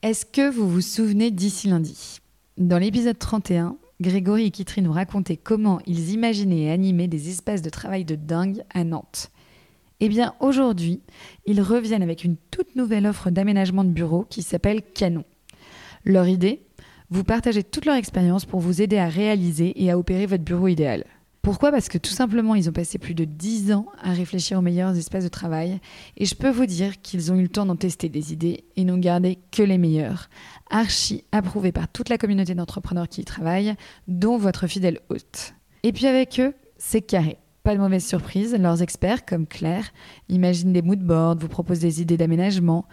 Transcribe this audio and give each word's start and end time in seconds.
Est-ce 0.00 0.24
que 0.24 0.48
vous 0.48 0.70
vous 0.70 0.80
souvenez 0.80 1.32
d'ici 1.32 1.66
lundi? 1.66 2.20
Dans 2.56 2.78
l'épisode 2.78 3.18
31, 3.18 3.76
Grégory 4.00 4.44
et 4.44 4.50
Kitry 4.52 4.80
nous 4.80 4.92
racontaient 4.92 5.36
comment 5.36 5.80
ils 5.86 6.12
imaginaient 6.12 6.66
et 6.66 6.70
animaient 6.70 7.08
des 7.08 7.30
espaces 7.30 7.62
de 7.62 7.68
travail 7.68 8.04
de 8.04 8.14
dingue 8.14 8.62
à 8.72 8.84
Nantes. 8.84 9.32
Eh 9.98 10.08
bien, 10.08 10.34
aujourd'hui, 10.38 11.00
ils 11.46 11.60
reviennent 11.60 12.04
avec 12.04 12.22
une 12.22 12.36
toute 12.52 12.76
nouvelle 12.76 13.08
offre 13.08 13.30
d'aménagement 13.30 13.82
de 13.82 13.90
bureau 13.90 14.24
qui 14.30 14.42
s'appelle 14.42 14.82
Canon. 14.82 15.24
Leur 16.04 16.28
idée? 16.28 16.62
Vous 17.10 17.24
partager 17.24 17.64
toute 17.64 17.84
leur 17.84 17.96
expérience 17.96 18.44
pour 18.44 18.60
vous 18.60 18.80
aider 18.80 18.98
à 18.98 19.08
réaliser 19.08 19.82
et 19.82 19.90
à 19.90 19.98
opérer 19.98 20.26
votre 20.26 20.44
bureau 20.44 20.68
idéal. 20.68 21.06
Pourquoi? 21.48 21.70
Parce 21.70 21.88
que 21.88 21.96
tout 21.96 22.10
simplement, 22.10 22.54
ils 22.54 22.68
ont 22.68 22.74
passé 22.74 22.98
plus 22.98 23.14
de 23.14 23.24
10 23.24 23.72
ans 23.72 23.86
à 24.02 24.12
réfléchir 24.12 24.58
aux 24.58 24.60
meilleurs 24.60 24.94
espaces 24.98 25.24
de 25.24 25.30
travail 25.30 25.80
et 26.18 26.26
je 26.26 26.34
peux 26.34 26.50
vous 26.50 26.66
dire 26.66 27.00
qu'ils 27.00 27.32
ont 27.32 27.36
eu 27.36 27.42
le 27.44 27.48
temps 27.48 27.64
d'en 27.64 27.74
tester 27.74 28.10
des 28.10 28.34
idées 28.34 28.64
et 28.76 28.84
n'ont 28.84 28.98
gardé 28.98 29.38
que 29.50 29.62
les 29.62 29.78
meilleurs, 29.78 30.28
archi 30.68 31.24
approuvés 31.32 31.72
par 31.72 31.88
toute 31.88 32.10
la 32.10 32.18
communauté 32.18 32.54
d'entrepreneurs 32.54 33.08
qui 33.08 33.22
y 33.22 33.24
travaillent, 33.24 33.76
dont 34.08 34.36
votre 34.36 34.66
fidèle 34.66 35.00
hôte. 35.08 35.54
Et 35.84 35.94
puis 35.94 36.06
avec 36.06 36.38
eux, 36.38 36.52
c'est 36.76 37.00
carré. 37.00 37.38
Pas 37.62 37.74
de 37.74 37.80
mauvaise 37.80 38.04
surprise, 38.04 38.54
leurs 38.54 38.82
experts, 38.82 39.24
comme 39.24 39.46
Claire, 39.46 39.90
imaginent 40.28 40.74
des 40.74 40.82
moodboards, 40.82 41.38
vous 41.38 41.48
proposent 41.48 41.80
des 41.80 42.02
idées 42.02 42.18
d'aménagement 42.18 42.84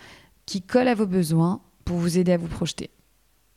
qui 0.46 0.62
collent 0.62 0.88
à 0.88 0.96
vos 0.96 1.08
besoins 1.08 1.62
pour 1.84 1.98
vous 1.98 2.18
aider 2.18 2.32
à 2.32 2.38
vous 2.38 2.48
projeter. 2.48 2.90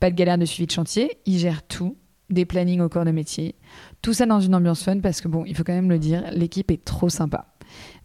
Pas 0.01 0.11
de 0.11 0.17
galère 0.17 0.39
de 0.39 0.45
suivi 0.45 0.67
de 0.67 0.73
chantier, 0.73 1.19
ils 1.25 1.39
gèrent 1.39 1.65
tout, 1.65 1.97
des 2.31 2.45
plannings 2.45 2.81
au 2.81 2.89
corps 2.89 3.05
de 3.05 3.11
métier. 3.11 3.55
Tout 4.03 4.13
ça 4.13 4.27
dans 4.27 4.41
une 4.41 4.55
ambiance 4.55 4.83
fun 4.83 5.01
parce 5.01 5.21
que 5.21 5.29
bon, 5.29 5.45
il 5.45 5.57
faut 5.57 5.65
quand 5.65 5.75
même 5.75 5.91
le 5.91 5.99
dire, 5.99 6.25
l'équipe 6.33 6.71
est 6.71 6.85
trop 6.85 7.09
sympa. 7.09 7.47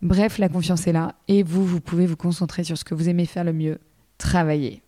Bref, 0.01 0.37
la 0.37 0.49
confiance 0.49 0.87
est 0.87 0.93
là 0.93 1.15
et 1.27 1.43
vous, 1.43 1.65
vous 1.65 1.81
pouvez 1.81 2.05
vous 2.05 2.17
concentrer 2.17 2.63
sur 2.63 2.77
ce 2.77 2.83
que 2.83 2.95
vous 2.95 3.09
aimez 3.09 3.25
faire 3.25 3.43
le 3.43 3.53
mieux, 3.53 3.79
travailler. 4.17 4.81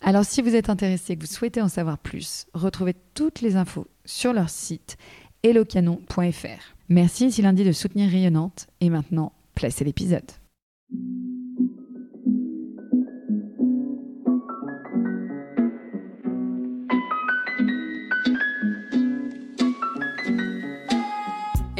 Alors 0.00 0.24
si 0.24 0.42
vous 0.42 0.54
êtes 0.54 0.70
intéressé 0.70 1.12
et 1.12 1.16
que 1.16 1.22
vous 1.22 1.32
souhaitez 1.32 1.60
en 1.60 1.68
savoir 1.68 1.98
plus, 1.98 2.46
retrouvez 2.54 2.94
toutes 3.14 3.40
les 3.40 3.56
infos 3.56 3.86
sur 4.04 4.32
leur 4.32 4.50
site 4.50 4.96
hellocanon.fr. 5.42 6.74
Merci 6.88 7.26
ici 7.26 7.42
lundi 7.42 7.64
de 7.64 7.72
soutenir 7.72 8.10
Rayonnante 8.10 8.66
et 8.80 8.90
maintenant, 8.90 9.32
placez 9.54 9.84
l'épisode. 9.84 10.30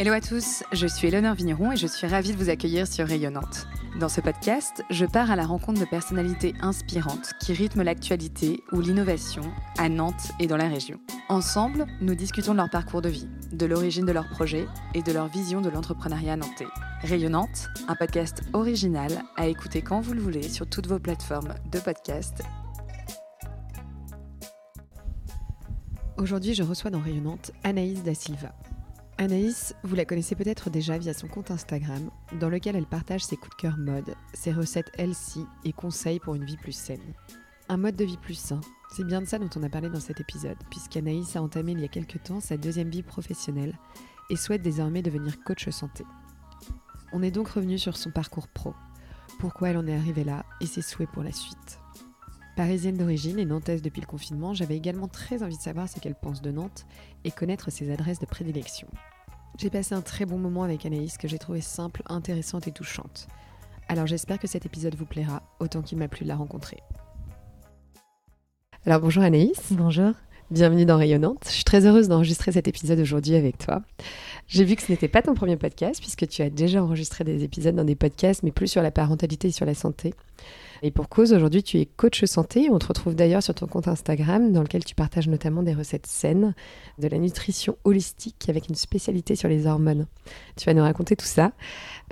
Hello 0.03 0.14
à 0.14 0.20
tous, 0.20 0.64
je 0.72 0.89
suis 0.89 1.06
Eleonore 1.06 1.36
Vigneron 1.36 1.70
et 1.70 1.77
je 1.77 1.86
suis 1.86 2.08
ravie 2.08 2.33
de 2.33 2.36
vous 2.36 2.50
accueillir 2.50 2.89
sur 2.89 3.06
Rayonnante. 3.06 3.69
Dans 4.00 4.09
ce 4.09 4.20
podcast, 4.20 4.83
je 4.91 5.06
pars 5.06 5.31
à 5.31 5.36
la 5.36 5.47
rencontre 5.47 5.78
de 5.78 5.84
personnalités 5.84 6.55
inspirantes 6.61 7.34
qui 7.39 7.53
rythment 7.53 7.84
l'actualité 7.84 8.64
ou 8.72 8.81
l'innovation 8.81 9.42
à 9.78 9.89
Nantes 9.89 10.33
et 10.41 10.48
dans 10.48 10.56
la 10.56 10.67
région. 10.67 10.98
Ensemble, 11.28 11.86
nous 12.00 12.17
discutons 12.17 12.50
de 12.50 12.56
leur 12.56 12.69
parcours 12.69 13.00
de 13.00 13.09
vie, 13.09 13.28
de 13.53 13.64
l'origine 13.64 14.05
de 14.05 14.11
leurs 14.11 14.28
projets 14.28 14.67
et 14.94 15.03
de 15.03 15.12
leur 15.12 15.28
vision 15.28 15.61
de 15.61 15.70
l'entrepreneuriat 15.70 16.34
nantais. 16.34 16.66
Rayonnante, 17.03 17.69
un 17.87 17.94
podcast 17.94 18.42
original 18.55 19.22
à 19.37 19.47
écouter 19.47 19.83
quand 19.83 20.00
vous 20.00 20.14
le 20.14 20.20
voulez 20.20 20.48
sur 20.48 20.69
toutes 20.69 20.89
vos 20.89 20.98
plateformes 20.98 21.55
de 21.70 21.78
podcast. 21.78 22.42
Aujourd'hui, 26.16 26.55
je 26.55 26.64
reçois 26.64 26.91
dans 26.91 27.00
Rayonnante 27.00 27.53
Anaïs 27.62 28.03
Da 28.03 28.14
Silva. 28.14 28.53
Anaïs, 29.23 29.77
vous 29.84 29.95
la 29.95 30.05
connaissez 30.05 30.34
peut-être 30.34 30.69
déjà 30.69 30.98
via 30.98 31.15
son 31.15 31.28
compte 31.28 31.53
Instagram, 31.53 32.11
dans 32.41 32.48
lequel 32.48 32.75
elle 32.75 32.87
partage 32.87 33.23
ses 33.23 33.37
coups 33.37 33.56
de 33.56 33.62
cœur 33.62 33.77
mode, 33.78 34.17
ses 34.34 34.51
recettes 34.51 34.91
healthy 34.98 35.47
et 35.65 35.73
conseils 35.73 36.19
pour 36.19 36.34
une 36.34 36.45
vie 36.45 36.56
plus 36.56 36.73
saine. 36.73 37.15
Un 37.69 37.77
mode 37.77 37.95
de 37.95 38.05
vie 38.05 38.17
plus 38.17 38.34
sain, 38.34 38.61
c'est 38.91 39.06
bien 39.06 39.20
de 39.20 39.27
ça 39.27 39.39
dont 39.39 39.48
on 39.55 39.62
a 39.62 39.69
parlé 39.69 39.89
dans 39.91 40.00
cet 40.00 40.20
épisode, 40.20 40.59
puisqu'Anaïs 40.70 41.37
a 41.37 41.43
entamé 41.43 41.70
il 41.70 41.78
y 41.78 41.84
a 41.84 41.89
quelques 41.89 42.20
temps 42.25 42.41
sa 42.41 42.56
deuxième 42.56 42.91
vie 42.91 43.05
professionnelle 43.05 43.78
et 44.28 44.34
souhaite 44.34 44.62
désormais 44.62 45.03
devenir 45.03 45.41
coach 45.45 45.69
santé. 45.69 46.05
On 47.12 47.22
est 47.22 47.31
donc 47.31 47.47
revenu 47.47 47.78
sur 47.78 47.97
son 47.97 48.11
parcours 48.11 48.49
pro, 48.49 48.75
pourquoi 49.38 49.69
elle 49.69 49.78
en 49.78 49.87
est 49.87 49.94
arrivée 49.94 50.25
là 50.25 50.44
et 50.61 50.66
ses 50.66 50.82
souhaits 50.82 51.11
pour 51.12 51.22
la 51.22 51.32
suite. 51.32 51.78
Parisienne 52.56 52.97
d'origine 52.97 53.38
et 53.38 53.44
nantaise 53.44 53.82
depuis 53.82 54.00
le 54.00 54.06
confinement, 54.06 54.53
j'avais 54.53 54.77
également 54.77 55.06
très 55.06 55.44
envie 55.44 55.56
de 55.56 55.62
savoir 55.62 55.88
ce 55.88 56.00
qu'elle 56.00 56.16
pense 56.16 56.43
de 56.43 56.50
Nantes 56.50 56.87
et 57.22 57.31
connaître 57.31 57.71
ses 57.71 57.93
adresses 57.93 58.19
de 58.19 58.27
prédilection. 58.27 58.88
J'ai 59.58 59.70
passé 59.70 59.94
un 59.94 60.00
très 60.00 60.24
bon 60.24 60.38
moment 60.38 60.62
avec 60.62 60.86
Anaïs 60.86 61.18
que 61.18 61.28
j'ai 61.28 61.38
trouvé 61.38 61.60
simple, 61.60 62.02
intéressante 62.06 62.66
et 62.66 62.72
touchante. 62.72 63.28
Alors 63.88 64.06
j'espère 64.06 64.38
que 64.38 64.46
cet 64.46 64.64
épisode 64.64 64.94
vous 64.94 65.04
plaira 65.04 65.42
autant 65.60 65.82
qu'il 65.82 65.98
m'a 65.98 66.08
plu 66.08 66.24
de 66.24 66.28
la 66.28 66.36
rencontrer. 66.36 66.78
Alors 68.86 69.00
bonjour 69.00 69.22
Anaïs. 69.22 69.72
Bonjour. 69.72 70.12
Bienvenue 70.50 70.86
dans 70.86 70.96
Rayonnante. 70.96 71.44
Je 71.46 71.52
suis 71.52 71.64
très 71.64 71.86
heureuse 71.86 72.08
d'enregistrer 72.08 72.52
cet 72.52 72.66
épisode 72.66 72.98
aujourd'hui 72.98 73.34
avec 73.36 73.58
toi. 73.58 73.82
J'ai 74.48 74.64
vu 74.64 74.74
que 74.74 74.82
ce 74.82 74.90
n'était 74.90 75.08
pas 75.08 75.22
ton 75.22 75.34
premier 75.34 75.56
podcast 75.56 76.00
puisque 76.00 76.26
tu 76.26 76.42
as 76.42 76.50
déjà 76.50 76.82
enregistré 76.82 77.22
des 77.22 77.44
épisodes 77.44 77.76
dans 77.76 77.84
des 77.84 77.94
podcasts 77.94 78.42
mais 78.42 78.50
plus 78.50 78.69
sur 78.69 78.82
la 78.82 78.90
parentalité 78.90 79.48
et 79.48 79.52
sur 79.52 79.66
la 79.66 79.74
santé. 79.74 80.14
Et 80.84 80.91
pour 80.91 81.09
cause, 81.09 81.32
aujourd'hui, 81.32 81.62
tu 81.62 81.78
es 81.78 81.87
coach 81.87 82.25
santé. 82.25 82.69
On 82.69 82.81
te 82.81 82.87
retrouve 82.87 83.15
d'ailleurs 83.15 83.43
sur 83.43 83.54
ton 83.54 83.69
compte 83.69 83.87
Instagram, 83.87 84.53
dans 84.53 84.62
lequel 84.62 84.84
tu 84.84 84.97
partages 84.97 85.28
notamment 85.28 85.62
des 85.62 85.75
recettes 85.75 86.09
saines, 86.09 86.54
de 86.98 87.06
la 87.06 87.19
nutrition 87.19 87.76
holistique 87.84 88.48
avec 88.48 88.69
une 88.69 88.75
spécialité 88.75 89.37
sur 89.37 89.48
les 89.48 89.69
hormones. 89.69 90.06
Tu 90.56 90.65
vas 90.66 90.75
nous 90.75 90.82
raconter 90.82 91.15
tout 91.15 91.25
ça. 91.25 91.53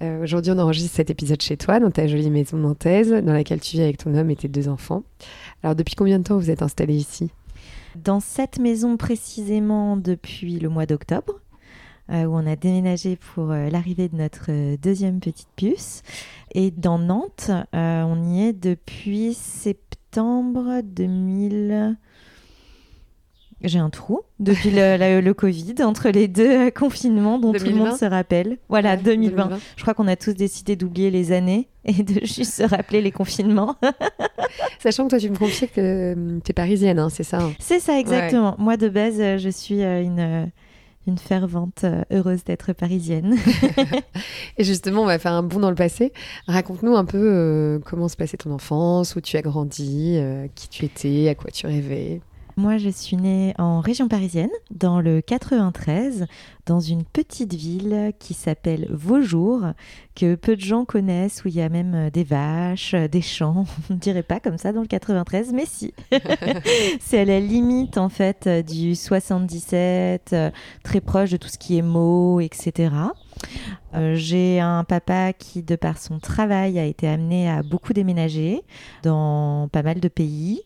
Euh, 0.03 0.23
aujourd'hui, 0.23 0.53
on 0.53 0.59
enregistre 0.61 0.95
cet 0.95 1.11
épisode 1.11 1.43
chez 1.43 1.57
toi, 1.57 1.81
dans 1.81 1.91
ta 1.91 2.07
jolie 2.07 2.31
maison 2.31 2.59
nantaise, 2.59 3.11
dans 3.11 3.33
laquelle 3.33 3.61
tu 3.61 3.77
vis 3.77 3.83
avec 3.83 3.99
ton 3.99 4.15
homme 4.15 4.31
et 4.31 4.37
tes 4.37 4.47
deux 4.47 4.69
enfants. 4.69 5.03
Alors, 5.65 5.75
depuis 5.75 5.97
combien 5.97 6.21
de 6.21 6.25
temps 6.25 6.39
vous 6.39 6.51
êtes 6.51 6.63
installé 6.63 6.95
ici? 6.95 7.33
Dans 7.97 8.21
cette 8.21 8.61
maison 8.61 8.97
précisément 8.97 9.97
depuis 9.97 10.61
le 10.61 10.69
mois 10.69 10.87
d'octobre. 10.87 11.41
Euh, 12.13 12.25
où 12.25 12.35
on 12.35 12.45
a 12.45 12.57
déménagé 12.57 13.15
pour 13.15 13.53
euh, 13.53 13.71
l'arrivée 13.71 14.09
de 14.09 14.17
notre 14.17 14.77
deuxième 14.79 15.21
petite 15.21 15.49
puce. 15.55 16.03
Et 16.53 16.73
dans 16.73 16.99
Nantes, 16.99 17.53
euh, 17.73 18.03
on 18.03 18.33
y 18.33 18.49
est 18.49 18.53
depuis 18.53 19.33
septembre 19.35 20.81
2000. 20.83 21.97
J'ai 23.63 23.79
un 23.79 23.91
trou 23.91 24.23
depuis 24.41 24.71
le, 24.73 25.33
Covid, 25.33 25.75
entre 25.85 26.09
les 26.09 26.27
deux 26.27 26.73
confinements 26.73 27.39
dont 27.39 27.53
tout 27.53 27.67
le 27.67 27.75
monde 27.75 27.97
se 27.97 28.07
rappelle. 28.07 28.59
Voilà, 28.69 28.97
2020. 28.97 29.61
Je 29.77 29.83
crois 29.83 29.95
qu'on 29.95 30.09
a 30.09 30.17
tous 30.17 30.33
décidé 30.33 30.75
d'oublier 30.75 31.13
les 31.13 31.31
années 31.31 31.69
et 31.85 32.03
de 32.03 32.15
juste 32.27 32.55
se 32.55 32.65
rappeler 32.65 33.03
les 33.03 33.13
confinements. 33.13 33.77
Sachant 34.81 35.05
que 35.05 35.11
toi, 35.11 35.19
tu 35.21 35.31
me 35.31 35.37
confiais 35.37 35.69
que 35.69 36.41
tu 36.43 36.51
es 36.51 36.55
parisienne, 36.55 36.99
hein, 36.99 37.09
c'est 37.09 37.23
ça 37.23 37.41
hein 37.41 37.53
C'est 37.61 37.79
ça, 37.79 38.01
exactement. 38.01 38.57
Moi, 38.59 38.77
de 38.77 38.89
base, 38.89 39.19
je 39.37 39.51
suis 39.51 39.83
une 39.83 40.51
une 41.07 41.19
fervente 41.19 41.85
euh, 41.85 42.03
heureuse 42.11 42.45
d'être 42.45 42.73
parisienne. 42.73 43.37
et 44.59 44.65
justement, 44.65 45.03
on 45.03 45.07
va 45.07 45.19
faire 45.19 45.33
un 45.33 45.43
bond 45.43 45.61
dans 45.61 45.71
le 45.71 45.77
passé. 45.77 46.13
Raconte-nous 46.47 46.95
un 46.95 47.05
peu 47.05 47.19
euh, 47.19 47.79
comment 47.85 48.09
se 48.09 48.17
passait 48.17 48.37
ton 48.37 48.53
enfance, 48.53 49.17
où 49.17 49.21
tu 49.21 49.37
as 49.37 49.43
grandi, 49.43 50.17
euh, 50.17 50.47
qui 50.55 50.69
tu 50.69 50.85
étais, 50.85 51.29
à 51.29 51.35
quoi 51.35 51.51
tu 51.51 51.67
rêvais. 51.67 52.21
Moi, 52.57 52.79
je 52.79 52.89
suis 52.91 53.17
née 53.17 53.55
en 53.59 53.81
région 53.81 54.09
parisienne, 54.09 54.51
dans 54.71 55.01
le 55.01 55.21
93, 55.21 56.27
dans 56.67 56.81
une 56.81 57.05
petite 57.05 57.55
ville 57.55 58.13
qui 58.19 58.35
s'appelle 58.35 58.87
Vaujour, 58.91 59.63
que 60.15 60.35
peu 60.35 60.57
de 60.57 60.61
gens 60.61 60.85
connaissent, 60.85 61.45
où 61.45 61.49
il 61.49 61.55
y 61.55 61.63
a 61.63 61.69
même 61.69 61.95
euh, 61.95 62.11
des 62.11 62.25
vaches, 62.25 62.95
euh, 62.95 63.09
des 63.09 63.23
champs. 63.23 63.65
On 63.91 63.95
ne 63.95 63.99
dirait 63.99 64.23
pas 64.23 64.41
comme 64.41 64.59
ça 64.59 64.73
dans 64.73 64.83
le 64.83 64.87
93, 64.87 65.53
mais 65.53 65.67
si. 65.67 65.95
C'est 67.01 67.21
à 67.21 67.25
la 67.25 67.41
limite, 67.41 67.99
en 67.99 68.09
fait, 68.09 68.47
euh, 68.47 68.63
du 68.63 68.95
77, 68.95 70.35
très 70.83 71.01
proche 71.01 71.31
de 71.31 71.37
tout 71.37 71.49
ce 71.49 71.59
qui 71.59 71.79
est 71.79 71.83
mots, 71.83 72.41
etc. 72.41 72.91
j'ai 74.15 74.61
un 74.61 74.85
papa 74.85 75.33
qui, 75.33 75.63
de 75.63 75.77
par 75.77 75.99
son 75.99 76.19
travail, 76.19 76.79
a 76.79 76.85
été 76.85 77.09
amené 77.09 77.51
à 77.51 77.63
beaucoup 77.63 77.93
déménager 77.93 78.63
dans 79.03 79.69
pas 79.73 79.83
mal 79.83 80.01
de 80.01 80.09
pays 80.09 80.63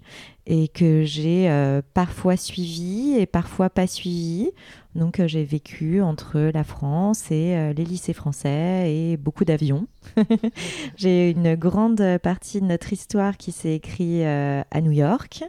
et 0.47 0.69
que 0.69 1.05
j'ai 1.05 1.49
euh, 1.49 1.81
parfois 1.95 2.37
suivi 2.37 3.15
et 3.19 3.27
parfois 3.27 3.71
pas 3.71 3.87
suivi. 3.87 4.51
Donc 4.95 5.19
euh, 5.19 5.27
j'ai 5.27 5.45
vécu 5.45 6.03
entre 6.03 6.39
la 6.39 6.65
France 6.65 7.31
et 7.31 7.57
euh, 7.57 7.73
les 7.73 7.85
lycées 7.85 8.13
français 8.13 8.93
et 8.93 9.17
beaucoup 9.17 9.45
d'avions. 9.45 9.87
j'ai 10.97 11.31
une 11.31 11.55
grande 11.55 12.19
partie 12.23 12.61
de 12.61 12.67
notre 12.67 12.93
histoire 12.93 13.37
qui 13.37 13.53
s'est 13.53 13.75
écrite 13.75 14.25
à 14.25 14.81
New 14.81 14.93
York, 14.93 15.45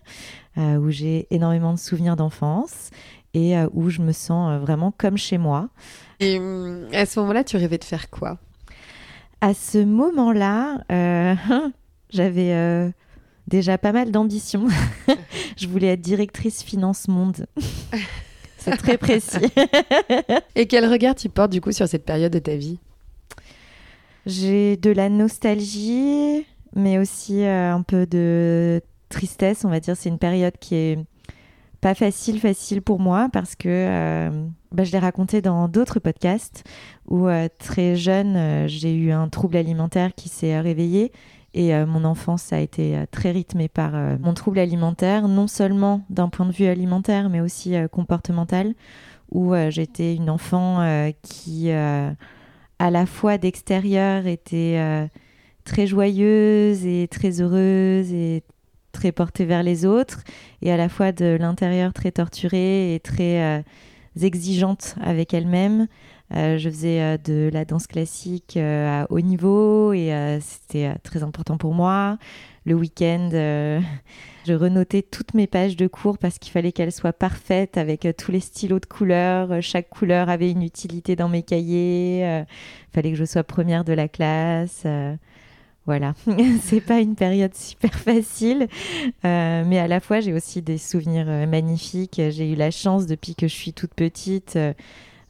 où 0.58 0.90
j'ai 0.90 1.28
énormément 1.30 1.74
de 1.74 1.80
souvenirs 1.80 2.16
d'enfance 2.16 2.90
et 3.34 3.56
où 3.74 3.90
je 3.90 4.02
me 4.02 4.14
sens 4.14 4.60
vraiment 4.62 4.94
comme 4.98 5.18
chez 5.18 5.38
moi. 5.38 5.70
Et 6.20 6.40
hum, 6.40 6.88
à 6.94 7.06
ce 7.06 7.20
moment-là, 7.20 7.44
tu 7.44 7.58
rêvais 7.58 7.78
de 7.78 7.84
faire 7.84 8.10
quoi? 8.10 8.38
À 9.42 9.54
ce 9.54 9.78
moment-là, 9.78 10.84
j'avais 12.10 12.94
déjà 13.48 13.78
pas 13.78 13.92
mal 13.92 14.12
d'ambition. 14.12 14.68
je 15.58 15.68
voulais 15.68 15.88
être 15.88 16.02
directrice 16.02 16.64
finance 16.64 17.08
monde. 17.08 17.46
C'est 18.58 18.78
très 18.78 18.98
précis. 18.98 19.46
Et 20.56 20.66
quel 20.66 20.90
regard 20.92 21.14
tu 21.14 21.30
portes 21.30 21.52
du 21.52 21.62
coup 21.62 21.72
sur 21.72 21.88
cette 21.88 22.06
période 22.06 22.32
de 22.32 22.40
ta 22.40 22.56
vie? 22.56 22.80
J'ai 24.26 24.76
de 24.78 24.90
la 24.90 25.10
nostalgie, 25.10 26.46
mais 26.76 26.98
aussi 26.98 27.44
euh, 27.44 27.72
un 27.72 27.84
peu 27.84 28.08
de 28.08 28.82
tristesse, 29.10 29.66
on 29.66 29.70
va 29.70 29.80
dire. 29.80 29.96
C'est 29.96 30.10
une 30.10 30.18
période 30.18 30.58
qui 30.60 30.76
est 30.76 30.98
pas 31.86 31.94
facile, 31.94 32.40
facile 32.40 32.82
pour 32.82 33.00
moi 33.00 33.30
parce 33.32 33.56
que 33.56 34.32
bah, 34.72 34.84
je 34.84 34.92
l'ai 34.92 34.98
raconté 34.98 35.44
dans 35.44 35.68
d'autres 35.68 36.00
podcasts 36.00 36.64
où 37.08 37.28
très 37.60 37.96
jeune, 37.96 38.68
j'ai 38.68 38.96
eu 38.96 39.12
un 39.12 39.30
trouble 39.30 39.56
alimentaire 39.56 40.16
qui 40.16 40.28
s'est 40.28 40.60
réveillé 40.60 41.12
et 41.54 41.76
mon 41.86 42.04
enfance 42.04 42.52
a 42.52 42.60
été 42.60 43.06
très 43.12 43.30
rythmée 43.30 43.68
par 43.68 43.92
mon 44.20 44.34
trouble 44.34 44.58
alimentaire, 44.58 45.28
non 45.28 45.46
seulement 45.46 46.02
d'un 46.10 46.28
point 46.28 46.48
de 46.48 46.52
vue 46.52 46.66
alimentaire, 46.66 47.30
mais 47.30 47.40
aussi 47.40 47.76
comportemental, 47.92 48.74
où 49.32 49.54
j'étais 49.70 50.16
une 50.16 50.32
enfant 50.32 50.80
qui, 51.22 51.70
à 51.70 52.16
la 52.80 53.06
fois 53.06 53.38
d'extérieur, 53.38 54.26
était 54.26 55.08
très 55.66 55.86
joyeuse 55.86 56.84
et 56.84 57.08
très 57.12 57.42
heureuse 57.42 58.12
et 58.12 58.44
très 58.96 59.12
portée 59.12 59.46
vers 59.46 59.62
les 59.62 59.86
autres, 59.86 60.24
et 60.62 60.72
à 60.72 60.78
la 60.78 60.90
fois 60.90 61.12
de 61.12 61.38
l'intérieur 61.40 61.94
très 61.94 62.12
torturée 62.12 62.96
et 62.96 63.00
très 63.00 63.44
euh, 63.44 63.62
exigeante 64.20 64.96
avec 65.02 65.34
elle-même. 65.34 65.88
Euh, 66.34 66.58
je 66.58 66.70
faisais 66.70 67.02
euh, 67.02 67.18
de 67.24 67.52
la 67.54 67.66
danse 67.66 67.86
classique 67.86 68.58
à 68.58 69.06
haut 69.12 69.20
niveau 69.20 69.94
et 69.94 70.40
c'était 70.42 70.96
très 71.04 71.22
important 71.22 71.58
pour 71.58 71.74
moi. 71.74 72.18
Le 72.66 72.74
week-end, 72.74 73.30
je 74.48 74.54
renotais 74.54 75.04
toutes 75.04 75.34
mes 75.34 75.46
pages 75.46 75.76
de 75.76 75.88
cours 75.88 76.18
parce 76.18 76.40
qu'il 76.40 76.52
fallait 76.52 76.72
qu'elles 76.72 76.94
soient 76.94 77.14
parfaites 77.14 77.78
avec 77.78 78.08
tous 78.18 78.32
les 78.32 78.40
stylos 78.40 78.80
de 78.80 78.86
couleurs. 78.88 79.62
Chaque 79.62 79.90
couleur 79.90 80.30
avait 80.30 80.50
une 80.50 80.64
utilité 80.64 81.16
dans 81.16 81.30
mes 81.30 81.44
cahiers. 81.44 82.22
Il 82.22 82.94
fallait 82.94 83.12
que 83.12 83.18
je 83.18 83.26
sois 83.26 83.44
première 83.44 83.84
de 83.84 83.94
la 83.94 84.08
classe. 84.08 84.88
Voilà, 85.86 86.16
c'est 86.64 86.82
pas 86.82 87.00
une 87.00 87.16
période 87.16 87.54
super 87.54 87.94
facile, 87.94 88.68
euh, 89.24 89.64
mais 89.68 89.78
à 89.78 89.88
la 89.88 90.00
fois 90.00 90.20
j'ai 90.20 90.34
aussi 90.34 90.64
des 90.64 90.80
souvenirs 90.80 91.28
euh, 91.28 91.46
magnifiques. 91.46 92.20
J'ai 92.30 92.52
eu 92.52 92.56
la 92.56 92.72
chance 92.72 93.06
depuis 93.06 93.36
que 93.36 93.48
je 93.48 93.54
suis 93.54 93.72
toute 93.72 93.94
petite 93.94 94.56
euh, 94.56 94.74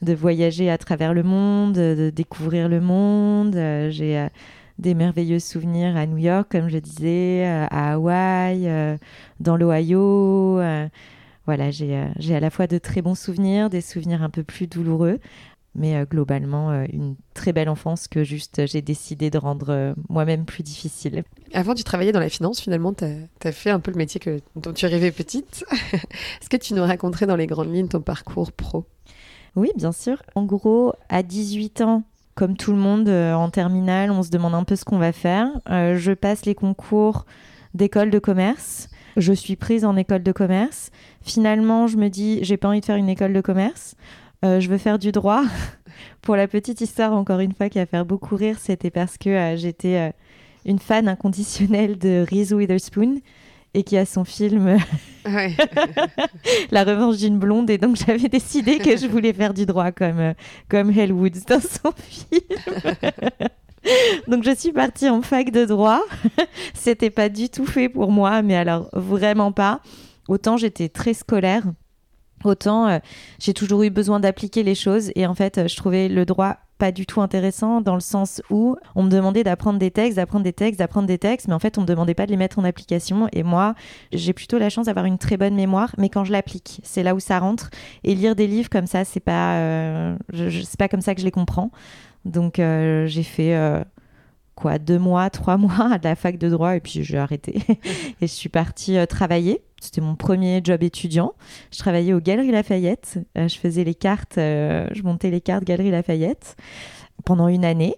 de 0.02 0.14
voyager 0.14 0.70
à 0.70 0.78
travers 0.78 1.14
le 1.14 1.24
monde, 1.24 1.74
de 1.74 2.10
découvrir 2.10 2.70
le 2.70 2.80
monde. 2.80 3.54
j'ai 3.92 4.28
des 4.78 4.94
merveilleux 4.94 5.40
souvenirs 5.40 5.98
à 5.98 6.06
New 6.06 6.18
York, 6.18 6.48
comme 6.52 6.70
je 6.70 6.78
disais, 6.78 7.46
à 7.46 7.94
Hawaï, 7.94 8.70
dans 9.40 9.56
l'Ohio. 9.56 10.60
voilà, 11.46 11.72
j'ai 11.72 12.36
à 12.36 12.40
la 12.40 12.50
fois 12.50 12.68
de 12.68 12.78
très 12.78 13.02
bons 13.02 13.16
souvenirs, 13.16 13.70
des 13.70 13.82
souvenirs 13.82 14.22
un 14.22 14.30
peu 14.30 14.44
plus 14.44 14.68
douloureux 14.68 15.20
mais 15.76 15.96
euh, 15.96 16.06
globalement 16.06 16.72
euh, 16.72 16.86
une 16.92 17.16
très 17.34 17.54
belle 17.54 17.70
enfance 17.70 18.08
que 18.08 18.24
juste 18.24 18.66
j'ai 18.66 18.82
décidé 18.82 19.30
de 19.30 19.38
rendre 19.38 19.68
euh, 19.70 19.94
moi-même 20.10 20.46
plus 20.46 20.64
difficile. 20.64 21.24
Avant, 21.54 21.76
tu 21.76 21.84
travaillais 21.84 22.12
dans 22.12 22.20
la 22.20 22.30
finance, 22.30 22.62
finalement, 22.62 22.94
tu 22.94 23.06
as, 23.06 23.52
fait 23.52 23.70
un 23.70 23.80
peu 23.80 23.92
le 23.92 23.98
métier 23.98 24.20
que, 24.20 24.40
dont 24.56 24.74
tu 24.74 24.86
rêvais 24.86 25.12
petite. 25.12 25.66
Est-ce 25.94 26.50
que 26.50 26.58
tu 26.58 26.74
nous 26.74 26.84
raconterais 26.84 27.26
dans 27.26 27.36
les 27.36 27.48
grandes 27.48 27.74
lignes 27.74 27.88
ton 27.88 28.02
parcours 28.02 28.52
pro? 28.52 28.86
Oui, 29.56 29.70
bien 29.76 29.92
sûr. 29.92 30.22
En 30.36 30.44
gros, 30.44 30.94
à 31.10 31.24
18 31.24 31.82
ans, 31.82 32.04
comme 32.34 32.58
tout 32.58 32.72
le 32.72 32.78
monde 32.78 33.08
en 33.08 33.50
terminale, 33.50 34.12
on 34.12 34.22
se 34.22 34.30
demande 34.30 34.54
un 34.54 34.66
peu 34.66 34.76
ce 34.76 34.84
qu'on 34.84 34.98
va 34.98 35.14
faire. 35.14 35.48
je 35.68 36.12
passe 36.12 36.46
les 36.46 36.56
concours 36.56 37.26
d'école 37.74 38.10
de 38.10 38.20
commerce. 38.20 38.90
Je 39.16 39.32
suis 39.32 39.56
prise 39.56 39.86
en 39.86 39.96
école 39.96 40.24
de 40.24 40.34
commerce. 40.34 40.92
Finalement, 41.22 41.88
je 41.88 41.96
me 41.96 42.10
dis, 42.10 42.40
j'ai 42.42 42.58
pas 42.58 42.68
envie 42.68 42.82
de 42.82 42.86
faire 42.86 42.98
une 42.98 43.08
école 43.08 43.32
de 43.32 43.40
commerce. 43.40 43.96
Euh, 44.44 44.60
je 44.60 44.70
veux 44.70 44.78
faire 44.78 45.00
du 45.00 45.12
droit. 45.12 45.44
Pour 46.22 46.36
la 46.36 46.48
petite 46.48 46.82
histoire, 46.82 47.14
encore 47.14 47.40
une 47.40 47.54
fois, 47.54 47.70
qui 47.70 47.80
a 47.80 47.86
fait 47.86 48.04
beaucoup 48.04 48.36
rire, 48.36 48.58
c'était 48.60 48.90
parce 48.90 49.18
que 49.18 49.30
euh, 49.30 49.56
j'étais 49.56 49.96
euh, 49.96 50.10
une 50.66 50.80
fan 50.80 51.08
inconditionnelle 51.08 51.98
de 51.98 52.26
Reese 52.30 52.52
Witherspoon 52.52 53.22
et 53.74 53.84
qui 53.84 53.98
a 53.98 54.06
son 54.06 54.24
film 54.24 54.78
La 56.72 56.84
revanche 56.84 57.18
d'une 57.18 57.38
blonde. 57.38 57.70
Et 57.70 57.78
donc, 57.78 57.96
j'avais 58.08 58.30
décidé 58.30 58.80
que 58.80 58.98
je 58.98 59.08
voulais 59.08 59.34
faire 59.34 59.54
du 59.54 59.66
droit 59.66 59.92
comme, 59.92 60.34
comme 60.70 60.92
Hell 60.92 61.14
Woods 61.14 61.46
dans 61.48 61.62
son 61.62 61.92
film. 61.96 62.42
donc, 64.28 64.44
je 64.44 64.56
suis 64.56 64.72
partie 64.72 65.10
en 65.10 65.22
fac 65.22 65.52
de 65.52 65.66
droit. 65.66 66.02
C'était 66.74 67.10
pas 67.10 67.30
du 67.30 67.50
tout 67.50 67.66
fait 67.66 67.90
pour 67.90 68.12
moi, 68.12 68.42
mais 68.42 68.56
alors 68.56 68.90
vraiment 68.94 69.52
pas. 69.52 69.82
Autant 70.28 70.58
j'étais 70.58 70.90
très 70.90 71.14
scolaire 71.14 71.64
Autant 72.44 72.88
euh, 72.88 73.00
j'ai 73.40 73.54
toujours 73.54 73.84
eu 73.84 73.90
besoin 73.90 74.20
d'appliquer 74.20 74.64
les 74.64 74.76
choses 74.76 75.12
et 75.16 75.26
en 75.26 75.34
fait 75.34 75.58
euh, 75.58 75.68
je 75.68 75.76
trouvais 75.76 76.10
le 76.10 76.26
droit 76.26 76.58
pas 76.78 76.92
du 76.92 77.06
tout 77.06 77.22
intéressant 77.22 77.80
dans 77.80 77.96
le 77.96 78.02
sens 78.02 78.42
où 78.50 78.76
on 78.96 79.04
me 79.04 79.10
demandait 79.10 79.46
d'apprendre 79.46 79.80
des 79.80 79.92
textes, 79.92 80.18
d'apprendre 80.18 80.44
des 80.44 80.52
textes, 80.52 80.78
d'apprendre 80.78 81.08
des 81.08 81.18
textes, 81.18 81.48
mais 81.48 81.54
en 81.54 81.60
fait 81.60 81.78
on 81.78 81.82
me 81.82 81.86
demandait 81.88 82.14
pas 82.14 82.26
de 82.26 82.32
les 82.32 82.38
mettre 82.38 82.60
en 82.60 82.66
application 82.66 83.30
et 83.32 83.44
moi 83.44 83.76
j'ai 84.12 84.34
plutôt 84.34 84.58
la 84.60 84.70
chance 84.70 84.88
d'avoir 84.88 85.06
une 85.06 85.18
très 85.18 85.38
bonne 85.38 85.56
mémoire, 85.56 85.96
mais 85.98 86.10
quand 86.10 86.26
je 86.26 86.34
l'applique, 86.34 86.82
c'est 86.84 87.02
là 87.02 87.16
où 87.16 87.20
ça 87.22 87.40
rentre 87.40 87.70
et 88.04 88.14
lire 88.14 88.36
des 88.36 88.48
livres 88.48 88.70
comme 88.70 88.88
ça, 88.88 89.06
c'est 89.06 89.22
pas, 89.22 89.56
euh, 89.56 90.18
pas 90.78 90.90
comme 90.90 91.02
ça 91.02 91.16
que 91.16 91.22
je 91.22 91.26
les 91.26 91.32
comprends. 91.32 91.72
Donc 92.26 92.56
j'ai 92.58 93.24
fait 93.24 93.56
quoi 94.56 94.80
deux 94.80 95.00
mois, 95.00 95.30
trois 95.30 95.58
mois 95.58 95.94
à 95.94 95.98
la 96.04 96.16
fac 96.16 96.38
de 96.38 96.50
droit 96.50 96.76
et 96.76 96.80
puis 96.80 97.04
j'ai 97.04 97.18
arrêté 97.18 97.62
et 98.22 98.28
je 98.28 98.34
suis 98.34 98.50
partie 98.50 98.98
travailler 99.08 99.62
c'était 99.86 100.02
mon 100.02 100.16
premier 100.16 100.62
job 100.64 100.84
étudiant. 100.84 101.34
Je 101.72 101.80
travaillais 101.80 102.14
aux 102.14 102.20
Galeries 102.20 102.52
Lafayette. 102.52 103.20
Euh, 103.38 103.48
je 103.48 103.58
faisais 103.58 103.84
les 103.84 103.96
cartes, 103.96 104.38
euh, 104.38 104.88
je 104.94 105.04
montais 105.04 105.30
les 105.30 105.42
cartes 105.42 105.64
Galeries 105.64 105.92
Lafayette 105.92 106.56
pendant 107.24 107.48
une 107.48 107.66
année. 107.66 107.96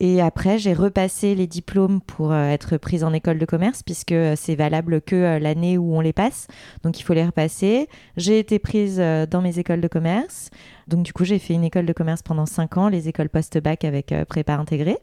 Et 0.00 0.22
après, 0.22 0.58
j'ai 0.58 0.74
repassé 0.74 1.34
les 1.34 1.48
diplômes 1.48 2.00
pour 2.00 2.30
euh, 2.32 2.44
être 2.50 2.76
prise 2.76 3.02
en 3.02 3.12
école 3.12 3.38
de 3.38 3.46
commerce, 3.46 3.82
puisque 3.82 4.14
c'est 4.36 4.54
valable 4.54 5.00
que 5.00 5.38
l'année 5.38 5.76
où 5.76 5.96
on 5.96 6.00
les 6.00 6.12
passe. 6.12 6.46
Donc, 6.84 7.00
il 7.00 7.02
faut 7.02 7.14
les 7.14 7.26
repasser. 7.26 7.88
J'ai 8.16 8.38
été 8.38 8.60
prise 8.60 8.98
dans 8.98 9.42
mes 9.42 9.58
écoles 9.58 9.80
de 9.80 9.88
commerce. 9.88 10.50
Donc, 10.86 11.02
du 11.02 11.12
coup, 11.12 11.24
j'ai 11.24 11.40
fait 11.40 11.54
une 11.54 11.64
école 11.64 11.86
de 11.86 11.92
commerce 11.92 12.22
pendant 12.22 12.46
cinq 12.46 12.76
ans, 12.76 12.88
les 12.88 13.08
écoles 13.08 13.28
post-bac 13.28 13.84
avec 13.84 14.14
prépa 14.28 14.54
intégrée. 14.54 14.98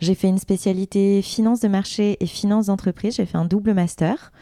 J'ai 0.00 0.14
fait 0.14 0.28
une 0.28 0.38
spécialité 0.38 1.22
finance 1.22 1.60
de 1.60 1.68
marché 1.68 2.16
et 2.20 2.26
finance 2.26 2.66
d'entreprise. 2.66 3.16
J'ai 3.16 3.26
fait 3.26 3.38
un 3.38 3.44
double 3.44 3.74
master 3.74 4.32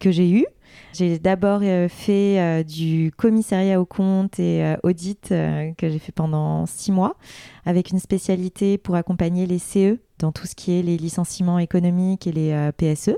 que 0.00 0.10
j'ai 0.10 0.30
eu. 0.30 0.46
J'ai 0.92 1.18
d'abord 1.18 1.60
euh, 1.62 1.88
fait 1.88 2.38
euh, 2.38 2.62
du 2.62 3.12
commissariat 3.16 3.80
au 3.80 3.86
compte 3.86 4.38
et 4.38 4.62
euh, 4.62 4.76
audit 4.82 5.28
que 5.28 5.88
j'ai 5.88 5.98
fait 5.98 6.12
pendant 6.12 6.66
six 6.66 6.92
mois, 6.92 7.16
avec 7.64 7.90
une 7.90 7.98
spécialité 7.98 8.78
pour 8.78 8.96
accompagner 8.96 9.46
les 9.46 9.58
CE 9.58 9.98
dans 10.18 10.32
tout 10.32 10.46
ce 10.46 10.54
qui 10.54 10.78
est 10.78 10.82
les 10.82 10.96
licenciements 10.96 11.58
économiques 11.58 12.26
et 12.26 12.32
les 12.32 12.70
PSE. 12.76 13.16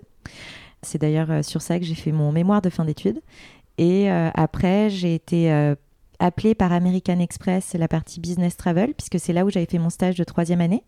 C'est 0.82 1.00
d'ailleurs 1.00 1.44
sur 1.44 1.62
ça 1.62 1.78
que 1.78 1.84
j'ai 1.84 1.94
fait 1.94 2.12
mon 2.12 2.32
mémoire 2.32 2.62
de 2.62 2.70
fin 2.70 2.84
d'études. 2.84 3.20
Et 3.78 4.08
après, 4.08 4.88
j'ai 4.88 5.14
été 5.14 5.74
appelée 6.18 6.54
par 6.54 6.72
American 6.72 7.18
Express, 7.18 7.74
la 7.74 7.88
partie 7.88 8.20
business 8.20 8.56
travel, 8.56 8.94
puisque 8.94 9.18
c'est 9.18 9.32
là 9.32 9.44
où 9.44 9.50
j'avais 9.50 9.66
fait 9.66 9.78
mon 9.78 9.90
stage 9.90 10.16
de 10.16 10.24
troisième 10.24 10.60
année. 10.60 10.84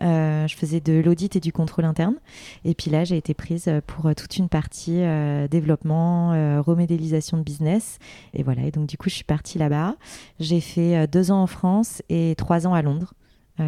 Euh, 0.00 0.46
je 0.46 0.56
faisais 0.56 0.80
de 0.80 1.00
l'audit 1.00 1.36
et 1.36 1.40
du 1.40 1.52
contrôle 1.52 1.84
interne. 1.84 2.16
Et 2.64 2.74
puis 2.74 2.90
là, 2.90 3.04
j'ai 3.04 3.16
été 3.16 3.34
prise 3.34 3.70
pour 3.86 4.06
euh, 4.06 4.14
toute 4.14 4.36
une 4.36 4.48
partie 4.48 5.02
euh, 5.02 5.48
développement, 5.48 6.30
remodélisation 6.62 7.36
de 7.36 7.42
business. 7.42 7.98
Et 8.34 8.42
voilà, 8.42 8.62
et 8.62 8.70
donc 8.70 8.86
du 8.86 8.96
coup, 8.96 9.08
je 9.08 9.14
suis 9.14 9.24
partie 9.24 9.58
là-bas. 9.58 9.96
J'ai 10.40 10.60
fait 10.60 11.06
deux 11.06 11.30
ans 11.30 11.42
en 11.42 11.46
France 11.46 12.02
et 12.08 12.34
trois 12.36 12.66
ans 12.66 12.74
à 12.74 12.82
Londres, 12.82 13.14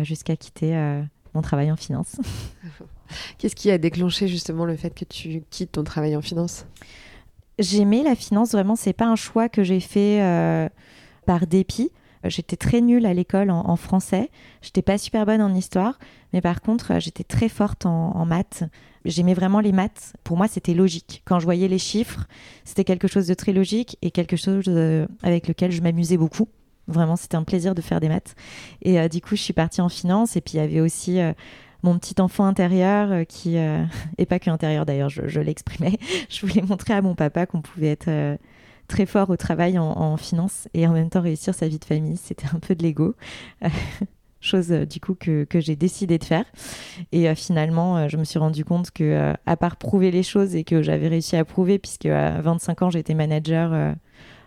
jusqu'à 0.03 0.37
quitter 0.37 1.03
mon 1.35 1.43
travail 1.43 1.71
en 1.71 1.76
finance. 1.76 2.17
Qu'est-ce 3.38 3.57
qui 3.57 3.71
a 3.71 3.79
déclenché 3.79 4.29
justement 4.29 4.64
le 4.64 4.76
fait 4.76 4.95
que 4.95 5.05
tu 5.05 5.43
quittes 5.50 5.73
ton 5.73 5.85
travail 5.85 6.17
en 6.17 6.23
finance? 6.23 6.67
J'aimais 7.58 8.02
la 8.02 8.14
finance, 8.14 8.52
vraiment, 8.52 8.76
c'est 8.76 8.92
pas 8.92 9.06
un 9.06 9.16
choix 9.16 9.49
que 9.49 9.62
j'ai 9.62 9.80
fait 9.80 10.20
par 11.26 11.46
dépit. 11.46 11.90
J'étais 12.25 12.56
très 12.56 12.80
nulle 12.80 13.06
à 13.06 13.12
l'école 13.12 13.50
en, 13.50 13.76
français. 13.76 14.30
J'étais 14.62 14.82
pas 14.82 14.96
super 14.96 15.26
bonne 15.26 15.42
en 15.42 15.54
histoire, 15.54 15.99
mais 16.32 16.40
par 16.40 16.62
contre, 16.62 16.99
j'étais 16.99 17.25
très 17.25 17.49
forte 17.49 17.87
en, 17.87 18.25
maths. 18.25 18.64
J'aimais 19.04 19.34
vraiment 19.34 19.61
les 19.61 19.73
maths. 19.73 20.14
Pour 20.25 20.38
moi, 20.38 20.49
c'était 20.49 20.73
logique. 20.73 21.23
Quand 21.26 21.38
je 21.38 21.44
voyais 21.44 21.68
les 21.68 21.78
chiffres, 21.78 22.26
c'était 22.64 22.84
quelque 22.84 23.08
chose 23.08 23.26
de 23.26 23.34
très 23.34 23.52
logique 23.52 23.99
et 24.00 24.11
quelque 24.11 24.37
chose 24.37 24.64
euh, 24.68 25.06
avec 25.23 25.46
lequel 25.46 25.70
je 25.70 25.82
m'amusais 25.82 26.16
beaucoup. 26.16 26.49
Vraiment, 26.87 27.16
c'était 27.16 27.37
un 27.37 27.44
plaisir 27.44 27.75
de 27.75 27.82
faire 27.82 28.00
des 28.00 28.08
maths. 28.08 28.34
Et 28.80 28.99
euh, 28.99 29.08
du 29.08 29.20
coup, 29.20 29.37
je 29.37 29.42
suis 29.42 29.52
partie 29.52 29.82
en 29.82 29.90
finance. 29.90 30.37
Et 30.37 30.40
puis, 30.40 30.54
il 30.54 30.56
y 30.56 30.61
avait 30.61 30.80
aussi 30.80 31.20
euh, 31.20 31.34
mon 31.85 31.99
petit 31.99 32.21
enfant 32.21 32.45
intérieur 32.47 33.26
qui, 33.26 33.57
et 34.19 34.26
pas 34.26 34.38
que 34.38 34.50
intérieur 34.50 34.87
d'ailleurs, 34.87 35.11
je, 35.11 35.41
l'exprimais. 35.41 35.99
je 36.29 36.47
voulais 36.47 36.62
montrer 36.62 36.95
à 36.95 37.03
mon 37.03 37.14
papa 37.14 37.47
qu'on 37.47 37.62
pouvait 37.62 37.91
être 37.91 38.38
très 38.88 39.07
fort 39.07 39.31
au 39.31 39.37
travail 39.37 39.79
en, 39.79 40.17
finance 40.17 40.69
et 40.75 40.87
en 40.87 40.93
même 40.93 41.11
temps 41.11 41.21
réussir 41.21 41.55
sa 41.55 41.69
vie 41.69 41.79
de 41.79 41.85
famille. 41.85 42.17
C'était 42.17 42.49
un 42.53 42.59
peu 42.59 42.75
de 42.75 42.83
l'ego. 42.83 43.14
chose 44.45 44.71
euh, 44.73 44.87
du 44.87 45.00
coup 45.00 45.14
que, 45.14 45.47
j'ai 45.55 45.76
décidé 45.76 46.19
de 46.19 46.25
faire 46.25 46.45
et 47.12 47.29
euh, 47.29 47.35
finalement 47.35 47.97
euh, 47.97 48.09
je 48.09 48.17
me 48.17 48.25
suis 48.25 48.38
rendu 48.38 48.64
compte 48.64 48.91
que 48.91 49.33
à 49.47 49.57
part 49.57 49.76
prouver 49.76 50.11
les 50.11 50.23
choses 50.23 50.55
et 50.55 50.64
que 50.64 50.83
j'avais 50.83 51.09
réussi 51.09 51.37
à 51.37 51.45
prouver 51.45 51.79
puisque 51.79 52.07
à 52.07 52.41
25 52.43 52.83
ans 52.83 52.91
j'étais 52.91 53.14
manager 53.14 53.95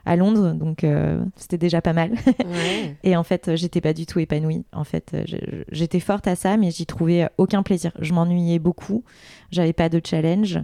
à 0.08 0.16
Londres, 0.16 0.54
donc 0.54 0.84
euh, 0.84 1.24
c'était 1.36 1.58
déjà 1.58 1.82
pas 1.82 1.94
mal. 1.94 2.12
Ouais. 2.48 2.96
Et 3.04 3.18
en 3.18 3.24
fait, 3.24 3.56
j'étais 3.56 3.82
pas 3.82 3.94
du 3.94 4.06
tout 4.06 4.20
épanouie. 4.20 4.64
En 4.72 4.86
fait, 4.86 5.12
euh, 5.14 5.24
j'étais 5.70 6.00
forte 6.00 6.28
à 6.28 6.36
ça, 6.36 6.56
mais 6.56 6.72
j'y 6.72 6.86
trouvais 6.86 7.28
aucun 7.38 7.62
plaisir. 7.62 7.92
Je 8.00 8.14
m'ennuyais 8.14 8.60
beaucoup. 8.60 9.04
J'avais 9.52 9.74
pas 9.74 9.90
de 9.90 10.00
challenge. 10.04 10.60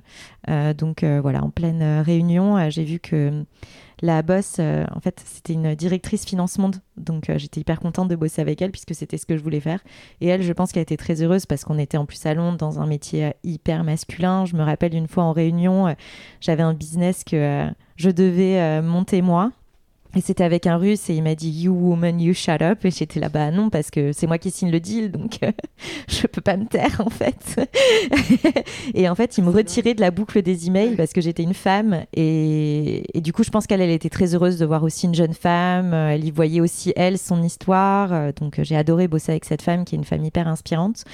Euh, 0.50 0.74
donc 0.74 1.04
euh, 1.04 1.20
voilà, 1.22 1.44
en 1.44 1.50
pleine 1.50 1.84
réunion, 2.02 2.70
j'ai 2.70 2.86
vu 2.86 3.00
que 3.00 3.44
la 4.02 4.22
boss, 4.22 4.60
en 4.60 5.00
fait, 5.02 5.22
c'était 5.26 5.54
une 5.54 5.76
directrice 5.76 6.26
finance 6.26 6.58
monde. 6.58 6.78
Donc 6.96 7.32
j'étais 7.36 7.62
hyper 7.62 7.80
contente 7.80 8.08
de 8.08 8.16
bosser 8.16 8.42
avec 8.42 8.62
elle 8.62 8.72
puisque 8.72 8.96
c'était 8.96 9.18
ce 9.18 9.26
que 9.26 9.36
je 9.36 9.44
voulais 9.44 9.60
faire. 9.60 9.80
Et 10.22 10.28
elle, 10.28 10.42
je 10.42 10.54
pense 10.54 10.72
qu'elle 10.72 10.84
était 10.84 10.98
très 10.98 11.22
heureuse 11.22 11.46
parce 11.46 11.66
qu'on 11.66 11.80
était 11.80 11.98
en 11.98 12.06
plus 12.06 12.26
à 12.26 12.34
Londres 12.34 12.58
dans 12.58 12.80
un 12.80 12.88
métier 12.88 13.34
hyper 13.44 13.84
masculin. 13.84 14.46
Je 14.46 14.56
me 14.56 14.64
rappelle 14.64 14.94
une 14.94 15.08
fois 15.08 15.24
en 15.24 15.34
réunion, 15.34 15.96
j'avais 16.40 16.64
un 16.64 16.74
business 16.74 17.24
que 17.24 17.68
je 18.04 18.10
devais 18.10 18.60
euh, 18.60 18.82
monter 18.82 19.22
moi. 19.22 19.52
Et 20.16 20.22
c'était 20.22 20.44
avec 20.44 20.68
un 20.68 20.78
russe 20.78 21.10
et 21.10 21.16
il 21.16 21.24
m'a 21.24 21.34
dit 21.34 21.50
You 21.50 21.74
woman, 21.74 22.22
you 22.22 22.36
shut 22.36 22.62
up. 22.62 22.86
Et 22.86 22.92
j'étais 22.92 23.20
là, 23.20 23.30
bah 23.30 23.50
non, 23.50 23.72
parce 23.72 23.90
que 23.90 24.12
c'est 24.14 24.28
moi 24.28 24.38
qui 24.38 24.52
signe 24.52 24.70
le 24.70 24.80
deal, 24.80 25.10
donc 25.12 25.40
euh, 25.42 25.52
je 26.08 26.28
peux 26.28 26.42
pas 26.42 26.56
me 26.56 26.66
taire 26.66 27.02
en 27.04 27.10
fait. 27.10 27.60
et 28.94 29.10
en 29.10 29.16
fait, 29.16 29.40
il 29.40 29.44
me 29.44 29.50
retirait 29.50 29.96
de 29.96 30.02
la 30.02 30.12
boucle 30.12 30.44
des 30.44 30.68
emails 30.68 30.96
parce 30.96 31.14
que 31.14 31.22
j'étais 31.22 31.42
une 31.42 31.56
femme. 31.56 32.04
Et, 32.14 33.18
et 33.18 33.22
du 33.22 33.34
coup, 33.34 33.44
je 33.44 33.50
pense 33.50 33.66
qu'elle 33.66 33.82
elle 33.82 33.90
était 33.90 34.10
très 34.10 34.36
heureuse 34.36 34.60
de 34.60 34.66
voir 34.68 34.84
aussi 34.84 35.08
une 35.08 35.16
jeune 35.16 35.34
femme. 35.34 35.96
Euh, 35.96 36.10
Elle 36.10 36.26
y 36.26 36.32
voyait 36.32 36.62
aussi, 36.62 36.94
elle, 36.96 37.18
son 37.18 37.42
histoire. 37.42 38.14
Euh, 38.14 38.32
Donc 38.40 38.60
j'ai 38.62 38.76
adoré 38.76 39.08
bosser 39.08 39.32
avec 39.32 39.46
cette 39.46 39.64
femme 39.64 39.84
qui 39.84 39.96
est 39.96 39.98
une 39.98 40.04
femme 40.04 40.24
hyper 40.24 40.48
inspirante. 40.48 41.06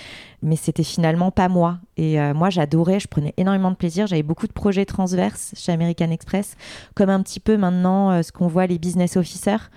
Mais 0.42 0.56
c'était 0.56 0.84
finalement 0.84 1.32
pas 1.32 1.50
moi. 1.50 1.80
Et 1.98 2.20
euh, 2.20 2.34
moi, 2.34 2.50
j'adorais, 2.50 3.00
je 3.00 3.08
prenais 3.08 3.34
énormément 3.38 3.72
de 3.72 3.76
plaisir. 3.76 4.08
J'avais 4.08 4.24
beaucoup 4.24 4.48
de 4.48 4.54
projets 4.54 4.86
transverses 4.86 5.54
chez 5.56 5.72
American 5.72 6.12
Express, 6.12 6.56
comme 6.96 7.10
un 7.10 7.22
petit 7.22 7.40
peu 7.40 7.58
maintenant 7.58 8.12
euh, 8.12 8.22
ce 8.22 8.32
qu'on 8.32 8.48
voit 8.48 8.66
les 8.66 8.80
business 8.80 9.18
officers. 9.18 9.70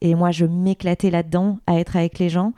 Et 0.00 0.14
moi, 0.14 0.30
je 0.30 0.44
m'éclatais 0.44 1.10
là-dedans 1.10 1.58
à 1.66 1.78
être 1.78 1.96
avec 1.96 2.18
les 2.18 2.28
gens. 2.28 2.52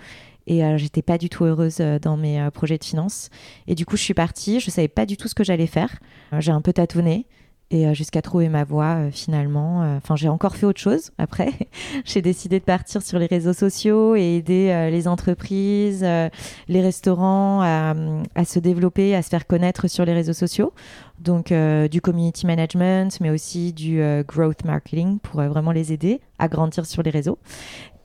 Et 0.46 0.64
euh, 0.64 0.78
j'étais 0.78 1.02
pas 1.02 1.18
du 1.18 1.28
tout 1.28 1.44
heureuse 1.44 1.78
dans 2.02 2.16
mes 2.16 2.48
projets 2.52 2.78
de 2.78 2.84
finance. 2.84 3.28
Et 3.66 3.74
du 3.74 3.84
coup, 3.84 3.96
je 3.96 4.02
suis 4.02 4.14
partie. 4.14 4.60
Je 4.60 4.70
savais 4.70 4.88
pas 4.88 5.06
du 5.06 5.16
tout 5.16 5.28
ce 5.28 5.34
que 5.34 5.44
j'allais 5.44 5.66
faire. 5.66 5.98
J'ai 6.38 6.52
un 6.52 6.60
peu 6.60 6.72
tâtonné. 6.72 7.26
Et 7.72 7.86
euh, 7.86 7.94
jusqu'à 7.94 8.20
trouver 8.20 8.48
ma 8.48 8.64
voie, 8.64 8.96
euh, 8.96 9.10
finalement. 9.12 9.82
Euh, 9.82 9.96
Enfin, 9.98 10.16
j'ai 10.16 10.28
encore 10.28 10.56
fait 10.56 10.66
autre 10.66 10.80
chose 10.80 11.12
après. 11.18 11.52
j'ai 12.04 12.22
décidé 12.22 12.58
de 12.58 12.64
partir 12.64 13.02
sur 13.02 13.18
les 13.18 13.26
réseaux 13.26 13.52
sociaux 13.52 14.16
et 14.16 14.36
aider 14.36 14.88
les 14.90 15.06
entreprises, 15.06 16.02
les 16.02 16.80
restaurants 16.80 17.60
à, 17.62 17.94
à 18.34 18.44
se 18.44 18.58
développer, 18.58 19.14
à 19.14 19.22
se 19.22 19.28
faire 19.28 19.46
connaître 19.46 19.88
sur 19.88 20.04
les 20.04 20.14
réseaux 20.14 20.32
sociaux. 20.32 20.72
Donc, 21.18 21.52
du 21.90 22.00
community 22.00 22.46
management, 22.46 23.20
mais 23.20 23.30
aussi 23.30 23.72
du 23.72 24.02
growth 24.26 24.64
marketing 24.64 25.18
pour 25.18 25.42
vraiment 25.42 25.72
les 25.72 25.92
aider 25.92 26.20
à 26.38 26.48
grandir 26.48 26.86
sur 26.86 27.02
les 27.02 27.10
réseaux. 27.10 27.38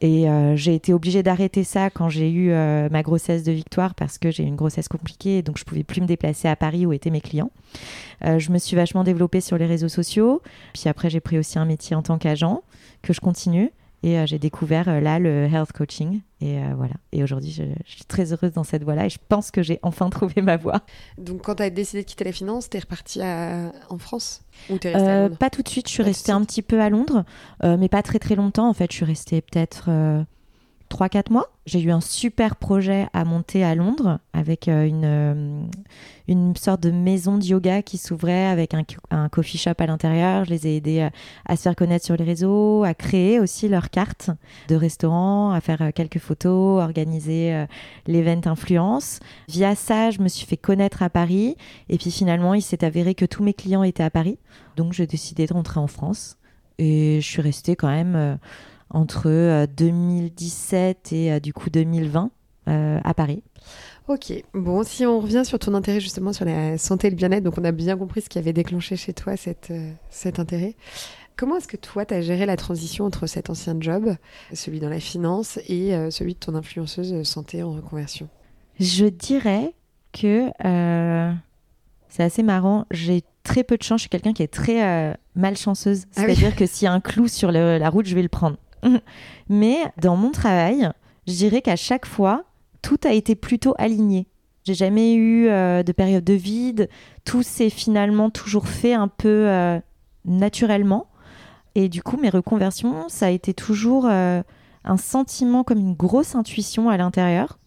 Et 0.06 0.30
euh, 0.30 0.56
j'ai 0.56 0.76
été 0.76 0.94
obligée 0.94 1.24
d'arrêter 1.24 1.64
ça 1.64 1.90
quand 1.90 2.10
j'ai 2.10 2.30
eu 2.30 2.52
euh, 2.52 2.90
ma 2.92 3.02
grossesse 3.02 3.42
de 3.42 3.52
Victoire 3.52 3.96
parce 3.96 4.20
que 4.20 4.30
j'ai 4.30 4.44
eu 4.44 4.46
une 4.46 4.56
grossesse 4.56 4.88
compliquée, 4.88 5.42
donc 5.42 5.58
je 5.58 5.64
pouvais 5.64 5.84
plus 5.84 6.00
me 6.00 6.06
déplacer 6.06 6.48
à 6.48 6.56
Paris 6.56 6.86
où 6.86 6.94
étaient 6.94 7.10
mes 7.10 7.22
clients. 7.22 7.50
Euh, 8.24 8.38
je 8.38 8.52
me 8.52 8.60
suis 8.60 8.76
vachement 8.76 9.04
développée 9.04 9.42
sur 9.42 9.58
les 9.58 9.66
réseaux 9.66 9.90
sociaux. 9.90 10.44
Puis 10.76 10.84
après, 10.90 11.10
j'ai 11.10 11.22
pris 11.22 11.40
aussi 11.40 11.58
un 11.58 11.66
métier 11.66 11.96
en 11.96 12.04
tant 12.04 12.20
qu'agent 12.20 12.62
que 13.02 13.14
je 13.14 13.20
continue. 13.20 13.72
Et 14.06 14.20
euh, 14.20 14.26
j'ai 14.28 14.38
découvert 14.38 14.88
euh, 14.88 15.00
là 15.00 15.18
le 15.18 15.46
health 15.46 15.72
coaching. 15.74 16.22
Et 16.40 16.60
euh, 16.60 16.74
voilà. 16.78 16.94
Et 17.12 17.24
aujourd'hui, 17.24 17.50
je, 17.52 17.64
je 17.88 17.92
suis 17.92 18.06
très 18.06 18.32
heureuse 18.34 18.52
dans 18.54 18.64
cette 18.64 18.84
voie-là. 18.84 19.08
Et 19.08 19.10
je 19.10 19.18
pense 19.30 19.50
que 19.50 19.64
j'ai 19.64 19.80
enfin 19.82 20.10
trouvé 20.12 20.44
ma 20.44 20.58
voie. 20.58 20.82
Donc, 21.18 21.42
quand 21.42 21.56
tu 21.56 21.64
as 21.64 21.72
décidé 21.72 22.04
de 22.04 22.08
quitter 22.08 22.24
la 22.24 22.32
finance, 22.32 22.70
t'es 22.70 22.78
reparti 22.78 23.20
à... 23.24 23.72
en 23.90 23.98
France? 23.98 24.44
Ou 24.70 24.78
t'es 24.78 24.94
resté 24.94 25.08
à 25.10 25.12
Euh, 25.16 25.22
Londres? 25.24 25.38
pas 25.40 25.50
tout 25.50 25.64
de 25.64 25.70
suite. 25.70 25.88
Je 25.88 25.94
suis 25.94 26.04
Pas 26.04 26.10
restée 26.10 26.32
un 26.32 26.46
petit 26.46 26.62
peu 26.62 26.80
à 26.82 26.90
Londres, 26.92 27.26
mais 27.64 27.90
pas 27.90 28.04
très 28.04 28.20
très 28.20 28.36
longtemps. 28.36 28.70
En 28.70 28.74
fait, 28.74 28.92
je 28.92 28.98
suis 28.98 29.06
restée 29.06 29.42
peut-être 29.42 29.90
3-4 30.96 31.32
mois. 31.32 31.50
J'ai 31.66 31.82
eu 31.82 31.92
un 31.92 32.00
super 32.00 32.56
projet 32.56 33.08
à 33.12 33.26
monter 33.26 33.64
à 33.64 33.76
Londres 33.76 34.20
avec 34.34 34.68
euh, 34.70 34.86
une, 34.86 35.04
euh, 35.04 35.62
une 36.28 36.56
sorte 36.56 36.82
de 36.82 36.92
maison 36.92 37.38
de 37.38 37.44
yoga 37.44 37.82
qui 37.82 37.98
s'ouvrait 37.98 38.46
avec 38.46 38.74
un, 38.74 38.84
un 39.12 39.28
coffee 39.28 39.58
shop 39.58 39.74
à 39.80 39.88
l'intérieur. 39.88 40.46
Je 40.46 40.52
les 40.52 40.68
ai 40.68 40.78
aidés 40.78 41.02
à, 41.02 41.12
à 41.46 41.58
se 41.58 41.64
faire 41.64 41.76
connaître 41.76 42.06
sur 42.06 42.16
les 42.16 42.24
réseaux, 42.24 42.84
à 42.84 42.94
créer 42.94 43.40
aussi 43.40 43.68
leur 43.68 43.90
carte 43.90 44.30
de 44.70 44.76
restaurant, 44.76 45.52
à 45.52 45.60
faire 45.60 45.82
euh, 45.82 45.92
quelques 45.94 46.20
photos, 46.20 46.82
organiser 46.82 47.54
euh, 47.54 47.66
l'event 48.08 48.42
influence. 48.46 49.20
Via 49.50 49.76
ça, 49.76 50.12
je 50.12 50.22
me 50.22 50.30
suis 50.30 50.46
fait 50.46 50.58
connaître 50.58 51.04
à 51.04 51.10
Paris. 51.10 51.58
Et 51.90 51.98
puis 51.98 52.12
finalement, 52.12 52.54
il 52.54 52.62
s'est 52.62 52.86
avéré 52.86 53.16
que 53.16 53.26
tous 53.26 53.44
mes 53.44 53.54
clients 53.54 53.84
étaient 53.84 54.04
à 54.04 54.10
Paris. 54.10 54.38
Donc 54.78 54.94
j'ai 54.94 55.08
décidé 55.08 55.46
de 55.46 55.54
rentrer 55.54 55.80
en 55.80 55.88
France. 55.88 56.38
Et 56.78 57.20
je 57.22 57.26
suis 57.28 57.42
restée 57.42 57.76
quand 57.76 57.88
même 57.88 58.16
euh, 58.16 58.36
entre 58.96 59.28
euh, 59.30 59.68
2017 59.68 61.12
et 61.14 61.32
euh, 61.34 61.40
du 61.40 61.54
coup 61.54 61.70
2020 61.70 62.32
euh, 62.68 63.00
à 63.04 63.14
Paris. 63.14 63.44
Ok, 64.08 64.32
bon, 64.54 64.84
si 64.84 65.06
on 65.06 65.20
revient 65.20 65.44
sur 65.46 65.58
ton 65.60 65.74
intérêt 65.74 66.00
justement 66.00 66.32
sur 66.34 66.46
la 66.46 66.78
santé 66.78 67.08
et 67.08 67.10
le 67.10 67.16
bien-être, 67.16 67.44
donc 67.44 67.58
on 67.58 67.64
a 67.64 67.72
bien 67.72 67.98
compris 67.98 68.22
ce 68.22 68.30
qui 68.30 68.38
avait 68.38 68.54
déclenché 68.54 68.96
chez 68.96 69.14
toi 69.14 69.36
cette, 69.38 69.70
euh, 69.72 69.92
cet 70.10 70.40
intérêt. 70.40 70.76
Comment 71.38 71.58
est-ce 71.58 71.68
que 71.68 71.76
toi, 71.78 72.06
tu 72.06 72.14
as 72.14 72.22
géré 72.22 72.46
la 72.46 72.56
transition 72.56 73.04
entre 73.06 73.28
cet 73.28 73.50
ancien 73.50 73.76
job, 73.80 74.16
celui 74.54 74.80
dans 74.80 74.90
la 74.90 75.00
finance, 75.02 75.60
et 75.68 75.94
euh, 75.94 76.10
celui 76.10 76.36
de 76.36 76.40
ton 76.40 76.56
influenceuse 76.56 77.14
euh, 77.14 77.24
santé 77.26 77.62
en 77.62 77.74
reconversion? 77.74 78.30
Je 78.80 79.06
dirais 79.06 79.74
que 80.14 80.50
euh, 80.66 81.34
c'est 82.08 82.24
assez 82.24 82.44
marrant. 82.44 82.86
J'ai 82.92 83.24
très 83.44 83.64
peu 83.66 83.76
de 83.78 83.84
chance. 83.84 84.00
Je 84.00 84.04
suis 84.04 84.10
quelqu'un 84.10 84.32
qui 84.34 84.44
est 84.44 84.48
très 84.54 84.84
euh, 84.86 85.14
malchanceuse. 85.36 86.06
Ah 86.16 86.22
oui. 86.22 86.36
C'est-à-dire 86.36 86.56
que 86.56 86.66
s'il 86.66 86.86
y 86.86 86.88
a 86.88 86.94
un 86.94 87.02
clou 87.02 87.28
sur 87.28 87.52
le- 87.52 87.78
la 87.80 87.90
route, 87.90 88.06
je 88.06 88.16
vais 88.16 88.22
le 88.24 88.30
prendre. 88.30 88.56
Mais 89.50 89.78
dans 90.02 90.16
mon 90.16 90.32
travail, 90.32 90.90
je 91.28 91.34
dirais 91.34 91.62
qu'à 91.62 91.76
chaque 91.76 92.06
fois, 92.06 92.44
tout 92.82 93.00
a 93.04 93.14
été 93.14 93.36
plutôt 93.36 93.74
aligné. 93.78 94.28
J'ai 94.66 94.74
jamais 94.74 95.14
eu 95.14 95.48
euh, 95.48 95.84
de 95.84 95.92
période 95.92 96.24
de 96.24 96.34
vide. 96.34 96.90
Tout 97.24 97.44
s'est 97.44 97.70
finalement 97.70 98.32
toujours 98.32 98.68
fait 98.68 98.94
un 98.94 99.08
peu 99.08 99.48
euh, 99.48 99.80
naturellement. 100.26 101.08
Et 101.76 101.88
du 101.88 102.02
coup, 102.02 102.18
mes 102.18 102.30
reconversions, 102.30 103.08
ça 103.08 103.28
a 103.28 103.30
été 103.30 103.54
toujours 103.54 104.08
euh, 104.08 104.42
un 104.84 104.98
sentiment 104.98 105.64
comme 105.64 105.80
une 105.80 105.94
grosse 105.94 106.36
intuition 106.36 106.90
à 106.90 106.98
l'intérieur. 106.98 107.60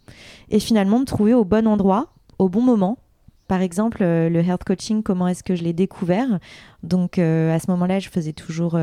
Et 0.50 0.58
finalement, 0.58 0.98
me 0.98 1.04
trouver 1.04 1.34
au 1.34 1.44
bon 1.44 1.68
endroit, 1.68 2.08
au 2.38 2.48
bon 2.48 2.62
moment. 2.62 2.98
Par 3.46 3.60
exemple, 3.60 3.98
le 4.02 4.40
health 4.40 4.64
coaching, 4.64 5.02
comment 5.02 5.28
est-ce 5.28 5.42
que 5.42 5.54
je 5.54 5.62
l'ai 5.62 5.72
découvert? 5.72 6.38
Donc, 6.82 7.18
à 7.18 7.58
ce 7.58 7.70
moment-là, 7.70 7.98
je 7.98 8.08
faisais 8.10 8.34
toujours 8.34 8.78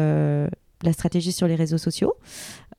la 0.86 0.94
stratégie 0.94 1.32
sur 1.32 1.48
les 1.48 1.56
réseaux 1.56 1.78
sociaux. 1.78 2.16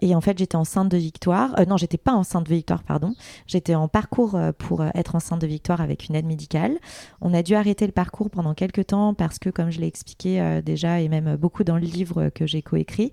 Et 0.01 0.15
en 0.15 0.21
fait, 0.21 0.37
j'étais 0.39 0.57
enceinte 0.57 0.91
de 0.91 0.97
Victoire. 0.97 1.59
Euh, 1.59 1.65
non, 1.65 1.77
j'étais 1.77 1.97
pas 1.97 2.13
enceinte 2.13 2.45
de 2.45 2.55
Victoire, 2.55 2.83
pardon. 2.83 3.15
J'étais 3.47 3.75
en 3.75 3.89
parcours 3.89 4.35
euh, 4.35 4.53
pour 4.57 4.83
euh, 4.83 4.89
être 4.95 5.15
enceinte 5.15 5.41
de 5.41 5.47
Victoire 5.47 5.81
avec 5.81 6.09
une 6.09 6.15
aide 6.15 6.27
médicale. 6.27 6.77
On 7.21 7.33
a 7.33 7.43
dû 7.43 7.55
arrêter 7.55 7.87
le 7.87 7.93
parcours 7.93 8.31
pendant 8.31 8.55
quelques 8.55 8.89
temps 8.89 9.15
parce 9.15 9.39
que, 9.39 9.49
comme 9.49 9.71
je 9.71 9.81
l'ai 9.81 9.87
expliqué 9.87 10.61
déjà, 10.65 11.01
et 11.01 11.09
même 11.09 11.37
beaucoup 11.37 11.65
dans 11.65 11.77
le 11.77 11.87
livre 11.87 12.29
que 12.29 12.47
j'ai 12.47 12.63
coécrit, 12.63 13.13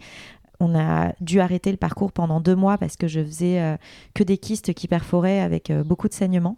on 0.60 0.78
a 0.78 1.14
dû 1.20 1.40
arrêter 1.40 1.72
le 1.72 1.78
parcours 1.78 2.12
pendant 2.12 2.40
deux 2.40 2.56
mois 2.56 2.78
parce 2.78 2.96
que 2.96 3.08
je 3.08 3.24
faisais 3.24 3.78
que 4.14 4.24
des 4.24 4.38
kystes 4.38 4.74
qui 4.74 4.88
perforaient 4.88 5.42
avec 5.42 5.72
beaucoup 5.86 6.08
de 6.08 6.14
saignements. 6.14 6.58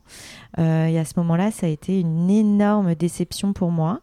Et 0.57 0.99
à 0.99 1.05
ce 1.05 1.13
moment-là, 1.17 1.51
ça 1.51 1.67
a 1.67 1.69
été 1.69 1.99
une 1.99 2.29
énorme 2.29 2.95
déception 2.95 3.53
pour 3.53 3.71
moi. 3.71 4.01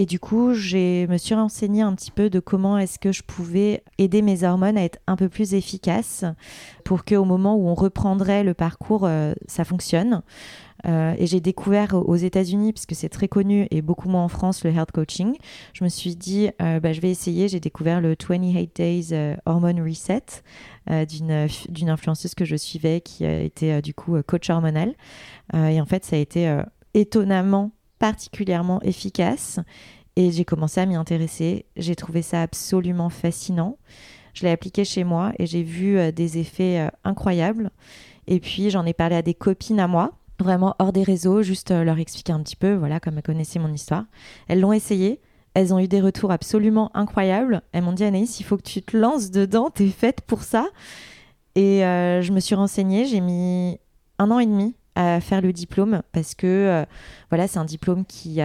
Et 0.00 0.06
du 0.06 0.20
coup, 0.20 0.54
je 0.54 1.06
me 1.06 1.16
suis 1.16 1.34
renseignée 1.34 1.82
un 1.82 1.92
petit 1.92 2.12
peu 2.12 2.30
de 2.30 2.38
comment 2.38 2.78
est-ce 2.78 3.00
que 3.00 3.10
je 3.10 3.24
pouvais 3.24 3.82
aider 3.98 4.22
mes 4.22 4.44
hormones 4.44 4.78
à 4.78 4.84
être 4.84 5.00
un 5.08 5.16
peu 5.16 5.28
plus 5.28 5.54
efficaces 5.54 6.24
pour 6.84 7.04
qu'au 7.04 7.24
moment 7.24 7.56
où 7.56 7.66
on 7.66 7.74
reprendrait 7.74 8.44
le 8.44 8.54
parcours, 8.54 9.06
euh, 9.06 9.32
ça 9.48 9.64
fonctionne. 9.64 10.22
Euh, 10.86 11.16
et 11.18 11.26
j'ai 11.26 11.40
découvert 11.40 11.94
aux 11.94 12.14
États-Unis, 12.14 12.72
puisque 12.72 12.94
c'est 12.94 13.08
très 13.08 13.26
connu 13.26 13.66
et 13.72 13.82
beaucoup 13.82 14.08
moins 14.08 14.22
en 14.22 14.28
France, 14.28 14.62
le 14.62 14.70
health 14.70 14.92
coaching. 14.92 15.34
Je 15.72 15.82
me 15.82 15.88
suis 15.88 16.14
dit, 16.14 16.50
euh, 16.62 16.78
bah, 16.78 16.92
je 16.92 17.00
vais 17.00 17.10
essayer. 17.10 17.48
J'ai 17.48 17.58
découvert 17.58 18.00
le 18.00 18.14
28 18.16 18.70
Days 18.76 19.36
Hormone 19.46 19.80
Reset 19.80 20.44
d'une 21.08 21.90
influenceuse 21.90 22.36
que 22.36 22.44
je 22.44 22.54
suivais 22.54 23.00
qui 23.00 23.24
était 23.24 23.82
du 23.82 23.94
coup 23.94 24.16
coach 24.22 24.48
hormonal. 24.48 24.94
Et 25.54 25.80
en 25.80 25.86
fait, 25.86 26.04
ça 26.04 26.14
a 26.14 26.20
été 26.20 26.62
étonnamment, 26.94 27.72
particulièrement 27.98 28.80
efficace. 28.82 29.60
Et 30.16 30.32
j'ai 30.32 30.44
commencé 30.44 30.80
à 30.80 30.86
m'y 30.86 30.96
intéresser. 30.96 31.66
J'ai 31.76 31.94
trouvé 31.94 32.22
ça 32.22 32.42
absolument 32.42 33.08
fascinant. 33.08 33.78
Je 34.34 34.44
l'ai 34.44 34.50
appliqué 34.50 34.84
chez 34.84 35.04
moi 35.04 35.32
et 35.38 35.46
j'ai 35.46 35.62
vu 35.62 35.98
euh, 35.98 36.12
des 36.12 36.38
effets 36.38 36.80
euh, 36.80 36.88
incroyables. 37.04 37.70
Et 38.26 38.40
puis, 38.40 38.70
j'en 38.70 38.84
ai 38.84 38.92
parlé 38.92 39.16
à 39.16 39.22
des 39.22 39.34
copines 39.34 39.80
à 39.80 39.86
moi, 39.88 40.12
vraiment 40.38 40.74
hors 40.78 40.92
des 40.92 41.02
réseaux, 41.02 41.42
juste 41.42 41.70
euh, 41.70 41.84
leur 41.84 41.98
expliquer 41.98 42.32
un 42.32 42.40
petit 42.40 42.56
peu, 42.56 42.74
voilà, 42.74 43.00
comme 43.00 43.16
elles 43.16 43.22
connaissaient 43.22 43.58
mon 43.58 43.72
histoire. 43.72 44.04
Elles 44.48 44.60
l'ont 44.60 44.72
essayé. 44.72 45.20
Elles 45.54 45.74
ont 45.74 45.78
eu 45.78 45.88
des 45.88 46.00
retours 46.00 46.30
absolument 46.30 46.90
incroyables. 46.94 47.62
Elles 47.72 47.82
m'ont 47.82 47.92
dit, 47.92 48.04
Anaïs, 48.04 48.38
il 48.38 48.44
faut 48.44 48.56
que 48.56 48.62
tu 48.62 48.82
te 48.82 48.96
lances 48.96 49.30
dedans, 49.30 49.70
t'es 49.70 49.88
faite 49.88 50.20
pour 50.20 50.42
ça. 50.42 50.68
Et 51.56 51.80
je 51.80 52.30
me 52.30 52.38
suis 52.38 52.54
renseignée, 52.54 53.06
j'ai 53.06 53.20
mis 53.20 53.80
un 54.20 54.30
an 54.30 54.38
et 54.38 54.46
demi 54.46 54.76
à 54.98 55.20
faire 55.20 55.40
le 55.40 55.52
diplôme 55.52 56.02
parce 56.10 56.34
que 56.34 56.46
euh, 56.46 56.84
voilà, 57.30 57.46
c'est 57.46 57.60
un 57.60 57.64
diplôme 57.64 58.04
qui 58.04 58.40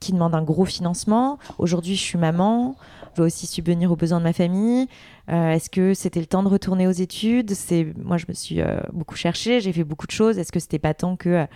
qui 0.00 0.12
demande 0.12 0.34
un 0.34 0.42
gros 0.42 0.66
financement. 0.66 1.38
Aujourd'hui, 1.58 1.96
je 1.96 2.02
suis 2.02 2.18
maman, 2.18 2.76
je 3.12 3.16
dois 3.16 3.26
aussi 3.26 3.46
subvenir 3.46 3.90
aux 3.90 3.96
besoins 3.96 4.18
de 4.18 4.24
ma 4.24 4.34
famille. 4.34 4.86
Euh, 5.30 5.52
est-ce 5.52 5.70
que 5.70 5.94
c'était 5.94 6.20
le 6.20 6.26
temps 6.26 6.42
de 6.42 6.48
retourner 6.48 6.86
aux 6.86 6.92
études? 6.92 7.52
Moi, 7.96 8.18
je 8.18 8.26
me 8.28 8.34
suis 8.34 8.60
euh, 8.60 8.78
beaucoup 8.92 9.16
cherchée, 9.16 9.60
j'ai 9.60 9.72
fait 9.72 9.82
beaucoup 9.82 10.06
de 10.06 10.12
choses. 10.12 10.38
Est-ce 10.38 10.52
que 10.52 10.60
c'était 10.60 10.78
pas 10.78 10.92
temps 10.92 11.16
que 11.16 11.46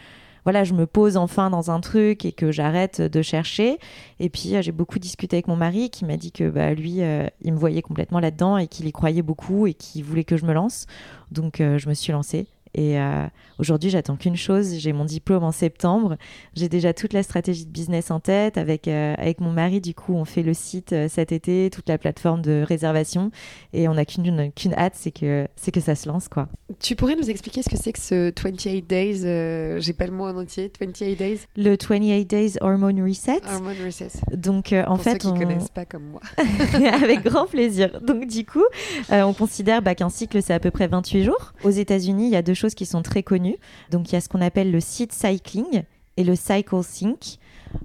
voilà, 0.45 0.65
je 0.65 0.73
me 0.73 0.87
pose 0.87 1.19
enfin 1.19 1.51
dans 1.51 1.71
un 1.71 1.81
truc 1.81 2.25
et 2.25 2.33
que 2.33 2.51
j'arrête 2.51 3.03
de 3.03 3.23
chercher? 3.23 3.79
Et 4.19 4.31
puis 4.31 4.55
j'ai 4.61 4.73
beaucoup 4.73 4.99
discuté 4.99 5.37
avec 5.37 5.47
mon 5.47 5.57
mari 5.57 5.91
qui 5.91 6.07
m'a 6.07 6.17
dit 6.17 6.33
que 6.33 6.49
bah, 6.49 6.73
lui, 6.73 7.01
il 7.43 7.53
me 7.53 7.59
voyait 7.59 7.83
complètement 7.83 8.19
là-dedans 8.19 8.57
et 8.57 8.67
qu'il 8.67 8.87
y 8.87 8.93
croyait 8.93 9.23
beaucoup 9.23 9.67
et 9.67 9.75
qu'il 9.75 10.05
voulait 10.05 10.25
que 10.25 10.39
je 10.39 10.47
me 10.47 10.55
lance. 10.55 10.87
Donc 11.31 11.57
je 11.59 11.89
me 11.89 11.95
suis 11.95 12.13
lancée. 12.13 12.47
Et 12.75 12.99
euh, 12.99 13.25
aujourd'hui, 13.59 13.91
j'attends 13.91 14.17
qu'une 14.17 14.37
chose, 14.37 14.75
j'ai 14.77 14.93
mon 14.93 15.05
diplôme 15.05 15.45
en 15.45 15.53
septembre. 15.53 16.17
J'ai 16.55 16.69
déjà 16.69 16.93
toute 16.93 17.13
la 17.13 17.23
stratégie 17.23 17.67
de 17.67 17.71
business 17.71 18.11
en 18.11 18.21
tête. 18.21 18.59
Avec, 18.59 18.89
euh, 18.89 19.15
avec 19.17 19.41
mon 19.41 19.51
mari, 19.51 19.81
du 19.81 19.95
coup, 19.95 20.15
on 20.15 20.25
fait 20.25 20.43
le 20.43 20.55
site 20.55 20.93
euh, 20.93 21.09
cet 21.09 21.33
été, 21.33 21.71
toute 21.71 21.89
la 21.89 21.99
plateforme 21.99 22.43
de 22.43 22.65
réservation. 22.67 23.31
Et 23.73 23.89
on 23.89 23.95
n'a 23.95 24.05
qu'une 24.05 24.53
qu'une 24.53 24.75
hâte, 24.75 24.95
c'est 24.97 25.11
que, 25.11 25.47
c'est 25.57 25.71
que 25.73 25.81
ça 25.81 25.95
se 25.95 26.09
lance. 26.09 26.29
quoi. 26.29 26.49
Tu 26.81 26.97
pourrais 26.97 27.17
nous 27.17 27.31
expliquer 27.31 27.63
ce 27.63 27.69
que 27.69 27.77
c'est 27.77 27.93
que 27.93 28.01
ce 28.01 28.33
28 28.43 28.83
Days 28.83 29.81
J'ai 29.81 29.93
pas 29.93 30.07
le 30.07 30.13
mot 30.13 30.25
en 30.25 30.37
entier, 30.37 30.71
28 30.81 31.17
Days? 31.17 31.41
Le 31.57 31.77
28 31.77 32.25
Days 32.25 32.53
Hormone 32.61 33.03
Reset. 33.03 33.41
Hormone 33.47 33.77
Reset. 33.85 34.11
Donc, 34.33 34.73
en 34.73 34.95
Pour 34.97 35.03
fait. 35.03 35.13
ceux 35.13 35.19
qui 35.19 35.27
on... 35.29 35.39
connaissent 35.39 35.71
pas 35.71 35.85
comme 35.85 36.05
moi. 36.05 36.21
avec 37.03 37.23
grand 37.25 37.47
plaisir. 37.47 38.01
Donc, 38.03 38.27
du 38.27 38.45
coup, 38.45 38.65
on 39.11 39.33
considère 39.33 39.83
bah, 39.83 39.95
qu'un 39.95 40.11
cycle, 40.11 40.43
c'est 40.43 40.55
à 40.55 40.61
peu 40.61 40.71
près 40.71 40.87
28 40.87 41.25
jours. 41.25 41.53
Aux 41.65 41.71
États-Unis, 41.71 42.27
il 42.27 42.33
y 42.33 42.37
a 42.37 42.43
deux 42.43 42.55
qui 42.67 42.87
sont 42.87 43.03
très 43.03 43.23
connues. 43.23 43.57
Donc 43.91 44.11
il 44.11 44.15
y 44.15 44.17
a 44.17 44.21
ce 44.21 44.29
qu'on 44.29 44.41
appelle 44.41 44.71
le 44.71 44.81
seed 44.81 45.13
cycling 45.13 45.83
et 46.17 46.25
le 46.25 46.37
cycle 46.37 46.83
sync. 46.83 47.39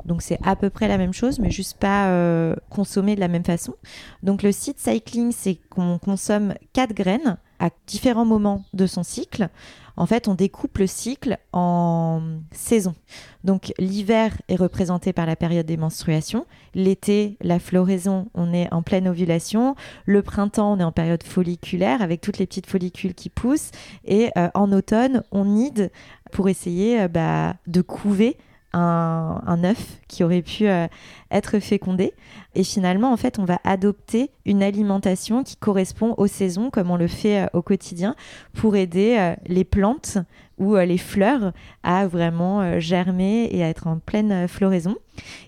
Donc 0.05 0.21
c'est 0.21 0.39
à 0.43 0.55
peu 0.55 0.69
près 0.69 0.87
la 0.87 0.97
même 0.97 1.13
chose, 1.13 1.39
mais 1.39 1.51
juste 1.51 1.77
pas 1.77 2.07
euh, 2.07 2.55
consommé 2.69 3.15
de 3.15 3.19
la 3.19 3.27
même 3.27 3.43
façon. 3.43 3.75
Donc 4.23 4.43
le 4.43 4.51
seed 4.51 4.79
cycling, 4.79 5.31
c'est 5.31 5.55
qu'on 5.69 5.99
consomme 5.99 6.53
quatre 6.73 6.93
graines 6.93 7.37
à 7.59 7.69
différents 7.87 8.25
moments 8.25 8.63
de 8.73 8.87
son 8.87 9.03
cycle. 9.03 9.49
En 9.95 10.05
fait, 10.05 10.27
on 10.27 10.33
découpe 10.33 10.77
le 10.79 10.87
cycle 10.87 11.37
en 11.51 12.21
saisons. 12.51 12.95
Donc 13.43 13.73
l'hiver 13.77 14.33
est 14.47 14.55
représenté 14.55 15.13
par 15.13 15.25
la 15.25 15.35
période 15.35 15.65
des 15.65 15.77
menstruations. 15.77 16.45
L'été, 16.73 17.37
la 17.41 17.59
floraison, 17.59 18.27
on 18.33 18.53
est 18.53 18.71
en 18.73 18.81
pleine 18.81 19.07
ovulation. 19.07 19.75
Le 20.05 20.21
printemps, 20.21 20.73
on 20.73 20.79
est 20.79 20.83
en 20.83 20.91
période 20.91 21.23
folliculaire 21.23 22.01
avec 22.01 22.21
toutes 22.21 22.39
les 22.39 22.47
petites 22.47 22.67
follicules 22.67 23.13
qui 23.13 23.29
poussent. 23.29 23.71
Et 24.05 24.31
euh, 24.37 24.49
en 24.53 24.71
automne, 24.71 25.23
on 25.31 25.45
nide 25.45 25.91
pour 26.31 26.49
essayer 26.49 27.01
euh, 27.01 27.07
bah, 27.07 27.55
de 27.67 27.81
couver 27.81 28.37
un, 28.73 29.63
œuf 29.63 29.99
qui 30.07 30.23
aurait 30.23 30.41
pu 30.41 30.67
euh, 30.67 30.87
être 31.31 31.59
fécondé. 31.59 32.13
Et 32.55 32.63
finalement, 32.63 33.11
en 33.11 33.17
fait, 33.17 33.39
on 33.39 33.45
va 33.45 33.59
adopter 33.63 34.31
une 34.45 34.63
alimentation 34.63 35.43
qui 35.43 35.55
correspond 35.55 36.15
aux 36.17 36.27
saisons, 36.27 36.69
comme 36.69 36.91
on 36.91 36.97
le 36.97 37.07
fait 37.07 37.43
euh, 37.43 37.47
au 37.53 37.61
quotidien, 37.61 38.15
pour 38.53 38.75
aider 38.75 39.15
euh, 39.17 39.35
les 39.47 39.63
plantes 39.63 40.17
ou 40.59 40.75
les 40.75 40.99
fleurs 40.99 41.51
à 41.81 42.05
vraiment 42.07 42.79
germer 42.79 43.49
et 43.51 43.63
à 43.63 43.69
être 43.69 43.87
en 43.87 43.97
pleine 43.97 44.47
floraison. 44.47 44.97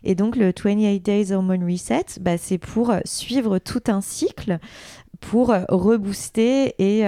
Et 0.03 0.15
donc, 0.15 0.36
le 0.36 0.48
28 0.48 1.00
Days 1.00 1.32
Hormone 1.32 1.63
Reset, 1.63 2.20
bah, 2.20 2.39
c'est 2.39 2.58
pour 2.58 2.91
suivre 3.05 3.60
tout 3.60 3.84
un 3.88 4.01
cycle, 4.01 4.58
pour 5.22 5.53
rebooster 5.70 6.74
et 6.79 7.05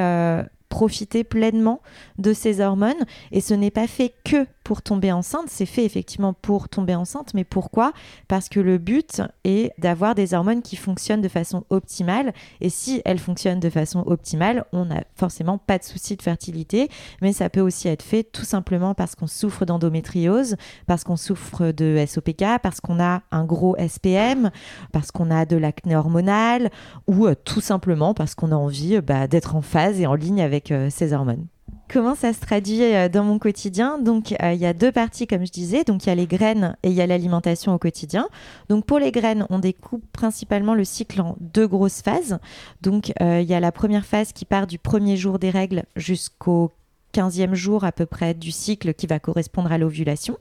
profiter 0.70 1.24
pleinement 1.24 1.82
de 2.20 2.34
ces 2.34 2.62
hormones. 2.62 3.06
Et 3.32 3.42
ce 3.42 3.54
n'est 3.54 3.72
pas 3.72 3.88
fait 3.88 4.14
que 4.24 4.46
pour 4.68 4.82
tomber 4.82 5.14
enceinte, 5.14 5.46
c'est 5.48 5.66
fait 5.66 5.86
effectivement 5.86 6.34
pour 6.34 6.68
tomber 6.68 6.94
enceinte. 6.94 7.34
Mais 7.34 7.46
pourquoi? 7.46 7.94
Parce 8.28 8.50
que 8.50 8.60
le 8.60 8.78
but 8.78 9.22
est 9.46 9.72
d'avoir 9.78 10.14
des 10.14 10.34
hormones 10.34 10.62
qui 10.62 10.76
fonctionnent 10.76 11.22
de 11.22 11.30
façon 11.30 11.64
optimale. 11.70 12.34
Et 12.60 12.70
si 12.70 13.02
elles 13.06 13.18
fonctionnent 13.18 13.62
de 13.62 13.70
façon 13.70 14.04
optimale, 14.06 14.66
on 14.74 14.84
n'a 14.84 15.06
forcément 15.16 15.58
pas 15.58 15.78
de 15.78 15.86
souci 15.86 16.18
de 16.18 16.22
fertilité. 16.22 16.90
Mais 17.22 17.32
ça 17.32 17.50
peut 17.50 17.62
aussi 17.62 17.88
être 17.88 18.04
fait 18.04 18.24
tout 18.24 18.44
simplement 18.44 18.94
parce 18.94 19.16
qu'on 19.16 19.26
souffre 19.26 19.64
d'endométriose, 19.64 20.58
parce 20.86 21.06
qu'on 21.06 21.16
souffre 21.16 21.72
de 21.72 22.04
SOPK, 22.06 22.60
parce 22.62 22.82
qu'on 22.82 23.00
a 23.00 23.22
un 23.32 23.46
gros 23.46 23.78
SPM, 23.78 24.52
parce 24.92 25.12
qu'on 25.12 25.32
a 25.32 25.46
de 25.46 25.56
l'acné 25.56 25.96
hormonal 25.96 26.72
ou 27.08 27.26
euh, 27.26 27.36
tout 27.42 27.62
simplement 27.62 28.14
parce 28.14 28.36
qu'on 28.36 28.52
a 28.52 28.56
envie 28.56 29.00
bah, 29.00 29.28
d'être 29.30 29.56
en 29.56 29.62
phase 29.62 30.02
et 30.02 30.08
en 30.08 30.16
ligne 30.16 30.42
avec 30.42 30.74
euh, 30.74 30.90
ces 30.90 31.14
hormones. 31.14 31.48
Comment 31.92 32.16
ça 32.16 32.34
se 32.34 32.42
traduit 32.42 32.84
euh, 32.84 33.08
dans 33.08 33.24
mon 33.24 33.40
quotidien 33.40 33.98
Donc, 33.98 34.36
euh, 34.44 34.52
il 34.52 34.60
y 34.60 34.66
a 34.66 34.74
deux 34.74 34.92
parties, 34.92 35.26
comme 35.26 35.46
je 35.46 35.52
disais. 35.52 35.86
Donc, 35.86 36.06
il 36.06 36.10
y 36.10 36.12
a 36.12 36.16
les 36.16 36.28
graines 36.28 36.76
et 36.84 36.90
il 36.90 36.94
y 36.94 37.02
a 37.02 37.08
l'alimentation 37.08 37.74
au 37.74 37.78
quotidien. 37.78 38.28
Donc, 38.68 38.86
pour 38.86 39.00
les 39.00 39.12
graines, 39.12 39.46
on 39.50 39.60
découpe 39.60 40.04
principalement 40.12 40.76
le 40.76 40.84
cycle 40.84 41.22
en 41.22 41.38
deux 41.40 41.68
grosses 41.68 42.02
phases. 42.02 42.40
Donc, 42.82 43.14
euh, 43.22 43.40
il 43.42 43.48
y 43.48 43.54
a 43.54 43.62
la 43.62 43.72
première 43.72 44.06
phase 44.06 44.34
qui 44.34 44.44
part 44.44 44.68
du 44.68 44.78
premier 44.78 45.16
jour 45.16 45.40
des 45.40 45.50
règles 45.50 45.84
jusqu'au 45.96 46.72
15e 47.14 47.54
jour 47.54 47.84
à 47.86 47.92
peu 47.92 48.06
près 48.06 48.34
du 48.34 48.52
cycle 48.52 48.94
qui 48.94 49.08
va 49.08 49.20
correspondre 49.20 49.72
à 49.72 49.78
l'ovulation. 49.78 50.38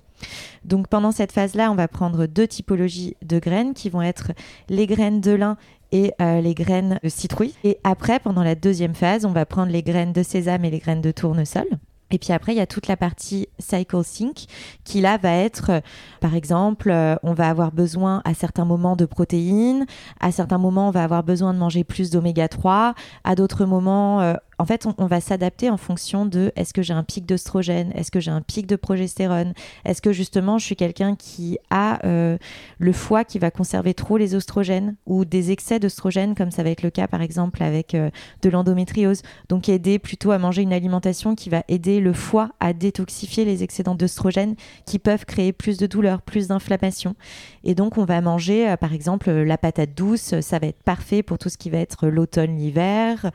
Donc 0.64 0.88
pendant 0.88 1.12
cette 1.12 1.32
phase-là, 1.32 1.70
on 1.70 1.74
va 1.74 1.88
prendre 1.88 2.26
deux 2.26 2.46
typologies 2.46 3.16
de 3.22 3.38
graines 3.38 3.74
qui 3.74 3.90
vont 3.90 4.02
être 4.02 4.32
les 4.68 4.86
graines 4.86 5.20
de 5.20 5.32
lin 5.32 5.56
et 5.92 6.12
euh, 6.20 6.40
les 6.40 6.54
graines 6.54 6.98
de 7.02 7.08
citrouille. 7.08 7.54
Et 7.64 7.78
après, 7.84 8.18
pendant 8.18 8.42
la 8.42 8.54
deuxième 8.54 8.94
phase, 8.94 9.24
on 9.24 9.32
va 9.32 9.46
prendre 9.46 9.72
les 9.72 9.82
graines 9.82 10.12
de 10.12 10.22
sésame 10.22 10.64
et 10.64 10.70
les 10.70 10.78
graines 10.78 11.00
de 11.00 11.10
tournesol. 11.10 11.66
Et 12.12 12.18
puis 12.18 12.32
après, 12.32 12.52
il 12.52 12.58
y 12.58 12.60
a 12.60 12.66
toute 12.66 12.86
la 12.86 12.96
partie 12.96 13.48
cycle 13.58 14.04
sync 14.04 14.44
qui 14.84 15.00
là 15.00 15.18
va 15.18 15.32
être, 15.32 15.70
euh, 15.70 15.80
par 16.20 16.36
exemple, 16.36 16.90
euh, 16.90 17.16
on 17.24 17.32
va 17.32 17.48
avoir 17.48 17.72
besoin 17.72 18.22
à 18.24 18.32
certains 18.32 18.64
moments 18.64 18.94
de 18.94 19.06
protéines, 19.06 19.86
à 20.20 20.30
certains 20.30 20.58
moments 20.58 20.88
on 20.88 20.92
va 20.92 21.02
avoir 21.02 21.24
besoin 21.24 21.52
de 21.52 21.58
manger 21.58 21.82
plus 21.82 22.10
d'oméga 22.10 22.46
3, 22.46 22.94
à 23.24 23.34
d'autres 23.34 23.64
moments, 23.64 24.36
en 24.58 24.64
fait, 24.64 24.86
on, 24.98 25.06
va 25.06 25.20
s'adapter 25.20 25.68
en 25.68 25.76
fonction 25.76 26.24
de 26.24 26.50
est-ce 26.56 26.72
que 26.72 26.80
j'ai 26.80 26.94
un 26.94 27.04
pic 27.04 27.26
d'œstrogène, 27.26 27.92
est-ce 27.94 28.10
que 28.10 28.20
j'ai 28.20 28.30
un 28.30 28.40
pic 28.40 28.66
de 28.66 28.76
progestérone, 28.76 29.52
est-ce 29.84 30.00
que 30.00 30.12
justement 30.12 30.56
je 30.58 30.64
suis 30.64 30.76
quelqu'un 30.76 31.14
qui 31.14 31.58
a 31.68 32.04
euh, 32.06 32.38
le 32.78 32.92
foie 32.92 33.24
qui 33.24 33.38
va 33.38 33.50
conserver 33.50 33.92
trop 33.92 34.16
les 34.16 34.34
oestrogènes 34.34 34.96
ou 35.04 35.26
des 35.26 35.50
excès 35.50 35.78
d'oestrogènes, 35.78 36.34
comme 36.34 36.50
ça 36.50 36.62
va 36.62 36.70
être 36.70 36.82
le 36.82 36.90
cas 36.90 37.06
par 37.06 37.20
exemple 37.20 37.62
avec 37.62 37.94
euh, 37.94 38.10
de 38.42 38.48
l'endométriose? 38.48 39.22
Donc 39.50 39.68
aider 39.68 39.98
plutôt 39.98 40.30
à 40.30 40.38
manger 40.38 40.62
une 40.62 40.72
alimentation 40.72 41.34
qui 41.34 41.50
va 41.50 41.62
aider 41.68 42.00
le 42.00 42.14
foie 42.14 42.50
à 42.58 42.72
détoxifier 42.72 43.44
les 43.44 43.62
excédents 43.62 43.94
d'oestrogènes 43.94 44.56
qui 44.86 44.98
peuvent 44.98 45.26
créer 45.26 45.52
plus 45.52 45.76
de 45.76 45.86
douleur, 45.86 46.22
plus 46.22 46.48
d'inflammation. 46.48 47.14
Et 47.62 47.74
donc 47.74 47.98
on 47.98 48.06
va 48.06 48.22
manger 48.22 48.70
euh, 48.70 48.76
par 48.78 48.94
exemple 48.94 49.30
la 49.30 49.58
patate 49.58 49.94
douce, 49.94 50.40
ça 50.40 50.58
va 50.58 50.68
être 50.68 50.82
parfait 50.82 51.22
pour 51.22 51.36
tout 51.36 51.50
ce 51.50 51.58
qui 51.58 51.68
va 51.68 51.78
être 51.78 52.06
l'automne, 52.06 52.56
l'hiver, 52.56 53.30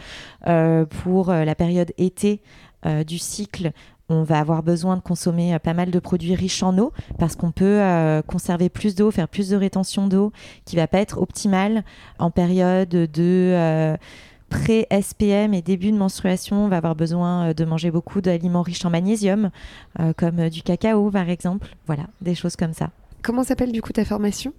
pour 1.12 1.34
la 1.34 1.56
période 1.56 1.92
été 1.98 2.40
euh, 2.86 3.04
du 3.04 3.18
cycle, 3.18 3.74
on 4.08 4.24
va 4.24 4.40
avoir 4.40 4.64
besoin 4.64 4.96
de 4.96 5.02
consommer 5.02 5.54
euh, 5.54 5.60
pas 5.60 5.74
mal 5.74 5.92
de 5.92 6.00
produits 6.00 6.36
riches 6.36 6.64
en 6.64 6.78
eau 6.78 6.94
parce 7.20 7.36
qu'on 7.36 7.52
peut 7.52 7.82
euh, 7.82 8.22
conserver 8.22 8.70
plus 8.70 8.96
d'eau, 8.96 9.12
faire 9.12 9.28
plus 9.28 9.50
de 9.50 9.58
rétention 9.58 10.08
d'eau 10.08 10.32
qui 10.64 10.78
va 10.78 10.88
pas 10.88 11.00
être 11.00 11.22
optimale 11.22 11.84
en 12.18 12.32
période 12.32 12.88
de 12.88 13.10
euh, 13.18 13.98
pré-SPM 14.48 15.54
et 15.54 15.62
début 15.62 15.92
de 15.92 15.98
menstruation. 15.98 16.64
On 16.64 16.70
va 16.70 16.78
avoir 16.78 16.96
besoin 16.96 17.54
de 17.54 17.66
manger 17.66 17.92
beaucoup 17.92 18.22
d'aliments 18.22 18.62
riches 18.62 18.86
en 18.86 18.90
magnésium 18.90 19.50
comme 20.18 20.48
du 20.48 20.62
cacao 20.62 21.12
par 21.12 21.30
exemple. 21.30 21.68
Voilà, 21.88 22.04
des 22.22 22.36
choses 22.36 22.56
comme 22.56 22.74
ça. 22.74 22.90
Comment 23.22 23.44
s'appelle 23.44 23.74
du 23.74 23.82
coup 23.82 23.94
ta 23.94 24.06
formation? 24.06 24.54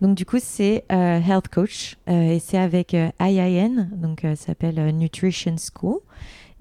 Donc 0.00 0.16
du 0.16 0.24
coup 0.24 0.38
c'est 0.40 0.84
euh, 0.92 1.20
Health 1.20 1.48
Coach 1.48 1.96
euh, 2.08 2.32
et 2.32 2.38
c'est 2.38 2.58
avec 2.58 2.94
euh, 2.94 3.10
IIN, 3.20 3.88
donc 3.92 4.20
ça 4.22 4.36
s'appelle 4.36 4.94
Nutrition 4.96 5.56
School. 5.56 5.98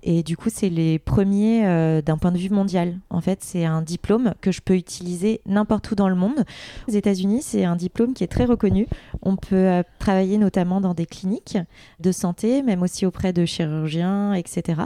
Et 0.02 0.24
du 0.24 0.38
coup, 0.38 0.48
c'est 0.50 0.70
les 0.70 0.98
premiers 0.98 2.02
d'un 2.06 2.18
point 2.18 2.32
de 2.32 2.38
vue 2.38 2.50
mondial. 2.50 3.00
En 3.10 3.20
fait, 3.20 3.40
c'est 3.44 3.66
un 3.66 3.82
diplôme 3.82 4.34
que 4.40 4.50
je 4.50 4.62
peux 4.62 4.76
utiliser 4.76 5.42
n'importe 5.46 5.92
où 5.92 5.96
dans 5.96 6.08
le 6.08 6.16
monde. 6.16 6.46
Aux 6.88 6.92
États-Unis, 6.94 7.42
c'est 7.42 7.66
un 7.66 7.76
diplôme 7.76 8.14
qui 8.14 8.24
est 8.24 8.28
très 8.28 8.46
reconnu. 8.46 8.88
On 9.22 9.36
peut 9.36 9.84
travailler 10.00 10.38
notamment 10.38 10.80
dans 10.80 10.94
des 10.94 11.06
cliniques 11.06 11.58
de 12.00 12.14
santé, 12.14 12.64
même 12.64 12.82
aussi 12.82 13.06
auprès 13.06 13.34
de 13.34 13.44
chirurgiens, 13.44 14.34
etc. 14.36 14.84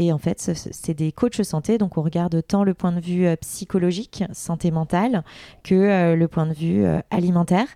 Et 0.00 0.12
en 0.12 0.18
fait, 0.18 0.52
c'est 0.54 0.94
des 0.94 1.12
coachs 1.12 1.42
santé, 1.42 1.76
donc 1.76 1.98
on 1.98 2.02
regarde 2.02 2.42
tant 2.48 2.64
le 2.64 2.72
point 2.72 2.90
de 2.90 3.00
vue 3.00 3.28
psychologique, 3.42 4.24
santé 4.32 4.70
mentale, 4.70 5.24
que 5.62 5.74
euh, 5.74 6.16
le 6.16 6.26
point 6.26 6.46
de 6.46 6.54
vue 6.54 6.86
euh, 6.86 7.00
alimentaire. 7.10 7.66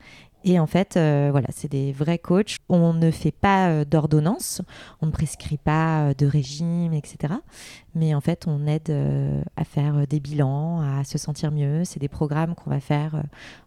Et 0.47 0.59
en 0.59 0.67
fait, 0.67 0.99
euh, 0.99 1.29
voilà, 1.31 1.49
c'est 1.51 1.71
des 1.71 1.93
vrais 1.93 2.19
coachs. 2.19 2.59
On 2.69 2.93
ne 2.93 3.11
fait 3.11 3.33
pas 3.33 3.71
euh, 3.71 3.85
d'ordonnance, 3.87 4.61
on 5.01 5.07
ne 5.07 5.11
prescrit 5.11 5.57
pas 5.57 6.11
euh, 6.11 6.15
de 6.15 6.27
régime, 6.27 6.93
etc. 6.93 7.35
Mais 7.95 8.15
en 8.15 8.21
fait, 8.21 8.47
on 8.47 8.67
aide 8.67 8.95
à 9.57 9.65
faire 9.65 10.07
des 10.07 10.21
bilans, 10.21 10.81
à 10.81 11.05
se 11.05 11.17
sentir 11.17 11.51
mieux. 11.51 11.85
C'est 11.85 12.01
des 12.01 12.09
programmes 12.09 12.55
qu'on 12.55 12.69
va 12.69 12.81
faire 12.81 13.23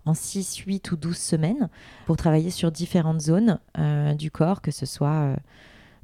en 0.05 0.13
6, 0.13 0.57
8 0.57 0.91
ou 0.91 0.97
12 0.97 1.17
semaines 1.17 1.69
pour 2.05 2.15
travailler 2.15 2.51
sur 2.51 2.71
différentes 2.71 3.21
zones 3.21 3.57
du 4.17 4.29
corps, 4.29 4.61
que 4.61 4.71
ce 4.71 4.85
soit 4.85 5.33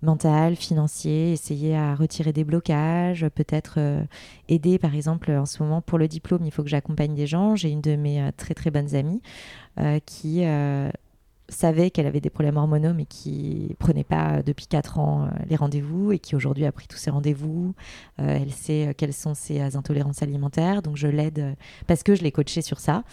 mental, 0.04 0.56
financier, 0.56 1.32
essayer 1.32 1.76
à 1.76 1.96
retirer 1.96 2.34
des 2.34 2.44
blocages, 2.44 3.26
peut-être 3.34 3.80
aider, 4.50 4.78
par 4.78 4.94
exemple, 4.94 5.32
en 5.32 5.46
ce 5.46 5.64
moment 5.64 5.82
pour 5.82 5.98
le 5.98 6.08
diplôme, 6.08 6.46
il 6.46 6.52
faut 6.52 6.64
que 6.64 6.70
j'accompagne 6.70 7.16
des 7.16 7.26
gens. 7.26 7.56
J'ai 7.56 7.70
une 7.70 7.82
de 7.82 7.96
mes 7.96 8.30
très 8.38 8.54
très 8.54 8.70
bonnes 8.70 8.96
amies 8.96 9.22
qui 10.06 10.44
savait 11.50 11.92
qu'elle 11.92 12.08
avait 12.08 12.22
des 12.22 12.30
problèmes 12.30 12.56
hormonaux 12.58 12.94
mais 12.94 13.06
qui 13.06 13.76
prenait 13.78 14.06
pas 14.06 14.42
depuis 14.44 14.66
4 14.66 14.98
ans 14.98 15.28
les 15.50 15.56
rendez-vous 15.56 16.12
et 16.12 16.20
qui 16.20 16.36
aujourd'hui 16.36 16.66
a 16.66 16.72
pris 16.72 16.88
tous 16.88 16.98
ses 16.98 17.12
rendez-vous. 17.12 17.76
elle 18.18 18.52
sait 18.52 18.96
quelles 18.98 19.14
sont 19.14 19.34
ses 19.34 19.76
intolérances 19.76 20.24
alimentaires, 20.24 20.82
donc 20.82 20.96
je 20.96 21.08
l'aide 21.08 21.56
parce 21.86 22.02
que 22.02 22.16
je 22.16 22.24
l'ai 22.24 22.32
coachée 22.32 22.62
sur 22.62 22.80
ça 22.80 23.04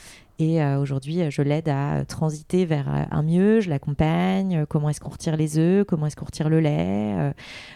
et 0.40 0.62
euh, 0.62 0.78
aujourd'hui, 0.78 1.30
je 1.30 1.42
l'aide 1.42 1.68
à 1.68 2.06
transiter 2.06 2.64
vers 2.64 2.88
euh, 2.88 3.02
un 3.10 3.22
mieux, 3.22 3.60
je 3.60 3.68
l'accompagne, 3.68 4.60
euh, 4.60 4.66
comment 4.66 4.88
est-ce 4.88 4.98
qu'on 4.98 5.10
retire 5.10 5.36
les 5.36 5.58
œufs, 5.58 5.84
comment 5.86 6.06
est-ce 6.06 6.16
qu'on 6.16 6.24
retire 6.24 6.48
le 6.48 6.60
lait, 6.60 7.34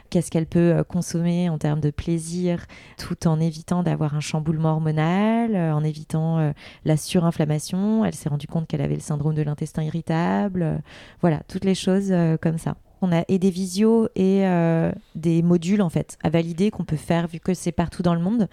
qu'est-ce 0.09 0.31
qu'elle 0.31 0.47
peut 0.47 0.83
consommer 0.89 1.51
en 1.51 1.59
termes 1.59 1.81
de 1.81 1.91
plaisir, 1.91 2.65
tout 2.97 3.29
en 3.29 3.39
évitant 3.39 3.83
d'avoir 3.83 4.15
un 4.15 4.21
chamboulement 4.21 4.73
hormonal, 4.73 5.55
en 5.57 5.85
évitant 5.85 6.55
la 6.87 6.97
surinflammation. 6.97 8.05
Elle 8.05 8.15
s'est 8.15 8.31
rendue 8.31 8.47
compte 8.47 8.67
qu'elle 8.67 8.81
avait 8.81 8.95
le 8.95 9.01
syndrome 9.01 9.35
de 9.35 9.43
l'intestin 9.43 9.83
irritable. 9.83 10.83
voilà, 11.21 11.41
toutes 11.49 11.65
les 11.65 11.75
choses 11.75 12.15
comme 12.41 12.57
ça. 12.57 12.77
On 13.03 13.13
a 13.13 13.25
et 13.29 13.39
des 13.39 13.51
visios 13.51 14.09
et 14.17 14.47
euh, 14.47 14.93
des 15.15 15.43
modules 15.43 15.83
en 15.83 15.89
fait 15.89 16.17
à 16.23 16.31
valider 16.31 16.71
qu'on 16.71 16.85
peut 16.85 16.97
faire 16.97 17.27
vu 17.27 17.41
que 17.41 17.55
c'est 17.55 17.73
partout 17.73 18.03
dans 18.03 18.15
le 18.15 18.21
monde. 18.21 18.49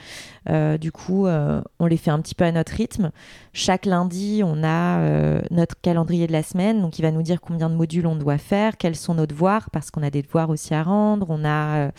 Euh, 0.50 0.78
du 0.78 0.92
coup, 0.92 1.28
euh, 1.28 1.62
on 1.80 1.86
les 1.86 1.98
fait 1.98 2.12
un 2.12 2.20
petit 2.20 2.36
peu 2.36 2.44
à 2.44 2.52
notre 2.52 2.74
rythme. 2.74 3.12
Chaque 3.54 3.86
lundi, 3.86 4.42
on 4.44 4.64
a 4.64 5.42
notre 5.52 5.80
calendrier 5.82 6.28
de 6.28 6.32
la 6.32 6.44
semaine, 6.44 6.82
donc 6.82 7.00
il 7.00 7.02
va 7.02 7.12
nous 7.12 7.22
dire 7.22 7.42
combien 7.42 7.70
de 7.70 7.76
modules 7.76 8.08
on 8.08 8.16
doit 8.16 8.38
faire, 8.38 8.78
quels 8.78 8.96
sont 8.96 9.16
nos 9.16 9.26
devoirs 9.26 9.70
parce 9.70 9.92
qu'on 9.92 10.04
a 10.04 10.10
des 10.10 10.22
devoirs 10.22 10.50
aussi 10.50 10.74
à 10.74 10.84
rendre. 10.84 11.28
On 11.30 11.46
a 11.46 11.92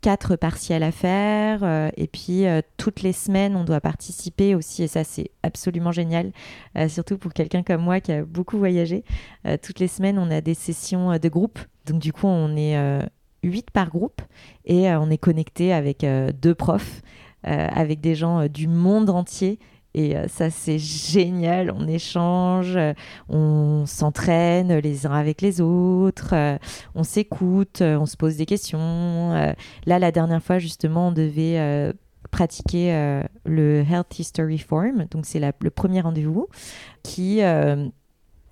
quatre 0.00 0.36
partiels 0.36 0.82
à 0.82 0.92
faire. 0.92 1.62
Euh, 1.62 1.90
et 1.96 2.06
puis, 2.06 2.46
euh, 2.46 2.62
toutes 2.76 3.02
les 3.02 3.12
semaines, 3.12 3.56
on 3.56 3.64
doit 3.64 3.80
participer 3.80 4.54
aussi. 4.54 4.82
Et 4.82 4.88
ça, 4.88 5.04
c'est 5.04 5.30
absolument 5.42 5.92
génial. 5.92 6.32
Euh, 6.76 6.88
surtout 6.88 7.18
pour 7.18 7.32
quelqu'un 7.32 7.62
comme 7.62 7.82
moi 7.82 8.00
qui 8.00 8.12
a 8.12 8.24
beaucoup 8.24 8.58
voyagé. 8.58 9.04
toutes 9.62 9.78
les 9.78 9.88
semaines, 9.88 10.18
on 10.18 10.30
a 10.30 10.40
des 10.40 10.54
sessions 10.54 11.18
de 11.18 11.28
groupe. 11.28 11.58
Donc, 11.86 12.00
du 12.00 12.12
coup, 12.12 12.26
on 12.26 12.56
est 12.56 12.76
huit 13.42 13.70
par 13.70 13.90
groupe. 13.90 14.22
Et 14.64 14.90
on 14.90 15.10
est 15.10 15.18
connecté 15.18 15.72
avec 15.72 16.04
deux 16.40 16.54
profs, 16.54 17.02
avec 17.42 18.00
des 18.00 18.14
gens 18.14 18.46
du 18.48 18.68
monde 18.68 19.10
entier. 19.10 19.58
Et 19.94 20.16
euh, 20.16 20.28
ça, 20.28 20.50
c'est 20.50 20.78
génial. 20.78 21.72
On 21.72 21.88
échange, 21.88 22.76
euh, 22.76 22.92
on 23.28 23.84
s'entraîne 23.86 24.78
les 24.78 25.06
uns 25.06 25.12
avec 25.12 25.42
les 25.42 25.60
autres, 25.60 26.30
euh, 26.32 26.58
on 26.94 27.02
s'écoute, 27.02 27.82
on 27.82 28.06
se 28.06 28.16
pose 28.16 28.36
des 28.36 28.46
questions. 28.46 29.54
là, 29.86 29.98
la 29.98 30.12
dernière 30.12 30.42
fois, 30.42 30.58
justement, 30.58 31.08
on 31.08 31.12
devait 31.12 31.92
pratiquer 32.30 33.22
le 33.44 33.84
Health 33.90 34.18
History 34.18 34.58
Form. 34.58 35.06
Donc, 35.10 35.26
c'est 35.26 35.40
le 35.40 35.70
premier 35.70 36.00
rendez-vous 36.00 36.48
qui. 37.02 37.40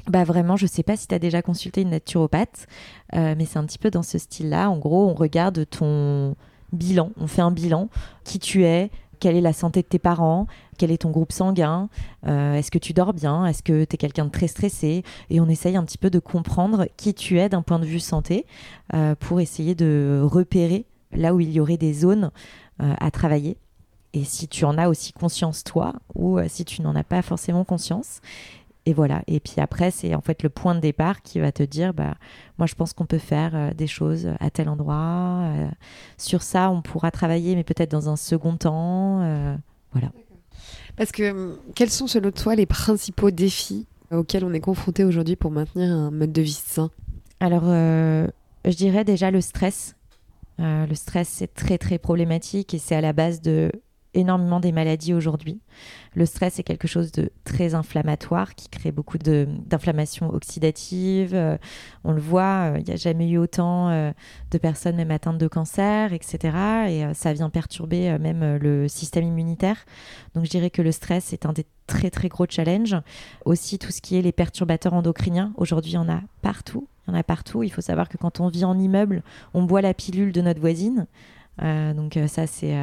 bah 0.08 0.24
vraiment, 0.24 0.56
je 0.56 0.66
sais 0.66 0.82
pas 0.82 0.96
si 0.96 1.06
tu 1.06 1.14
as 1.14 1.18
déjà 1.18 1.42
consulté 1.42 1.82
une 1.82 1.90
naturopathe, 1.90 2.66
mais 3.12 3.44
c'est 3.44 3.58
un 3.58 3.64
petit 3.64 3.78
peu 3.78 3.90
dans 3.90 4.02
ce 4.02 4.18
style-là. 4.18 4.70
En 4.70 4.78
gros, 4.78 5.08
on 5.08 5.14
regarde 5.14 5.68
ton 5.68 6.36
bilan, 6.72 7.10
on 7.16 7.26
fait 7.26 7.42
un 7.42 7.50
bilan, 7.50 7.88
qui 8.24 8.38
tu 8.38 8.64
es, 8.64 8.90
quelle 9.18 9.36
est 9.36 9.40
la 9.40 9.52
santé 9.52 9.82
de 9.82 9.86
tes 9.86 9.98
parents, 9.98 10.46
quel 10.78 10.90
est 10.90 10.98
ton 10.98 11.10
groupe 11.10 11.32
sanguin, 11.32 11.88
euh, 12.26 12.54
est-ce 12.54 12.70
que 12.70 12.78
tu 12.78 12.92
dors 12.92 13.12
bien, 13.12 13.46
est-ce 13.46 13.62
que 13.62 13.84
tu 13.84 13.94
es 13.94 13.96
quelqu'un 13.96 14.24
de 14.24 14.30
très 14.30 14.48
stressé, 14.48 15.02
et 15.30 15.40
on 15.40 15.48
essaye 15.48 15.76
un 15.76 15.84
petit 15.84 15.98
peu 15.98 16.10
de 16.10 16.18
comprendre 16.18 16.86
qui 16.96 17.14
tu 17.14 17.38
es 17.38 17.48
d'un 17.48 17.62
point 17.62 17.78
de 17.78 17.86
vue 17.86 18.00
santé 18.00 18.46
euh, 18.94 19.14
pour 19.14 19.40
essayer 19.40 19.74
de 19.74 20.20
repérer 20.22 20.86
là 21.12 21.34
où 21.34 21.40
il 21.40 21.50
y 21.50 21.60
aurait 21.60 21.76
des 21.76 21.92
zones 21.92 22.30
euh, 22.82 22.94
à 22.98 23.10
travailler. 23.10 23.56
Et 24.14 24.24
si 24.24 24.48
tu 24.48 24.64
en 24.64 24.78
as 24.78 24.88
aussi 24.88 25.12
conscience 25.12 25.64
toi, 25.64 25.92
ou 26.14 26.38
si 26.48 26.64
tu 26.64 26.80
n'en 26.80 26.96
as 26.96 27.04
pas 27.04 27.20
forcément 27.20 27.64
conscience, 27.64 28.20
et 28.88 28.94
voilà. 28.94 29.22
Et 29.26 29.38
puis 29.38 29.56
après, 29.58 29.90
c'est 29.90 30.14
en 30.14 30.22
fait 30.22 30.42
le 30.42 30.48
point 30.48 30.74
de 30.74 30.80
départ 30.80 31.20
qui 31.20 31.40
va 31.40 31.52
te 31.52 31.62
dire, 31.62 31.92
bah, 31.92 32.14
moi, 32.56 32.66
je 32.66 32.74
pense 32.74 32.94
qu'on 32.94 33.04
peut 33.04 33.18
faire 33.18 33.50
euh, 33.54 33.74
des 33.74 33.86
choses 33.86 34.30
à 34.40 34.48
tel 34.48 34.70
endroit. 34.70 34.94
Euh, 35.44 35.68
sur 36.16 36.40
ça, 36.40 36.70
on 36.70 36.80
pourra 36.80 37.10
travailler, 37.10 37.54
mais 37.54 37.64
peut-être 37.64 37.90
dans 37.90 38.08
un 38.08 38.16
second 38.16 38.56
temps. 38.56 39.20
Euh, 39.20 39.54
voilà. 39.92 40.10
Parce 40.96 41.12
que 41.12 41.32
hum, 41.32 41.58
quels 41.74 41.90
sont 41.90 42.06
selon 42.06 42.30
toi 42.30 42.54
les 42.54 42.64
principaux 42.64 43.30
défis 43.30 43.86
auxquels 44.10 44.42
on 44.42 44.54
est 44.54 44.60
confronté 44.60 45.04
aujourd'hui 45.04 45.36
pour 45.36 45.50
maintenir 45.50 45.92
un 45.92 46.10
mode 46.10 46.32
de 46.32 46.40
vie 46.40 46.52
sain? 46.52 46.90
Alors, 47.40 47.64
je 47.64 48.74
dirais 48.74 49.04
déjà 49.04 49.30
le 49.30 49.42
stress. 49.42 49.96
le 50.58 50.94
stress, 50.94 51.28
c'est 51.28 51.52
très 51.52 51.76
très 51.76 51.98
problématique 51.98 52.72
et 52.72 52.78
c'est 52.78 52.96
à 52.96 53.02
la 53.02 53.12
base 53.12 53.42
de 53.42 53.70
énormément 54.14 54.60
des 54.60 54.72
maladies 54.72 55.14
aujourd'hui. 55.14 55.60
Le 56.14 56.26
stress 56.26 56.58
est 56.58 56.62
quelque 56.62 56.88
chose 56.88 57.12
de 57.12 57.30
très 57.44 57.74
inflammatoire 57.74 58.54
qui 58.54 58.68
crée 58.68 58.90
beaucoup 58.90 59.18
d'inflammation 59.18 60.30
oxydative. 60.30 61.34
Euh, 61.34 61.56
on 62.04 62.12
le 62.12 62.20
voit, 62.20 62.72
euh, 62.72 62.78
il 62.78 62.84
n'y 62.84 62.92
a 62.92 62.96
jamais 62.96 63.28
eu 63.28 63.38
autant 63.38 63.90
euh, 63.90 64.10
de 64.50 64.58
personnes 64.58 64.96
même 64.96 65.10
atteintes 65.10 65.38
de 65.38 65.46
cancer, 65.46 66.12
etc. 66.12 66.56
Et 66.88 67.14
ça 67.14 67.32
vient 67.32 67.50
perturber 67.50 68.18
même 68.18 68.56
le 68.56 68.88
système 68.88 69.24
immunitaire. 69.24 69.84
Donc 70.34 70.44
je 70.44 70.50
dirais 70.50 70.70
que 70.70 70.82
le 70.82 70.92
stress 70.92 71.32
est 71.32 71.46
un 71.46 71.52
des 71.52 71.66
très 71.86 72.10
très 72.10 72.28
gros 72.28 72.46
challenges. 72.48 72.96
Aussi 73.44 73.78
tout 73.78 73.92
ce 73.92 74.00
qui 74.00 74.16
est 74.16 74.22
les 74.22 74.32
perturbateurs 74.32 74.94
endocriniens. 74.94 75.52
Aujourd'hui, 75.56 75.96
en 75.96 76.08
a 76.08 76.22
partout. 76.42 76.88
Il 77.06 77.12
y 77.12 77.16
en 77.16 77.18
a 77.18 77.22
partout. 77.22 77.62
Il 77.62 77.70
faut 77.70 77.80
savoir 77.80 78.08
que 78.08 78.16
quand 78.16 78.40
on 78.40 78.48
vit 78.48 78.64
en 78.64 78.78
immeuble, 78.78 79.22
on 79.54 79.62
boit 79.62 79.82
la 79.82 79.94
pilule 79.94 80.32
de 80.32 80.40
notre 80.40 80.60
voisine. 80.60 81.06
donc 81.60 82.18
ça, 82.26 82.46
c'est 82.46 82.74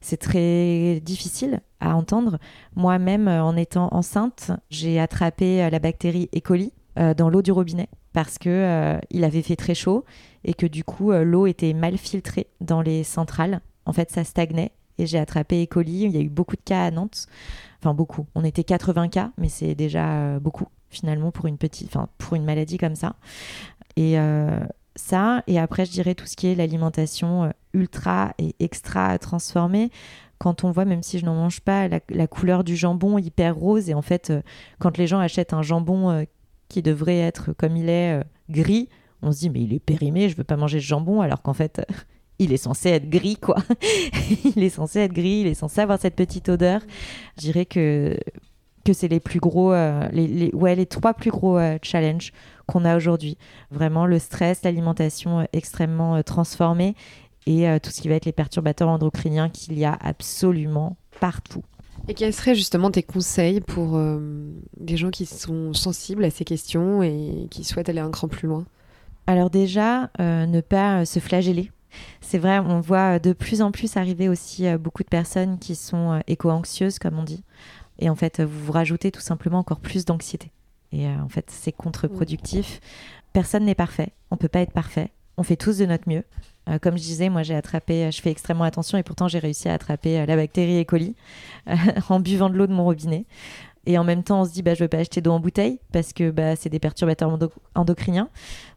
c'est 0.00 0.16
très 0.16 1.00
difficile 1.00 1.60
à 1.80 1.96
entendre. 1.96 2.38
Moi-même, 2.74 3.28
euh, 3.28 3.42
en 3.42 3.56
étant 3.56 3.88
enceinte, 3.92 4.50
j'ai 4.70 4.98
attrapé 4.98 5.62
euh, 5.62 5.70
la 5.70 5.78
bactérie 5.78 6.28
E. 6.34 6.40
coli 6.40 6.72
euh, 6.98 7.14
dans 7.14 7.28
l'eau 7.28 7.42
du 7.42 7.52
robinet 7.52 7.88
parce 8.12 8.38
que 8.38 8.98
il 9.10 9.22
avait 9.22 9.42
fait 9.42 9.54
très 9.54 9.76
chaud 9.76 10.04
et 10.42 10.52
que 10.52 10.66
du 10.66 10.82
coup 10.82 11.12
l'eau 11.12 11.46
était 11.46 11.72
mal 11.74 11.96
filtrée 11.96 12.48
dans 12.60 12.82
les 12.82 13.04
centrales. 13.04 13.60
En 13.86 13.92
fait, 13.92 14.10
ça 14.10 14.24
stagnait 14.24 14.72
et 14.98 15.06
j'ai 15.06 15.18
attrapé 15.18 15.62
E. 15.62 15.66
coli. 15.66 16.02
Il 16.02 16.10
y 16.10 16.16
a 16.16 16.20
eu 16.20 16.28
beaucoup 16.28 16.56
de 16.56 16.60
cas 16.60 16.86
à 16.86 16.90
Nantes, 16.90 17.28
enfin 17.78 17.94
beaucoup. 17.94 18.26
On 18.34 18.42
était 18.42 18.64
80 18.64 19.10
cas, 19.10 19.30
mais 19.38 19.48
c'est 19.48 19.76
déjà 19.76 20.40
beaucoup 20.40 20.66
finalement 20.88 21.30
pour 21.30 21.46
une 21.46 21.56
petite, 21.56 21.86
enfin 21.86 22.08
pour 22.18 22.34
une 22.34 22.44
maladie 22.44 22.78
comme 22.78 22.96
ça. 22.96 23.14
Et 23.94 24.16
ça. 24.96 25.42
Et 25.46 25.58
après, 25.58 25.84
je 25.84 25.90
dirais 25.90 26.14
tout 26.14 26.26
ce 26.26 26.36
qui 26.36 26.46
est 26.48 26.54
l'alimentation 26.54 27.44
euh, 27.44 27.50
ultra 27.74 28.34
et 28.38 28.54
extra 28.60 29.18
transformée. 29.18 29.90
Quand 30.38 30.64
on 30.64 30.70
voit, 30.70 30.84
même 30.84 31.02
si 31.02 31.18
je 31.18 31.24
n'en 31.26 31.34
mange 31.34 31.60
pas, 31.60 31.88
la, 31.88 32.26
couleur 32.26 32.64
du 32.64 32.76
jambon 32.76 33.18
hyper 33.18 33.56
rose, 33.56 33.90
et 33.90 33.94
en 33.94 34.02
fait, 34.02 34.30
euh, 34.30 34.42
quand 34.78 34.96
les 34.96 35.06
gens 35.06 35.18
achètent 35.18 35.52
un 35.52 35.62
jambon 35.62 36.10
euh, 36.10 36.24
qui 36.68 36.82
devrait 36.82 37.18
être 37.18 37.52
comme 37.52 37.76
il 37.76 37.88
est 37.88 38.22
gris, 38.48 38.88
on 39.22 39.32
se 39.32 39.40
dit 39.40 39.50
mais 39.50 39.60
il 39.62 39.74
est 39.74 39.80
périmé, 39.80 40.28
je 40.28 40.36
veux 40.36 40.44
pas 40.44 40.56
manger 40.56 40.80
ce 40.80 40.86
jambon, 40.86 41.20
alors 41.20 41.42
qu'en 41.42 41.52
fait, 41.52 41.84
il 42.38 42.52
est 42.52 42.58
censé 42.58 42.88
être 42.88 43.10
gris, 43.10 43.36
quoi. 43.36 43.56
il 44.56 44.62
est 44.62 44.70
censé 44.70 45.00
être 45.00 45.12
gris, 45.12 45.40
il 45.40 45.46
est 45.46 45.54
censé 45.54 45.80
avoir 45.80 46.00
cette 46.00 46.16
petite 46.16 46.48
odeur. 46.48 46.80
Je 47.36 47.42
dirais 47.42 47.66
que 47.66 48.16
que 48.84 48.92
c'est 48.92 49.08
les 49.08 49.20
plus 49.20 49.40
gros, 49.40 49.72
les, 49.72 50.26
les, 50.26 50.50
ouais, 50.54 50.74
les 50.74 50.86
trois 50.86 51.14
plus 51.14 51.30
gros 51.30 51.58
challenges 51.82 52.32
qu'on 52.70 52.84
a 52.84 52.96
aujourd'hui. 52.96 53.36
Vraiment 53.70 54.06
le 54.06 54.18
stress, 54.18 54.62
l'alimentation 54.62 55.40
euh, 55.40 55.44
extrêmement 55.52 56.16
euh, 56.16 56.22
transformée 56.22 56.94
et 57.46 57.68
euh, 57.68 57.78
tout 57.82 57.90
ce 57.90 58.00
qui 58.00 58.08
va 58.08 58.14
être 58.14 58.24
les 58.24 58.32
perturbateurs 58.32 58.88
endocriniens 58.88 59.48
qu'il 59.48 59.78
y 59.78 59.84
a 59.84 59.98
absolument 60.00 60.96
partout. 61.20 61.62
Et 62.08 62.14
quels 62.14 62.32
seraient 62.32 62.54
justement 62.54 62.90
tes 62.90 63.02
conseils 63.02 63.60
pour 63.60 64.00
des 64.78 64.96
gens 64.96 65.10
qui 65.10 65.26
sont 65.26 65.74
sensibles 65.74 66.24
à 66.24 66.30
ces 66.30 66.44
questions 66.44 67.02
et 67.02 67.46
qui 67.50 67.62
souhaitent 67.62 67.90
aller 67.90 68.00
un 68.00 68.10
cran 68.10 68.26
plus 68.26 68.48
loin? 68.48 68.64
Alors 69.26 69.50
déjà, 69.50 70.08
ne 70.18 70.60
pas 70.62 71.04
se 71.04 71.20
flageller. 71.20 71.70
C'est 72.22 72.38
vrai, 72.38 72.58
on 72.58 72.80
voit 72.80 73.18
de 73.18 73.34
plus 73.34 73.60
en 73.60 73.70
plus 73.70 73.98
arriver 73.98 74.30
aussi 74.30 74.64
beaucoup 74.78 75.02
de 75.02 75.10
personnes 75.10 75.58
qui 75.58 75.74
sont 75.76 76.22
éco-anxieuses, 76.26 76.98
comme 76.98 77.18
on 77.18 77.22
dit. 77.22 77.44
Et 78.00 78.10
en 78.10 78.16
fait, 78.16 78.40
vous 78.40 78.66
vous 78.66 78.72
rajoutez 78.72 79.12
tout 79.12 79.20
simplement 79.20 79.58
encore 79.58 79.80
plus 79.80 80.04
d'anxiété. 80.04 80.50
Et 80.92 81.06
euh, 81.06 81.20
en 81.22 81.28
fait, 81.28 81.50
c'est 81.50 81.72
contre-productif. 81.72 82.80
Personne 83.32 83.64
n'est 83.64 83.74
parfait. 83.74 84.12
On 84.30 84.36
peut 84.36 84.48
pas 84.48 84.60
être 84.60 84.72
parfait. 84.72 85.10
On 85.36 85.42
fait 85.42 85.56
tous 85.56 85.78
de 85.78 85.86
notre 85.86 86.08
mieux. 86.08 86.24
Euh, 86.68 86.78
comme 86.78 86.96
je 86.96 87.02
disais, 87.02 87.28
moi 87.28 87.42
j'ai 87.42 87.54
attrapé, 87.54 88.10
je 88.12 88.20
fais 88.20 88.30
extrêmement 88.30 88.64
attention 88.64 88.98
et 88.98 89.02
pourtant 89.02 89.28
j'ai 89.28 89.38
réussi 89.38 89.68
à 89.68 89.74
attraper 89.74 90.20
euh, 90.20 90.26
la 90.26 90.36
bactérie 90.36 90.82
E. 90.82 90.84
coli 90.84 91.16
en 92.10 92.20
buvant 92.20 92.50
de 92.50 92.56
l'eau 92.56 92.66
de 92.66 92.72
mon 92.72 92.84
robinet. 92.84 93.24
Et 93.86 93.96
en 93.96 94.04
même 94.04 94.22
temps, 94.22 94.42
on 94.42 94.44
se 94.44 94.52
dit, 94.52 94.60
bah, 94.60 94.74
je 94.74 94.84
veux 94.84 94.88
pas 94.88 94.98
acheter 94.98 95.22
d'eau 95.22 95.32
en 95.32 95.40
bouteille 95.40 95.80
parce 95.90 96.12
que 96.12 96.30
bah, 96.30 96.54
c'est 96.54 96.68
des 96.68 96.78
perturbateurs 96.78 97.38
endocriniens. 97.74 98.28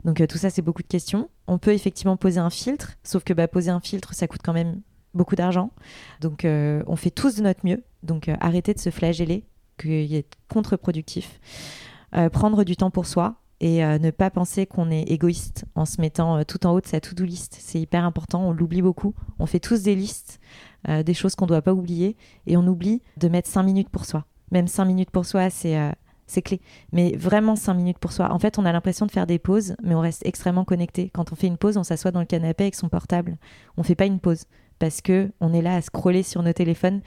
Donc 0.06 0.26
tout 0.28 0.38
ça, 0.38 0.50
c'est 0.50 0.62
beaucoup 0.62 0.82
de 0.82 0.88
questions. 0.88 1.30
On 1.48 1.58
peut 1.58 1.74
effectivement 1.74 2.16
poser 2.16 2.40
un 2.40 2.50
filtre, 2.50 2.94
sauf 3.04 3.24
que 3.26 3.34
bah, 3.34 3.50
poser 3.50 3.70
un 3.70 3.82
filtre, 3.82 4.14
ça 4.14 4.28
coûte 4.28 4.42
quand 4.42 4.54
même 4.54 4.80
beaucoup 5.14 5.36
d'argent. 5.36 5.72
Donc 6.22 6.46
on 6.46 6.96
fait 6.96 7.12
tous 7.12 7.36
de 7.36 7.42
notre 7.42 7.66
mieux. 7.66 7.84
Donc 8.04 8.30
arrêtez 8.40 8.74
de 8.74 8.80
se 8.80 8.90
flageller, 8.90 9.46
qu'il 9.78 10.14
est 10.14 10.28
contre-productif. 10.50 11.40
Euh, 12.16 12.30
prendre 12.30 12.64
du 12.64 12.76
temps 12.76 12.92
pour 12.92 13.08
soi 13.08 13.36
et 13.60 13.82
ne 13.82 14.12
pas 14.12 14.30
penser 14.30 14.66
qu'on 14.66 14.92
est 14.92 15.04
égoïste 15.04 15.64
en 15.76 15.86
se 15.86 16.02
mettant 16.02 16.44
tout 16.44 16.66
en 16.66 16.74
haut 16.74 16.82
de 16.82 16.88
sa 16.88 17.00
to-do 17.00 17.24
list. 17.24 17.56
C'est 17.62 17.80
hyper 17.80 18.04
important, 18.04 18.46
on 18.46 18.52
l'oublie 18.52 18.82
beaucoup. 18.82 19.14
On 19.40 19.46
fait 19.46 19.62
tous 19.62 19.84
des 19.84 19.96
listes, 19.96 20.42
des 20.86 21.14
choses 21.14 21.36
qu'on 21.36 21.46
ne 21.46 21.50
doit 21.50 21.62
pas 21.62 21.74
oublier, 21.74 22.18
et 22.46 22.58
on 22.58 22.68
oublie 22.68 23.02
de 23.16 23.30
mettre 23.30 23.48
5 23.48 23.64
minutes 23.64 23.88
pour 23.88 24.04
soi. 24.04 24.26
Même 24.52 24.68
5 24.68 24.84
minutes 24.84 25.12
pour 25.12 25.26
soi, 25.26 25.50
c'est 25.50 26.42
clé. 26.42 26.60
Mais 26.92 27.16
vraiment 27.16 27.56
5 27.56 27.74
minutes 27.74 28.00
pour 28.00 28.12
soi. 28.12 28.34
En 28.34 28.40
fait, 28.40 28.60
on 28.60 28.66
a 28.66 28.72
l'impression 28.74 29.06
de 29.06 29.12
faire 29.12 29.28
des 29.28 29.40
pauses, 29.40 29.76
mais 29.82 29.96
on 29.96 30.02
reste 30.02 30.26
extrêmement 30.26 30.66
connecté. 30.66 31.10
Quand 31.14 31.32
on 31.32 31.36
fait 31.36 31.48
une 31.48 31.58
pause, 31.58 31.78
on 31.78 31.84
s'assoit 31.84 32.12
dans 32.12 32.20
le 32.20 32.26
canapé 32.26 32.66
avec 32.66 32.76
son 32.76 32.90
portable. 32.90 33.38
On 33.78 33.84
fait 33.84 33.96
pas 33.96 34.06
une 34.06 34.20
pause 34.20 34.44
parce 34.78 35.02
que 35.02 35.32
on 35.40 35.54
est 35.54 35.62
là 35.62 35.76
à 35.76 35.82
scroller 35.82 36.24
sur 36.24 36.44
nos 36.44 36.52
téléphones 36.54 37.02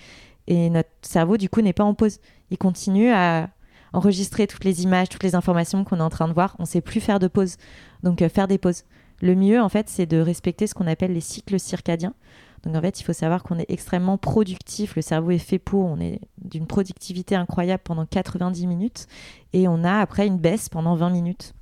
et 0.46 0.70
notre 0.70 0.90
cerveau 1.02 1.36
du 1.36 1.48
coup 1.48 1.60
n'est 1.60 1.72
pas 1.72 1.84
en 1.84 1.94
pause. 1.94 2.18
Il 2.50 2.58
continue 2.58 3.10
à 3.10 3.50
enregistrer 3.92 4.46
toutes 4.46 4.64
les 4.64 4.82
images, 4.82 5.08
toutes 5.08 5.22
les 5.22 5.34
informations 5.34 5.84
qu'on 5.84 5.98
est 5.98 6.02
en 6.02 6.10
train 6.10 6.28
de 6.28 6.32
voir. 6.32 6.56
On 6.58 6.64
sait 6.64 6.80
plus 6.80 7.00
faire 7.00 7.18
de 7.18 7.28
pause. 7.28 7.56
Donc 8.02 8.22
euh, 8.22 8.28
faire 8.28 8.48
des 8.48 8.58
pauses. 8.58 8.84
Le 9.22 9.34
mieux 9.34 9.60
en 9.60 9.68
fait, 9.68 9.88
c'est 9.88 10.06
de 10.06 10.18
respecter 10.18 10.66
ce 10.66 10.74
qu'on 10.74 10.86
appelle 10.86 11.12
les 11.12 11.20
cycles 11.20 11.58
circadiens. 11.58 12.14
Donc 12.62 12.76
en 12.76 12.80
fait, 12.80 13.00
il 13.00 13.04
faut 13.04 13.12
savoir 13.12 13.42
qu'on 13.42 13.58
est 13.58 13.70
extrêmement 13.70 14.18
productif. 14.18 14.96
Le 14.96 15.02
cerveau 15.02 15.30
est 15.30 15.38
fait 15.38 15.58
pour. 15.58 15.84
On 15.86 16.00
est 16.00 16.20
d'une 16.38 16.66
productivité 16.66 17.34
incroyable 17.34 17.82
pendant 17.84 18.06
90 18.06 18.66
minutes 18.66 19.06
et 19.52 19.68
on 19.68 19.84
a 19.84 20.00
après 20.00 20.26
une 20.26 20.38
baisse 20.38 20.68
pendant 20.68 20.94
20 20.94 21.10
minutes. 21.10 21.54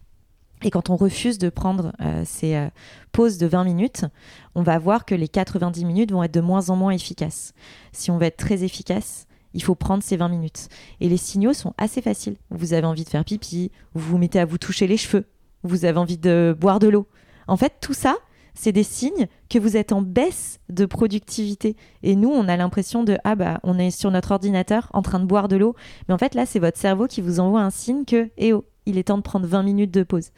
Et 0.65 0.71
quand 0.71 0.91
on 0.91 0.97
refuse 0.97 1.39
de 1.39 1.51
prendre 1.51 1.93
euh, 2.01 2.23
ces 2.25 2.57
euh, 2.57 2.69
pauses 3.13 3.37
de 3.39 3.47
20 3.47 3.65
minutes, 3.65 4.07
on 4.55 4.63
va 4.63 4.79
voir 4.79 5.05
que 5.05 5.15
les 5.15 5.29
90 5.29 5.85
minutes 5.85 6.11
vont 6.11 6.25
être 6.25 6.35
de 6.35 6.41
moins 6.41 6.71
en 6.71 6.77
moins 6.77 6.91
efficaces. 6.91 7.53
Si 7.93 8.11
on 8.11 8.17
veut 8.17 8.25
être 8.25 8.39
très 8.39 8.65
efficace, 8.65 9.27
il 9.53 9.63
faut 9.63 9.75
prendre 9.75 10.03
ces 10.03 10.17
20 10.17 10.29
minutes. 10.29 10.69
Et 11.01 11.09
les 11.09 11.19
signaux 11.19 11.53
sont 11.53 11.75
assez 11.77 12.01
faciles. 12.01 12.37
Vous 12.51 12.73
avez 12.73 12.87
envie 12.87 13.05
de 13.05 13.11
faire 13.11 13.25
pipi, 13.25 13.71
vous 13.95 14.13
vous 14.13 14.19
mettez 14.19 14.41
à 14.41 14.47
vous 14.47 14.59
toucher 14.59 14.87
les 14.87 14.97
cheveux, 14.97 15.27
vous 15.63 15.85
avez 15.85 15.99
envie 15.99 16.19
de 16.19 16.57
boire 16.59 16.79
de 16.79 16.89
l'eau. 16.89 17.07
En 17.47 17.59
fait, 17.59 17.75
tout 17.83 17.95
ça, 17.95 18.17
c'est 18.55 18.73
des 18.73 18.85
signes 18.85 19.27
que 19.51 19.59
vous 19.59 19.77
êtes 19.77 19.93
en 19.93 20.01
baisse 20.01 20.61
de 20.71 20.87
productivité. 20.87 21.77
Et 22.03 22.17
nous, 22.17 22.31
on 22.31 22.49
a 22.49 22.57
l'impression 22.57 23.05
de 23.05 23.19
ah 23.25 23.35
bah 23.35 23.61
on 23.65 23.79
est 23.79 23.91
sur 23.91 24.11
notre 24.11 24.31
ordinateur 24.31 24.89
en 24.95 25.03
train 25.03 25.21
de 25.21 25.27
boire 25.27 25.49
de 25.49 25.57
l'eau, 25.57 25.75
mais 26.09 26.15
en 26.15 26.19
fait 26.19 26.35
là, 26.35 26.47
c'est 26.47 26.61
votre 26.61 26.79
cerveau 26.79 27.07
qui 27.07 27.21
vous 27.21 27.41
envoie 27.41 27.61
un 27.61 27.71
signe 27.71 28.05
que 28.05 28.31
eh 28.39 28.53
oh, 28.53 28.65
il 28.87 28.99
est 28.99 29.05
temps 29.05 29.19
de 29.19 29.23
prendre 29.23 29.47
20 29.47 29.63
minutes 29.63 29.91
de 29.91 30.03
pause. 30.03 30.31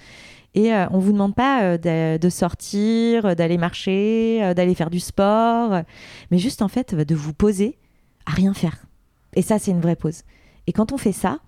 Et 0.54 0.72
on 0.72 0.74
euh, 0.74 0.86
on 0.90 0.98
vous 0.98 1.12
demande 1.12 1.34
pas 1.34 1.62
euh, 1.62 2.18
de, 2.18 2.28
sortir, 2.28 3.36
d'aller 3.36 3.58
marcher, 3.58 4.40
euh, 4.42 4.54
d'aller 4.54 4.74
faire 4.74 4.90
du 4.90 5.00
sport, 5.00 5.82
mais 6.30 6.38
juste 6.38 6.62
en 6.62 6.68
fait 6.68 6.94
de 6.94 7.14
vous 7.14 7.34
poser 7.34 7.78
à 8.24 8.30
rien 8.32 8.54
faire. 8.54 8.86
Et 9.34 9.42
ça, 9.42 9.58
c'est 9.58 9.70
une 9.70 9.80
vraie 9.80 9.96
pause. 9.96 10.22
Et 10.66 10.72
quand 10.72 10.92
on 10.92 10.96
fait 10.96 11.12
ça, 11.12 11.40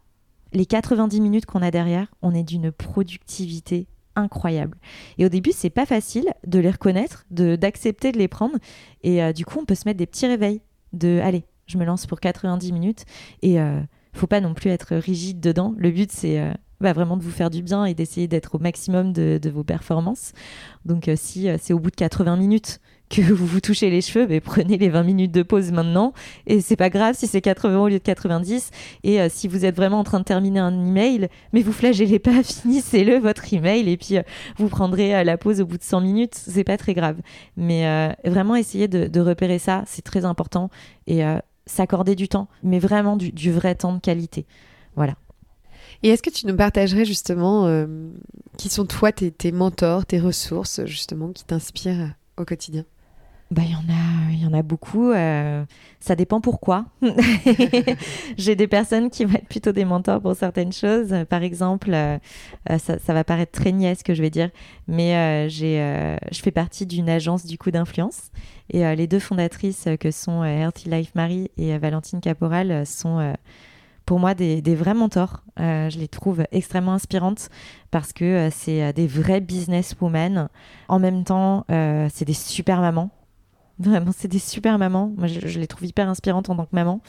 les 0.52 0.66
90 0.66 1.20
minutes 1.20 1.46
qu'on 1.46 1.62
a 1.62 1.70
derrière, 1.70 2.08
on 2.22 2.34
est 2.34 2.42
d'une 2.42 2.70
productivité 2.70 3.86
incroyable. 4.18 4.76
Et 5.16 5.24
au 5.24 5.28
début, 5.28 5.52
c'est 5.54 5.70
pas 5.70 5.86
facile 5.86 6.32
de 6.46 6.58
les 6.58 6.70
reconnaître, 6.70 7.24
d'accepter 7.30 8.12
de 8.12 8.18
les 8.18 8.28
prendre. 8.28 8.56
Et 9.02 9.22
euh, 9.22 9.32
du 9.32 9.44
coup, 9.44 9.58
on 9.60 9.64
peut 9.64 9.74
se 9.74 9.86
mettre 9.86 9.98
des 9.98 10.06
petits 10.06 10.26
réveils 10.26 10.60
de 10.92 11.20
allez, 11.22 11.44
je 11.66 11.78
me 11.78 11.84
lance 11.84 12.06
pour 12.06 12.20
90 12.20 12.72
minutes. 12.72 13.04
Et 13.42 13.60
euh, 13.60 13.80
faut 14.12 14.26
pas 14.26 14.40
non 14.40 14.54
plus 14.54 14.70
être 14.70 14.96
rigide 14.96 15.40
dedans. 15.40 15.74
Le 15.76 15.90
but, 15.90 16.10
c'est 16.10 16.40
euh, 16.40 16.52
bah, 16.80 16.92
vraiment 16.92 17.16
de 17.16 17.22
vous 17.22 17.30
faire 17.30 17.50
du 17.50 17.62
bien 17.62 17.84
et 17.84 17.94
d'essayer 17.94 18.28
d'être 18.28 18.54
au 18.54 18.58
maximum 18.58 19.12
de, 19.12 19.50
vos 19.50 19.64
performances. 19.64 20.32
Donc, 20.84 21.10
si 21.16 21.48
c'est 21.60 21.72
au 21.72 21.78
bout 21.78 21.90
de 21.90 21.96
80 21.96 22.36
minutes 22.36 22.80
que 23.08 23.22
vous 23.22 23.46
vous 23.46 23.60
touchez 23.60 23.90
les 23.90 24.00
cheveux, 24.00 24.26
mais 24.28 24.40
prenez 24.40 24.76
les 24.76 24.88
20 24.88 25.02
minutes 25.02 25.32
de 25.32 25.42
pause 25.42 25.72
maintenant. 25.72 26.12
Et 26.46 26.60
c'est 26.60 26.76
pas 26.76 26.90
grave 26.90 27.14
si 27.16 27.26
c'est 27.26 27.40
80 27.40 27.78
au 27.78 27.88
lieu 27.88 27.98
de 27.98 28.04
90. 28.04 28.70
Et 29.04 29.20
euh, 29.20 29.28
si 29.30 29.48
vous 29.48 29.64
êtes 29.64 29.76
vraiment 29.76 30.00
en 30.00 30.04
train 30.04 30.20
de 30.20 30.24
terminer 30.24 30.60
un 30.60 30.72
email, 30.72 31.28
mais 31.52 31.62
vous 31.62 31.72
flagellez 31.72 32.18
pas, 32.18 32.42
finissez-le 32.42 33.18
votre 33.18 33.52
email 33.52 33.88
et 33.88 33.96
puis 33.96 34.18
euh, 34.18 34.22
vous 34.56 34.68
prendrez 34.68 35.16
euh, 35.16 35.24
la 35.24 35.38
pause 35.38 35.60
au 35.60 35.66
bout 35.66 35.78
de 35.78 35.82
100 35.82 36.00
minutes. 36.02 36.34
C'est 36.34 36.64
pas 36.64 36.76
très 36.76 36.94
grave. 36.94 37.16
Mais 37.56 38.14
vraiment 38.24 38.54
essayez 38.54 38.88
de, 38.88 39.20
repérer 39.20 39.58
ça, 39.58 39.82
c'est 39.86 40.02
très 40.02 40.24
important. 40.24 40.70
Et 41.06 41.22
s'accorder 41.66 42.14
du 42.14 42.28
temps, 42.28 42.48
mais 42.62 42.78
vraiment 42.78 43.16
du, 43.16 43.52
vrai 43.52 43.74
temps 43.74 43.92
de 43.92 44.00
qualité. 44.00 44.46
Voilà. 44.96 45.14
Et 46.02 46.10
est-ce 46.10 46.22
que 46.22 46.30
tu 46.30 46.46
nous 46.46 46.56
partagerais 46.56 47.04
justement 47.04 47.68
qui 48.56 48.68
sont 48.68 48.86
toi 48.86 49.12
tes, 49.12 49.30
tes 49.30 49.52
mentors, 49.52 50.06
tes 50.06 50.20
ressources 50.20 50.84
justement 50.84 51.32
qui 51.32 51.44
t'inspirent 51.44 52.14
au 52.36 52.44
quotidien? 52.44 52.84
Bah, 53.50 53.62
il 53.64 53.70
y 53.70 53.74
en 53.74 53.78
a, 53.78 54.30
il 54.30 54.42
y 54.42 54.46
en 54.46 54.52
a 54.52 54.62
beaucoup. 54.62 55.10
Euh, 55.10 55.64
ça 56.00 56.14
dépend 56.14 56.42
pourquoi. 56.42 56.84
J'ai 58.36 58.56
des 58.56 58.68
personnes 58.68 59.08
qui 59.08 59.24
vont 59.24 59.36
être 59.36 59.48
plutôt 59.48 59.72
des 59.72 59.86
mentors 59.86 60.20
pour 60.20 60.36
certaines 60.36 60.72
choses. 60.72 61.14
Par 61.30 61.42
exemple, 61.42 61.90
euh, 61.94 62.18
euh, 62.70 62.78
ça, 62.78 62.98
ça, 62.98 63.14
va 63.14 63.24
paraître 63.24 63.52
très 63.52 63.72
niais 63.72 63.94
ce 63.94 64.04
que 64.04 64.12
je 64.12 64.20
vais 64.20 64.28
dire, 64.28 64.50
mais 64.86 65.48
j'ai, 65.48 65.78
je 66.30 66.40
fais 66.40 66.50
partie 66.50 66.84
d'une 66.84 67.08
agence 67.08 67.46
du 67.46 67.56
coup 67.56 67.70
d'influence 67.70 68.30
et 68.70 68.94
les 68.94 69.06
deux 69.06 69.18
fondatrices 69.18 69.88
que 69.98 70.10
sont 70.10 70.44
Healthy 70.44 70.90
Life 70.90 71.14
Marie 71.14 71.50
et 71.56 71.76
Valentine 71.78 72.20
Caporal 72.20 72.86
sont 72.86 73.34
pour 74.08 74.18
moi 74.18 74.32
des, 74.32 74.74
vrais 74.74 74.94
mentors. 74.94 75.42
je 75.58 75.98
les 75.98 76.08
trouve 76.08 76.44
extrêmement 76.50 76.94
inspirantes 76.94 77.50
parce 77.90 78.14
que 78.14 78.48
c'est 78.50 78.94
des 78.94 79.06
vrais 79.06 79.40
businesswomen. 79.40 80.48
En 80.88 80.98
même 80.98 81.24
temps, 81.24 81.66
c'est 81.68 82.24
des 82.24 82.32
super 82.32 82.80
mamans. 82.80 83.10
Vraiment, 83.78 84.10
c'est 84.16 84.28
des 84.28 84.40
super 84.40 84.76
mamans. 84.78 85.12
Moi, 85.16 85.28
je, 85.28 85.58
les 85.58 85.66
trouve 85.68 85.86
hyper 85.86 86.08
inspirantes 86.08 86.50
en 86.50 86.56
tant 86.56 86.64
que 86.64 86.74
maman. 86.74 87.00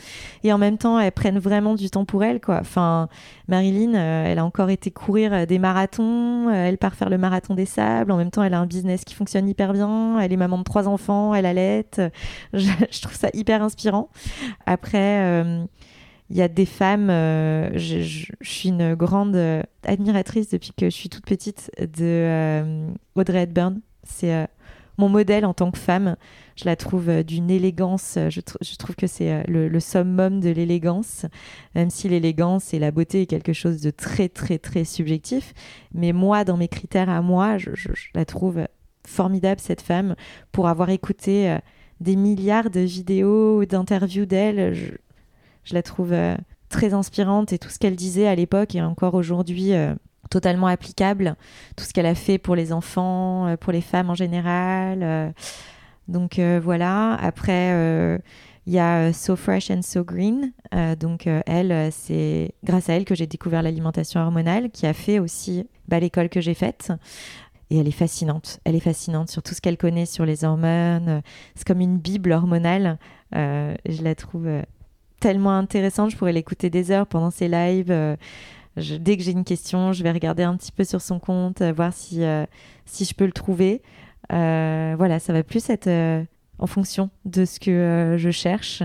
Et 0.44 0.54
en 0.54 0.60
même 0.60 0.78
temps, 0.78 1.00
elles 1.00 1.12
prennent 1.12 1.40
vraiment 1.40 1.74
du 1.74 1.90
temps 1.90 2.06
pour 2.06 2.24
elles, 2.24 2.40
quoi. 2.40 2.60
Enfin, 2.62 3.10
Marilyn, 3.48 3.96
euh, 3.96 4.26
elle 4.28 4.38
a 4.38 4.46
encore 4.46 4.70
été 4.70 4.92
courir 4.92 5.34
euh, 5.34 5.46
des 5.48 5.58
marathons. 5.58 6.48
Euh, 6.50 6.68
elle 6.68 6.78
part 6.78 6.94
faire 6.94 7.10
le 7.10 7.18
marathon 7.18 7.56
des 7.56 7.66
sables. 7.66 8.12
En 8.12 8.18
même 8.18 8.30
temps, 8.30 8.44
elle 8.44 8.54
a 8.54 8.60
un 8.60 8.68
business 8.68 9.04
qui 9.04 9.16
fonctionne 9.16 9.50
hyper 9.50 9.74
bien. 9.74 10.20
Elle 10.20 10.32
est 10.32 10.38
maman 10.38 10.60
de 10.60 10.64
trois 10.64 10.88
enfants. 10.88 11.34
Elle 11.34 11.48
allait. 11.48 11.86
Je, 12.54 12.70
je 12.92 13.02
trouve 13.02 13.16
ça 13.16 13.30
hyper 13.34 13.64
inspirant. 13.64 14.10
Après, 14.66 15.66
il 16.30 16.38
y 16.38 16.42
a 16.42 16.48
des 16.48 16.66
femmes. 16.66 17.08
Je, 17.10 18.02
je, 18.02 18.32
suis 18.42 18.70
une 18.70 18.96
grande 18.96 19.38
admiratrice 19.84 20.50
depuis 20.50 20.72
que 20.78 20.86
je 20.86 20.96
suis 20.96 21.10
toute 21.10 21.26
petite 21.26 21.72
de 21.80 22.88
Audrey 23.16 23.44
Hepburn. 23.44 23.82
C'est 24.04 24.48
mon 25.00 25.10
modèle 25.10 25.46
en 25.46 25.54
tant 25.54 25.72
que 25.72 25.80
femme. 25.80 26.18
Je 26.58 26.66
la 26.66 26.76
trouve 26.76 27.10
euh, 27.10 27.24
d'une 27.24 27.50
élégance, 27.50 28.16
euh, 28.18 28.30
je, 28.30 28.42
trouve 28.76 28.96
que 28.96 29.08
c'est 29.08 29.32
euh, 29.32 29.44
le, 29.48 29.80
summum 29.80 30.42
de 30.42 30.50
l'élégance, 30.50 31.26
même 31.74 31.90
si 31.90 32.10
l'élégance 32.10 32.74
et 32.74 32.80
la 32.80 32.92
beauté 32.92 33.22
est 33.22 33.26
quelque 33.26 33.54
chose 33.54 33.82
de 33.82 33.92
très 33.92 34.28
très 34.28 34.60
très 34.60 34.84
subjectif. 34.84 35.54
Mais 35.94 36.12
moi, 36.12 36.44
dans 36.44 36.58
mes 36.58 36.68
critères 36.68 37.10
à 37.10 37.22
moi, 37.22 37.58
je, 37.58 37.72
la 38.14 38.26
trouve 38.26 38.68
formidable, 39.08 39.62
cette 39.62 39.82
femme, 39.82 40.16
pour 40.52 40.68
avoir 40.68 40.90
écouté 40.90 41.58
des 42.02 42.18
milliards 42.18 42.70
de 42.70 42.82
vidéos, 42.82 43.66
d'interviews 43.66 44.26
d'elle. 44.26 45.00
Je, 45.70 45.74
la 45.74 45.84
trouve 45.84 46.14
très 46.70 46.94
inspirante 46.94 47.54
et 47.54 47.60
tout 47.60 47.70
ce 47.70 47.80
qu'elle 47.80 47.96
disait 47.96 48.28
à 48.28 48.36
l'époque 48.36 48.76
et 48.76 48.82
encore 48.82 49.14
aujourd'hui 49.16 49.74
totalement 50.30 50.68
applicable. 50.68 51.36
Tout 51.76 51.84
ce 51.84 51.94
qu'elle 51.94 52.06
a 52.06 52.16
fait 52.16 52.38
pour 52.38 52.56
les 52.56 52.72
enfants, 52.74 53.56
pour 53.60 53.72
les 53.72 53.82
femmes 53.82 54.10
en 54.10 54.16
général. 54.16 55.34
Donc 56.10 56.40
euh, 56.40 56.60
voilà, 56.62 57.14
après, 57.22 57.72
euh, 57.72 58.18
il 58.66 58.74
y 58.74 58.80
a 58.80 59.08
euh, 59.08 59.14
So 59.14 59.36
Fresh 59.36 59.70
and 59.70 59.84
So 59.84 60.04
Green. 60.04 60.52
donc 61.00 61.28
elle, 61.46 61.92
c'est 61.92 62.54
grâce 62.64 62.90
à 62.90 62.94
elle 62.94 63.06
que 63.06 63.16
j'ai 63.16 63.28
découvert 63.28 63.62
l'alimentation 63.62 64.20
hormonale, 64.20 64.72
qui 64.72 64.88
a 64.88 64.94
fait 64.94 65.20
aussi 65.20 65.68
bah, 65.88 66.00
l'école 66.00 66.30
que 66.30 66.42
j'ai 66.42 66.56
faite. 66.56 66.92
Et 67.72 67.78
elle 67.78 67.88
est 67.88 67.92
fascinante. 67.92 68.60
Elle 68.64 68.76
est 68.76 68.80
fascinante 68.80 69.30
sur 69.30 69.44
tout 69.44 69.54
ce 69.54 69.62
qu'elle 69.62 69.78
connaît 69.78 70.08
sur 70.08 70.26
les 70.26 70.44
hormones. 70.44 71.22
C'est 71.54 71.68
comme 71.68 71.82
une 71.82 72.00
bible 72.00 72.32
hormonale. 72.32 72.98
je 73.32 74.04
la 74.04 74.16
trouve 74.16 74.48
tellement 75.20 75.56
intéressante. 75.58 76.12
Je 76.12 76.18
pourrais 76.18 76.34
l'écouter 76.34 76.70
des 76.70 76.92
heures 76.92 77.08
pendant 77.08 77.32
ses 77.32 77.48
lives. 77.48 77.94
dès 78.76 79.18
que 79.18 79.24
j'ai 79.24 79.32
une 79.32 79.44
question, 79.44 79.94
je 79.94 80.04
vais 80.04 80.12
regarder 80.12 80.44
un 80.44 80.56
petit 80.56 80.72
peu 80.72 80.84
sur 80.84 81.02
son 81.02 81.20
compte, 81.20 81.62
voir 81.62 81.94
si, 81.94 82.24
si 82.86 83.06
je 83.06 83.14
peux 83.14 83.26
le 83.26 83.32
trouver. 83.32 83.82
Euh, 84.32 84.96
voilà, 84.98 85.20
ça 85.20 85.34
va 85.34 85.44
plus 85.44 85.70
être 85.70 85.88
euh, 85.88 86.24
en 86.60 86.68
fonction 86.68 87.10
de 87.26 87.46
ce 87.46 87.60
que 87.60 87.72
euh, 87.72 88.18
je 88.18 88.30
cherche. 88.30 88.84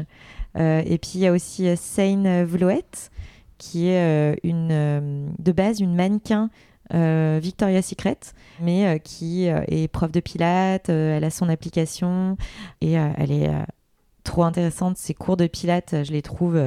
et 0.57 0.99
puis 0.99 1.12
il 1.14 1.20
y 1.20 1.27
a 1.27 1.33
aussi 1.33 1.77
Sane 1.77 2.44
Vloet, 2.44 3.11
qui 3.59 3.88
est 3.88 4.38
une, 4.44 5.33
de 5.38 5.53
base 5.53 5.81
une 5.81 5.94
mannequin 5.94 6.51
euh, 6.92 7.40
Victoria's 7.42 7.87
Secret, 7.87 8.18
mais 8.61 9.01
qui 9.03 9.47
est 9.47 9.88
prof 9.88 10.12
de 10.12 10.20
pilates, 10.20 10.88
elle 10.88 11.25
a 11.25 11.31
son 11.31 11.49
application 11.49 12.37
et 12.81 12.92
elle 12.92 13.33
est 13.33 13.51
trop 14.24 14.42
intéressante. 14.42 14.96
Ses 14.98 15.14
cours 15.14 15.37
de 15.37 15.46
pilates, 15.46 16.04
je 16.04 16.12
les 16.12 16.22
trouve 16.22 16.58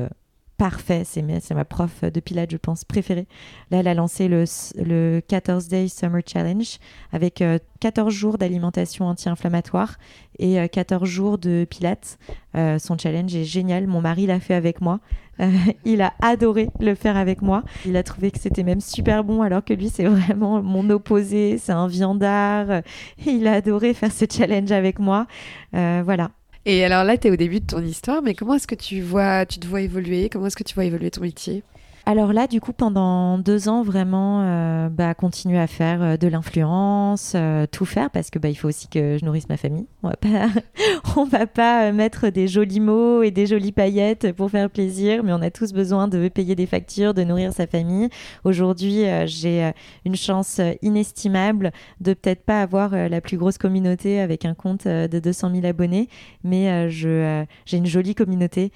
parfait. 0.58 1.04
C'est 1.06 1.54
ma 1.54 1.65
prof 1.65 2.04
de 2.04 2.20
pilates, 2.20 2.52
je 2.52 2.58
pense, 2.58 2.84
préférée. 2.84 3.28
Là, 3.72 3.80
elle 3.80 3.88
a 3.88 3.93
lancé 3.93 4.28
le, 4.28 4.43
le 4.76 5.22
14 5.28 5.67
Day 5.67 5.88
Summer 5.88 6.22
Challenge 6.26 6.80
avec 7.12 7.43
14 7.80 8.08
euh, 8.08 8.17
jours 8.17 8.38
d'alimentation 8.38 9.06
anti-inflammatoire 9.06 9.98
et 10.39 10.67
14 10.67 11.04
euh, 11.04 11.06
jours 11.06 11.38
de 11.38 11.65
pilates. 11.70 12.17
Euh, 12.56 12.80
son 12.80 12.98
challenge 12.98 13.36
est 13.36 13.43
génial. 13.43 13.88
Mon 13.88 14.02
mari 14.02 14.26
l'a 14.26 14.39
fait 14.39 14.56
avec 14.56 14.82
moi. 14.82 15.00
il 15.86 16.02
a 16.02 16.13
adoré 16.22 16.70
le 16.80 16.96
faire 16.96 17.15
avec 17.15 17.43
moi. 17.43 17.63
Il 17.86 17.96
a 17.96 18.02
trouvé 18.02 18.32
que 18.32 18.39
c'était 18.39 18.63
même 18.63 18.82
super 18.82 19.24
bon, 19.24 19.43
alors 19.43 19.63
que 19.63 19.74
lui, 19.74 19.89
c'est 19.89 20.06
vraiment 20.06 20.63
mon 20.63 20.89
opposé. 20.89 21.60
C'est 21.60 21.74
un 21.74 21.88
viandard. 21.88 22.82
Il 23.26 23.48
a 23.48 23.54
adoré 23.54 23.93
faire 23.93 24.12
ce 24.12 24.26
challenge 24.30 24.72
avec 24.72 24.98
moi. 24.98 25.28
voilà. 25.72 26.32
Et 26.70 26.84
alors 26.84 27.06
là, 27.06 27.18
tu 27.18 27.28
es 27.28 27.32
au 27.32 27.38
début 27.38 27.62
de 27.62 27.66
ton 27.66 27.82
histoire, 27.82 28.22
mais 28.22 28.36
comment 28.36 28.56
est-ce 28.56 28.68
que 28.68 28.76
tu 28.76 29.02
vois, 29.02 29.46
tu 29.46 29.58
te 29.58 29.66
vois 29.68 29.82
évoluer? 29.82 30.28
Comment 30.30 30.48
est-ce 30.48 30.58
que 30.58 30.64
tu 30.64 30.76
vois 30.76 30.84
évoluer 30.84 31.10
ton 31.10 31.22
métier? 31.22 31.64
Alors 32.08 32.32
là, 32.32 32.48
du 32.48 32.62
coup, 32.62 32.72
pendant 32.72 33.38
deux 33.38 33.67
ans, 33.67 33.84
vraiment, 33.84 34.41
euh, 34.41 34.88
bah, 34.88 35.13
continuer 35.13 35.60
à 35.60 35.67
faire 35.67 36.02
euh, 36.02 36.15
de 36.15 36.30
l'influence, 36.30 37.34
euh, 37.36 37.65
tout 37.70 37.84
faire, 37.84 38.10
parce 38.12 38.30
que 38.30 38.39
bah, 38.39 38.48
il 38.48 38.56
faut 38.56 38.70
aussi 38.70 38.88
que 38.88 39.17
je 39.20 39.26
nourrisse 39.26 39.50
ma 39.50 39.58
famille. 39.58 39.88
On 40.04 40.08
va 40.08 40.15
pas, 40.15 40.48
on 41.17 41.26
va 41.26 41.48
pas 41.48 41.91
mettre 41.91 42.30
des 42.30 42.48
jolis 42.48 42.80
mots 42.80 43.24
et 43.24 43.32
des 43.32 43.46
jolies 43.46 43.74
paillettes 43.74 44.32
pour 44.32 44.50
faire 44.50 44.70
plaisir, 44.70 45.22
mais 45.22 45.34
on 45.34 45.41
a 45.41 45.52
tous 45.52 45.74
besoin 45.74 46.08
de 46.08 46.30
payer 46.30 46.56
des 46.56 46.65
factures, 46.65 47.13
de 47.13 47.26
nourrir 47.26 47.52
sa 47.52 47.67
famille. 47.67 48.08
Aujourd'hui, 48.46 49.04
j'ai 49.26 49.74
une 50.06 50.15
chance 50.15 50.62
inestimable 50.82 51.74
de 52.00 52.13
peut-être 52.13 52.46
pas 52.46 52.62
avoir 52.62 52.91
la 52.91 53.20
plus 53.20 53.36
grosse 53.36 53.58
communauté 53.58 54.22
avec 54.22 54.46
un 54.46 54.54
compte 54.54 54.88
de 54.88 55.20
200 55.20 55.56
000 55.56 55.65
abonnés, 55.65 56.08
mais 56.46 56.89
je, 56.89 57.43
j'ai 57.65 57.78
une 57.78 57.86
jolie 57.86 58.15
communauté 58.15 58.72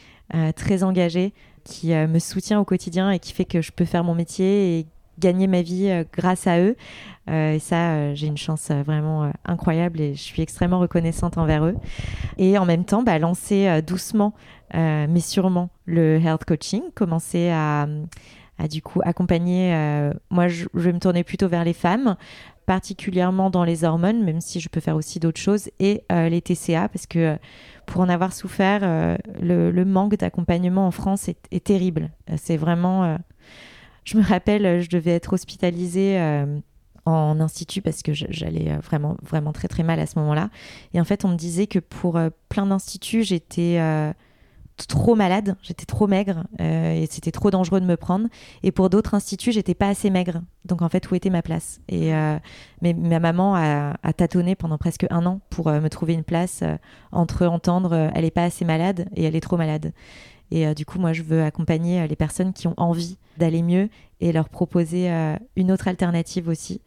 très 0.55 0.83
engagée 0.83 1.33
qui 1.63 1.93
euh, 1.93 2.07
me 2.07 2.19
soutient 2.19 2.59
au 2.59 2.65
quotidien 2.65 3.11
et 3.11 3.19
qui 3.19 3.33
fait 3.33 3.45
que 3.45 3.61
je 3.61 3.71
peux 3.71 3.85
faire 3.85 4.03
mon 4.03 4.15
métier 4.15 4.79
et 4.79 4.87
gagner 5.19 5.47
ma 5.47 5.61
vie 5.61 5.89
euh, 5.89 6.03
grâce 6.11 6.47
à 6.47 6.59
eux. 6.59 6.75
Euh, 7.29 7.53
et 7.53 7.59
ça, 7.59 8.13
j'ai 8.13 8.27
une 8.27 8.37
chance 8.37 8.71
vraiment 8.71 9.31
incroyable 9.45 10.01
et 10.01 10.15
je 10.15 10.21
suis 10.21 10.41
extrêmement 10.41 10.79
reconnaissante 10.79 11.37
envers 11.37 11.65
eux. 11.65 11.75
Et 12.37 12.57
en 12.57 12.65
même 12.65 12.85
temps, 12.85 13.03
bah, 13.03 13.19
lancer 13.19 13.81
doucement, 13.85 14.33
mais 14.73 15.19
sûrement, 15.19 15.69
le 15.85 16.19
health 16.19 16.45
coaching, 16.45 16.81
commencer 16.95 17.51
à, 17.51 17.87
du 18.69 18.81
coup 18.81 19.01
accompagner. 19.03 19.71
moi, 20.31 20.47
je, 20.47 20.65
je, 20.73 20.79
vais 20.79 20.93
me 20.93 20.99
tourner 20.99 21.23
plutôt 21.23 21.47
vers 21.47 21.63
les 21.63 21.73
femmes, 21.73 22.15
particulièrement 22.65 23.51
dans 23.51 23.63
les 23.63 23.83
hormones, 23.83 24.23
même 24.23 24.41
si 24.41 24.59
je 24.59 24.67
peux 24.67 24.79
faire 24.79 24.95
aussi 24.95 25.19
d'autres 25.19 25.39
choses, 25.39 25.69
et 25.79 26.03
les 26.09 26.41
TCA, 26.41 26.89
parce 26.89 27.05
que 27.05 27.37
pour 27.91 27.99
en 27.99 28.07
avoir 28.07 28.31
souffert, 28.31 28.79
euh, 28.83 29.17
le, 29.41 29.83
manque 29.83 30.15
d'accompagnement 30.15 30.87
en 30.87 30.91
France 30.91 31.27
est, 31.27 31.63
terrible. 31.63 32.09
C'est 32.37 32.55
vraiment. 32.55 33.03
Euh, 33.03 33.17
je 34.05 34.17
me 34.17 34.23
rappelle, 34.23 34.81
je 34.81 34.89
devais 34.89 35.11
être 35.11 35.33
hospitalisée 35.33 36.17
euh, 36.17 36.59
en 37.05 37.41
institut 37.41 37.81
parce 37.81 38.01
que 38.01 38.13
j'allais 38.13 38.77
vraiment, 38.77 39.17
vraiment 39.21 39.51
très 39.51 39.67
très 39.67 39.83
mal 39.83 39.99
à 39.99 40.05
ce 40.05 40.17
moment-là. 40.19 40.49
Et 40.93 41.01
en 41.01 41.03
fait, 41.03 41.25
on 41.25 41.27
me 41.27 41.35
disait 41.35 41.67
que 41.67 41.79
pour 41.79 42.17
plein 42.47 42.65
d'instituts, 42.65 43.23
j'étais 43.23 43.77
trop 44.87 45.15
malade, 45.15 45.55
j'étais 45.61 45.85
trop 45.85 46.07
maigre 46.07 46.43
euh, 46.59 46.93
et 46.93 47.07
c'était 47.09 47.31
trop 47.31 47.51
dangereux 47.51 47.81
de 47.81 47.85
me 47.85 47.97
prendre. 47.97 48.27
Et 48.63 48.71
pour 48.71 48.89
d'autres 48.89 49.13
instituts, 49.13 49.51
j'étais 49.51 49.73
pas 49.73 49.87
assez 49.87 50.09
maigre. 50.09 50.41
Donc 50.65 50.81
en 50.81 50.89
fait, 50.89 51.09
où 51.09 51.15
était 51.15 51.29
ma 51.29 51.41
place? 51.41 51.81
Et 51.89 52.13
euh, 52.13 52.37
mais 52.81 52.93
ma 52.93 53.19
maman 53.19 53.55
a, 53.55 54.13
tâtonné 54.13 54.55
pendant 54.55 54.77
presque 54.77 55.05
un 55.09 55.25
an 55.25 55.39
pour 55.49 55.67
euh, 55.67 55.81
me 55.81 55.89
trouver 55.89 56.13
une 56.13 56.23
place 56.23 56.63
entre 57.11 57.45
entendre 57.45 58.11
elle 58.13 58.25
est 58.25 58.31
pas 58.31 58.43
assez 58.43 58.65
malade 58.65 59.07
et 59.15 59.23
elle 59.23 59.35
est 59.35 59.41
trop 59.41 59.57
malade. 59.57 59.93
Et 60.53 60.75
du 60.75 60.85
coup, 60.85 60.99
moi, 60.99 61.13
je 61.13 61.23
veux 61.23 61.43
accompagner 61.43 62.05
les 62.09 62.15
personnes 62.17 62.51
qui 62.51 62.67
ont 62.67 62.73
envie 62.75 63.17
d'aller 63.37 63.63
mieux 63.63 63.87
et 64.19 64.33
leur 64.33 64.49
proposer 64.49 65.09
une 65.55 65.71
autre 65.71 65.87
alternative 65.87 66.49
aussi. 66.49 66.81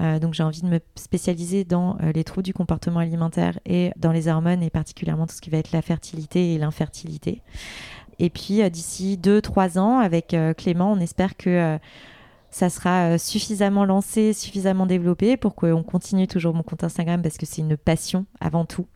Euh, 0.00 0.18
donc 0.18 0.34
j'ai 0.34 0.42
envie 0.42 0.62
de 0.62 0.68
me 0.68 0.80
spécialiser 0.94 1.64
dans 1.64 1.96
euh, 2.02 2.12
les 2.12 2.24
troubles 2.24 2.44
du 2.44 2.54
comportement 2.54 3.00
alimentaire 3.00 3.58
et 3.66 3.90
dans 3.96 4.12
les 4.12 4.28
hormones 4.28 4.62
et 4.62 4.70
particulièrement 4.70 5.26
tout 5.26 5.34
ce 5.34 5.40
qui 5.40 5.50
va 5.50 5.58
être 5.58 5.72
la 5.72 5.82
fertilité 5.82 6.54
et 6.54 6.58
l'infertilité. 6.58 7.42
Et 8.18 8.30
puis 8.30 8.62
euh, 8.62 8.68
d'ici 8.68 9.18
2-3 9.20 9.78
ans, 9.78 9.98
avec 9.98 10.36
Clément, 10.56 10.92
on 10.92 11.00
espère 11.00 11.36
que 11.36 11.78
ça 12.50 12.70
sera 12.70 13.18
suffisamment 13.18 13.84
lancé, 13.84 14.32
suffisamment 14.32 14.86
développé 14.86 15.36
pour 15.36 15.54
qu'on 15.54 15.82
continue 15.82 16.26
toujours 16.26 16.54
mon 16.54 16.62
compte 16.62 16.84
Instagram 16.84 17.20
parce 17.20 17.36
que 17.36 17.44
c'est 17.44 17.60
une 17.60 17.76
passion 17.76 18.24
avant 18.40 18.64
tout. 18.64 18.86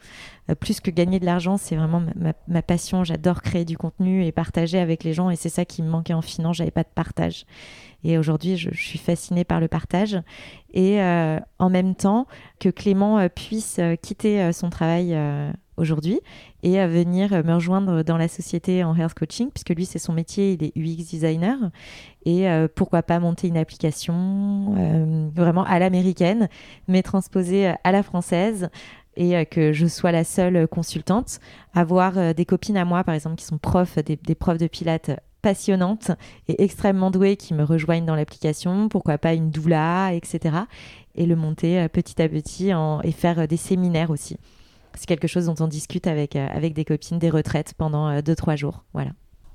Plus 0.60 0.80
que 0.80 0.90
gagner 0.90 1.20
de 1.20 1.24
l'argent, 1.24 1.56
c'est 1.56 1.76
vraiment 1.76 2.02
ma, 2.48 2.62
passion. 2.62 3.04
J'adore 3.04 3.42
créer 3.42 3.64
du 3.64 3.76
contenu 3.76 4.24
et 4.24 4.32
partager 4.32 4.78
avec 4.78 5.04
les 5.04 5.12
gens 5.12 5.30
et 5.30 5.36
c'est 5.36 5.48
ça 5.48 5.64
qui 5.64 5.82
me 5.82 5.88
manquait 5.88 6.14
en 6.14 6.22
finance. 6.22 6.56
J'avais 6.56 6.70
pas 6.70 6.82
de 6.82 6.88
partage. 6.94 7.46
Et 8.04 8.18
aujourd'hui, 8.18 8.56
je, 8.56 8.70
suis 8.74 8.98
fascinée 8.98 9.44
par 9.44 9.60
le 9.60 9.68
partage. 9.68 10.18
Et 10.74 11.00
euh, 11.00 11.38
en 11.58 11.70
même 11.70 11.94
temps, 11.94 12.26
que 12.58 12.68
Clément 12.68 13.18
euh, 13.18 13.28
puisse 13.28 13.78
euh, 13.78 13.94
quitter 13.96 14.52
son 14.52 14.70
travail 14.70 15.16
aujourd'hui 15.76 16.20
et 16.62 16.84
venir 16.86 17.44
me 17.44 17.54
rejoindre 17.54 18.02
dans 18.02 18.16
la 18.16 18.28
société 18.28 18.84
en 18.84 18.94
health 18.94 19.14
coaching, 19.14 19.50
puisque 19.50 19.70
lui, 19.70 19.84
c'est 19.84 19.98
son 19.98 20.12
métier, 20.12 20.52
il 20.52 20.62
est 20.62 20.72
UX 20.76 21.04
designer. 21.10 21.56
Et 22.24 22.46
pourquoi 22.76 23.02
pas 23.02 23.18
monter 23.18 23.48
une 23.48 23.56
application 23.56 25.30
vraiment 25.34 25.64
à 25.64 25.78
l'américaine, 25.78 26.48
mais 26.86 27.02
transposée 27.02 27.72
à 27.82 27.92
la 27.92 28.02
française 28.02 28.70
et 29.16 29.44
que 29.46 29.72
je 29.72 29.86
sois 29.86 30.12
la 30.12 30.24
seule 30.24 30.66
consultante. 30.68 31.38
Avoir 31.74 32.34
des 32.34 32.44
copines 32.44 32.76
à 32.76 32.84
moi, 32.84 33.04
par 33.04 33.14
exemple, 33.14 33.36
qui 33.36 33.44
sont 33.44 33.58
profs, 33.58 33.98
des, 33.98 34.34
profs 34.34 34.58
de 34.58 34.66
pilates 34.66 35.10
passionnante 35.42 36.12
et 36.48 36.62
extrêmement 36.62 37.10
douée 37.10 37.36
qui 37.36 37.52
me 37.52 37.64
rejoignent 37.64 38.06
dans 38.06 38.14
l'application, 38.14 38.88
pourquoi 38.88 39.18
pas 39.18 39.34
une 39.34 39.50
doula, 39.50 40.14
etc. 40.14 40.56
Et 41.14 41.26
le 41.26 41.36
monter 41.36 41.80
euh, 41.80 41.88
petit 41.88 42.22
à 42.22 42.28
petit 42.28 42.70
et 43.02 43.12
faire 43.12 43.40
euh, 43.40 43.46
des 43.46 43.58
séminaires 43.58 44.10
aussi. 44.10 44.38
C'est 44.94 45.06
quelque 45.06 45.28
chose 45.28 45.46
dont 45.46 45.56
on 45.60 45.68
discute 45.68 46.06
avec, 46.06 46.36
euh, 46.36 46.46
avec 46.50 46.74
des 46.74 46.84
copines, 46.84 47.18
des 47.18 47.30
retraites 47.30 47.74
pendant 47.76 48.18
2-3 48.20 48.56
jours. 48.56 48.84
Voilà. 48.94 49.10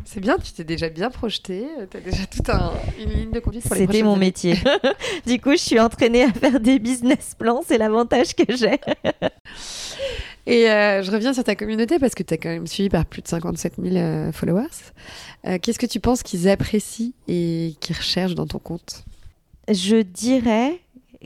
C'est 0.06 0.22
bien, 0.22 0.38
tu 0.38 0.54
t'es 0.54 0.64
déjà 0.64 0.88
bien 0.90 1.10
projeté, 1.10 1.68
tu 1.92 1.98
as 1.98 2.00
déjà 2.00 2.26
toute 2.26 2.50
une 2.98 3.10
ligne 3.10 3.32
de 3.32 3.40
conduite 3.40 3.68
pour 3.68 3.76
les 3.76 3.82
C'était 3.82 4.04
mon 4.04 4.16
métier. 4.16 4.56
du 5.28 5.40
coup, 5.40 5.52
je 5.52 5.58
suis 5.58 5.80
entraînée 5.80 6.24
à 6.24 6.32
faire 6.32 6.60
des 6.60 6.80
business 6.80 7.36
plans, 7.38 7.62
c'est 7.66 7.78
l'avantage 7.78 8.34
que 8.34 8.56
j'ai. 8.56 8.80
Et 10.48 10.72
euh, 10.72 11.04
je 11.04 11.12
reviens 11.12 11.34
sur 11.34 11.44
ta 11.44 11.56
communauté 11.56 12.00
parce 12.00 12.16
que 12.16 12.24
tu 12.24 12.34
es 12.34 12.38
quand 12.38 12.48
même 12.48 12.68
suivi 12.68 12.88
par 12.88 13.06
plus 13.06 13.22
de 13.22 13.28
57 13.28 13.74
000 13.84 13.98
euh, 13.98 14.32
followers. 14.32 14.68
Euh, 15.46 15.58
qu'est-ce 15.62 15.78
que 15.78 15.86
tu 15.86 16.00
penses 16.00 16.24
qu'ils 16.24 16.48
apprécient 16.48 17.12
et 17.28 17.76
qu'ils 17.82 17.98
recherchent 17.98 18.36
dans 18.36 18.48
ton 18.48 18.60
compte? 18.60 19.04
Je 19.70 20.02
dirais 20.02 20.80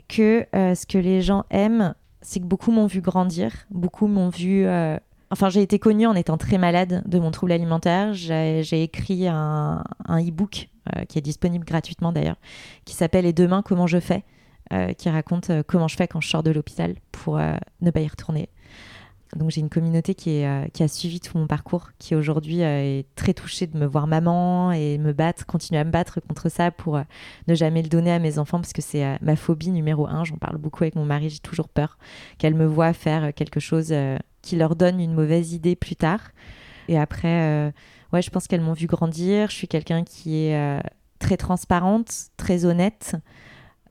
que 0.08 0.44
ce 0.52 0.86
que 0.86 0.98
les 0.98 1.22
gens 1.22 1.44
aiment, 1.50 1.94
c'est 2.20 2.40
que 2.40 2.44
beaucoup 2.44 2.72
m'ont 2.72 2.86
vu 2.86 3.00
grandir, 3.00 3.52
beaucoup 3.70 4.08
m'ont 4.08 4.28
vu... 4.28 4.66
Enfin, 5.32 5.48
j'ai 5.48 5.62
été 5.62 5.78
connue 5.78 6.06
en 6.06 6.14
étant 6.14 6.36
très 6.36 6.58
malade 6.58 7.02
de 7.06 7.18
mon 7.18 7.30
trouble 7.30 7.52
alimentaire. 7.52 8.12
J'ai 8.12 8.82
écrit 8.82 9.26
un, 9.26 9.82
e-book 10.08 10.68
qui 11.08 11.18
est 11.18 11.22
disponible 11.22 11.64
gratuitement 11.64 12.12
d'ailleurs, 12.12 12.36
qui 12.84 12.94
s'appelle 12.94 13.24
Et 13.24 13.32
demain, 13.32 13.62
comment 13.62 13.86
je 13.86 13.98
fais 13.98 14.24
qui 14.96 15.10
raconte 15.10 15.50
comment 15.66 15.86
je 15.86 15.96
fais 15.96 16.08
quand 16.08 16.22
je 16.22 16.28
sors 16.28 16.42
de 16.42 16.50
l'hôpital 16.50 16.94
pour 17.10 17.38
ne 17.38 17.90
pas 17.90 18.00
y 18.00 18.08
retourner. 18.08 18.48
Donc 19.36 19.50
j'ai 19.50 19.60
une 19.60 19.70
communauté 19.70 20.14
qui, 20.14 20.44
euh, 20.44 20.66
a 20.78 20.88
suivi 20.88 21.18
tout 21.18 21.38
mon 21.38 21.46
parcours, 21.46 21.88
qui 21.98 22.14
aujourd'hui 22.14 22.62
euh, 22.62 22.98
est 22.98 23.06
très 23.14 23.32
touchée 23.32 23.66
de 23.66 23.78
me 23.78 23.86
voir 23.86 24.06
maman 24.06 24.72
et 24.72 24.98
me 24.98 25.12
battre, 25.12 25.46
continuer 25.46 25.80
à 25.80 25.84
me 25.84 25.90
battre 25.90 26.20
contre 26.20 26.50
ça 26.50 26.70
pour 26.70 26.96
euh, 26.96 27.02
ne 27.48 27.54
jamais 27.54 27.80
le 27.82 27.88
donner 27.88 28.12
à 28.12 28.18
mes 28.18 28.38
enfants 28.38 28.60
parce 28.60 28.74
que 28.74 28.82
c'est 28.82 29.18
ma 29.22 29.36
phobie 29.36 29.70
numéro 29.70 30.06
un. 30.06 30.24
J'en 30.24 30.36
parle 30.36 30.58
beaucoup 30.58 30.84
avec 30.84 30.96
mon 30.96 31.06
mari, 31.06 31.30
j'ai 31.30 31.38
toujours 31.38 31.68
peur 31.68 31.96
qu'elle 32.36 32.54
me 32.54 32.66
voit 32.66 32.92
faire 32.92 33.32
quelque 33.32 33.58
chose 33.58 33.94
qui 34.42 34.56
leur 34.56 34.76
donne 34.76 35.00
une 35.00 35.14
mauvaise 35.14 35.52
idée 35.52 35.76
plus 35.76 35.96
tard. 35.96 36.32
Et 36.88 36.98
après, 36.98 37.72
ouais, 38.12 38.22
je 38.22 38.30
pense 38.30 38.46
qu'elles 38.46 38.60
m'ont 38.60 38.72
vu 38.72 38.86
grandir. 38.86 39.48
Je 39.50 39.54
suis 39.54 39.68
quelqu'un 39.68 40.04
qui 40.04 40.36
est 40.46 40.82
très 41.18 41.36
transparente, 41.36 42.12
très 42.36 42.64
honnête. 42.64 43.16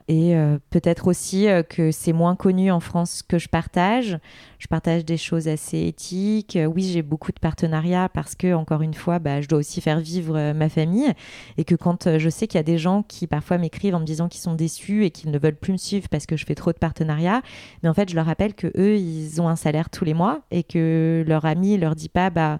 Et 0.07 0.35
euh, 0.35 0.57
peut-être 0.69 1.07
aussi 1.07 1.47
euh, 1.47 1.63
que 1.63 1.91
c'est 1.91 2.13
moins 2.13 2.35
connu 2.35 2.71
en 2.71 2.79
France 2.79 3.23
que 3.23 3.37
je 3.37 3.47
partage. 3.47 4.17
Je 4.59 4.67
partage 4.67 5.05
des 5.05 5.17
choses 5.17 5.47
assez 5.47 5.87
éthiques. 5.87 6.55
Euh, 6.55 6.65
oui, 6.65 6.83
j'ai 6.83 7.01
beaucoup 7.01 7.31
de 7.31 7.39
partenariats 7.39 8.09
parce 8.09 8.35
que, 8.35 8.53
encore 8.53 8.81
une 8.81 8.93
fois, 8.93 9.19
bah, 9.19 9.41
je 9.41 9.47
dois 9.47 9.59
aussi 9.59 9.81
faire 9.81 9.99
vivre 9.99 10.53
ma 10.53 10.69
famille. 10.69 11.11
Et 11.57 11.63
que 11.63 11.75
quand 11.75 12.17
je 12.17 12.29
sais 12.29 12.47
qu'il 12.47 12.57
y 12.57 12.59
a 12.59 12.63
des 12.63 12.77
gens 12.77 13.03
qui 13.03 13.27
parfois 13.27 13.57
m'écrivent 13.57 13.95
en 13.95 13.99
me 13.99 14.05
disant 14.05 14.27
qu'ils 14.27 14.41
sont 14.41 14.55
déçus 14.55 15.05
et 15.05 15.11
qu'ils 15.11 15.31
ne 15.31 15.39
veulent 15.39 15.55
plus 15.55 15.73
me 15.73 15.77
suivre 15.77 16.09
parce 16.09 16.25
que 16.25 16.35
je 16.35 16.45
fais 16.45 16.55
trop 16.55 16.71
de 16.71 16.77
partenariats, 16.77 17.41
mais 17.83 17.89
en 17.89 17.93
fait, 17.93 18.09
je 18.09 18.15
leur 18.15 18.25
rappelle 18.25 18.53
que 18.53 18.67
eux, 18.77 18.97
ils 18.97 19.41
ont 19.41 19.47
un 19.47 19.55
salaire 19.55 19.89
tous 19.89 20.05
les 20.05 20.13
mois 20.13 20.41
et 20.51 20.63
que 20.63 21.23
leur 21.27 21.45
ami 21.45 21.77
leur 21.77 21.95
dit 21.95 22.09
pas, 22.09 22.29
bah, 22.29 22.59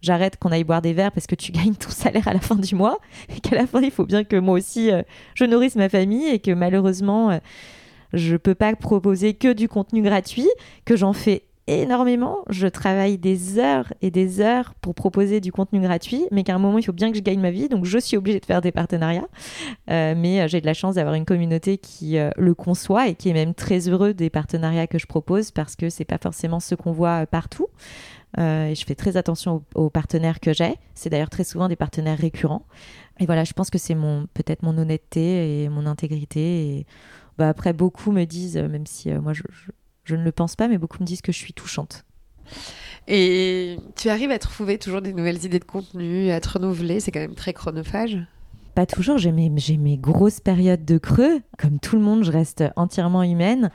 j'arrête 0.00 0.36
qu'on 0.38 0.50
aille 0.50 0.64
boire 0.64 0.82
des 0.82 0.92
verres 0.92 1.12
parce 1.12 1.26
que 1.26 1.34
tu 1.34 1.52
gagnes 1.52 1.74
ton 1.74 1.90
salaire 1.90 2.28
à 2.28 2.34
la 2.34 2.40
fin 2.40 2.56
du 2.56 2.74
mois 2.74 2.98
et 3.34 3.40
qu'à 3.40 3.56
la 3.56 3.66
fin 3.66 3.80
il 3.80 3.90
faut 3.90 4.06
bien 4.06 4.24
que 4.24 4.36
moi 4.36 4.54
aussi 4.54 4.90
euh, 4.90 5.02
je 5.34 5.44
nourrisse 5.44 5.76
ma 5.76 5.88
famille 5.88 6.26
et 6.26 6.38
que 6.38 6.50
malheureusement 6.50 7.30
euh, 7.30 7.38
je 8.12 8.36
peux 8.36 8.54
pas 8.54 8.74
proposer 8.74 9.34
que 9.34 9.52
du 9.52 9.68
contenu 9.68 10.02
gratuit 10.02 10.48
que 10.84 10.96
j'en 10.96 11.12
fais 11.12 11.44
énormément. 11.70 12.38
Je 12.48 12.66
travaille 12.66 13.18
des 13.18 13.58
heures 13.58 13.92
et 14.00 14.10
des 14.10 14.40
heures 14.40 14.72
pour 14.80 14.94
proposer 14.94 15.42
du 15.42 15.52
contenu 15.52 15.80
gratuit 15.80 16.24
mais 16.30 16.42
qu'à 16.42 16.54
un 16.54 16.58
moment 16.58 16.78
il 16.78 16.82
faut 16.82 16.94
bien 16.94 17.10
que 17.10 17.18
je 17.18 17.22
gagne 17.22 17.40
ma 17.40 17.50
vie 17.50 17.68
donc 17.68 17.84
je 17.84 17.98
suis 17.98 18.16
obligée 18.16 18.40
de 18.40 18.46
faire 18.46 18.62
des 18.62 18.72
partenariats. 18.72 19.28
Euh, 19.90 20.14
mais 20.16 20.48
j'ai 20.48 20.62
de 20.62 20.66
la 20.66 20.72
chance 20.72 20.94
d'avoir 20.94 21.14
une 21.14 21.26
communauté 21.26 21.76
qui 21.76 22.16
le 22.36 22.54
conçoit 22.54 23.08
et 23.08 23.14
qui 23.14 23.28
est 23.28 23.34
même 23.34 23.52
très 23.52 23.86
heureux 23.90 24.14
des 24.14 24.30
partenariats 24.30 24.86
que 24.86 24.98
je 24.98 25.06
propose 25.06 25.50
parce 25.50 25.76
que 25.76 25.90
c'est 25.90 26.06
pas 26.06 26.16
forcément 26.16 26.60
ce 26.60 26.74
qu'on 26.74 26.92
voit 26.92 27.26
partout 27.26 27.66
et 28.36 28.74
je 28.74 28.84
fais 28.84 28.94
très 28.94 29.16
attention 29.16 29.64
aux, 29.74 29.84
aux 29.86 29.90
partenaires 29.90 30.40
que 30.40 30.52
j'ai. 30.52 30.74
C'est 30.94 31.10
d'ailleurs 31.10 31.30
très 31.30 31.44
souvent 31.44 31.68
des 31.68 31.76
partenaires 31.76 32.18
récurrents. 32.18 32.66
Et 33.20 33.26
voilà, 33.26 33.44
je 33.44 33.52
pense 33.52 33.70
que 33.70 33.78
c'est 33.78 33.94
mon 33.94 34.26
peut-être 34.34 34.62
mon 34.62 34.76
honnêteté 34.76 35.62
et 35.62 35.68
mon 35.68 35.86
intégrité. 35.86 36.40
Et 36.40 36.86
bah, 37.38 37.48
après, 37.48 37.72
beaucoup 37.72 38.12
me 38.12 38.24
disent, 38.24 38.58
même 38.58 38.86
si 38.86 39.10
moi 39.12 39.32
je, 39.32 39.42
je 40.04 40.16
ne 40.16 40.24
le 40.24 40.32
pense 40.32 40.56
pas, 40.56 40.68
mais 40.68 40.78
beaucoup 40.78 40.98
me 41.00 41.06
disent 41.06 41.22
que 41.22 41.32
je 41.32 41.38
suis 41.38 41.52
touchante. 41.52 42.04
Et 43.06 43.78
tu 43.96 44.08
arrives 44.08 44.30
à 44.30 44.38
trouver 44.38 44.78
toujours 44.78 45.02
des 45.02 45.12
nouvelles 45.12 45.44
idées 45.44 45.58
de 45.58 45.64
contenu, 45.64 46.30
à 46.30 46.40
te 46.40 46.48
renouveler, 46.48 47.00
c'est 47.00 47.10
quand 47.10 47.20
même 47.20 47.34
très 47.34 47.52
chronophage 47.52 48.18
Pas 48.74 48.86
toujours, 48.86 49.18
j'ai 49.18 49.32
mes, 49.32 49.50
mes, 49.50 49.96
grosses 49.96 50.40
périodes 50.40 50.84
de 50.84 50.98
creux. 50.98 51.40
Comme 51.58 51.78
tout 51.78 51.96
le 51.96 52.02
monde, 52.02 52.24
je 52.24 52.32
reste 52.32 52.64
entièrement 52.76 53.22
humaine. 53.22 53.70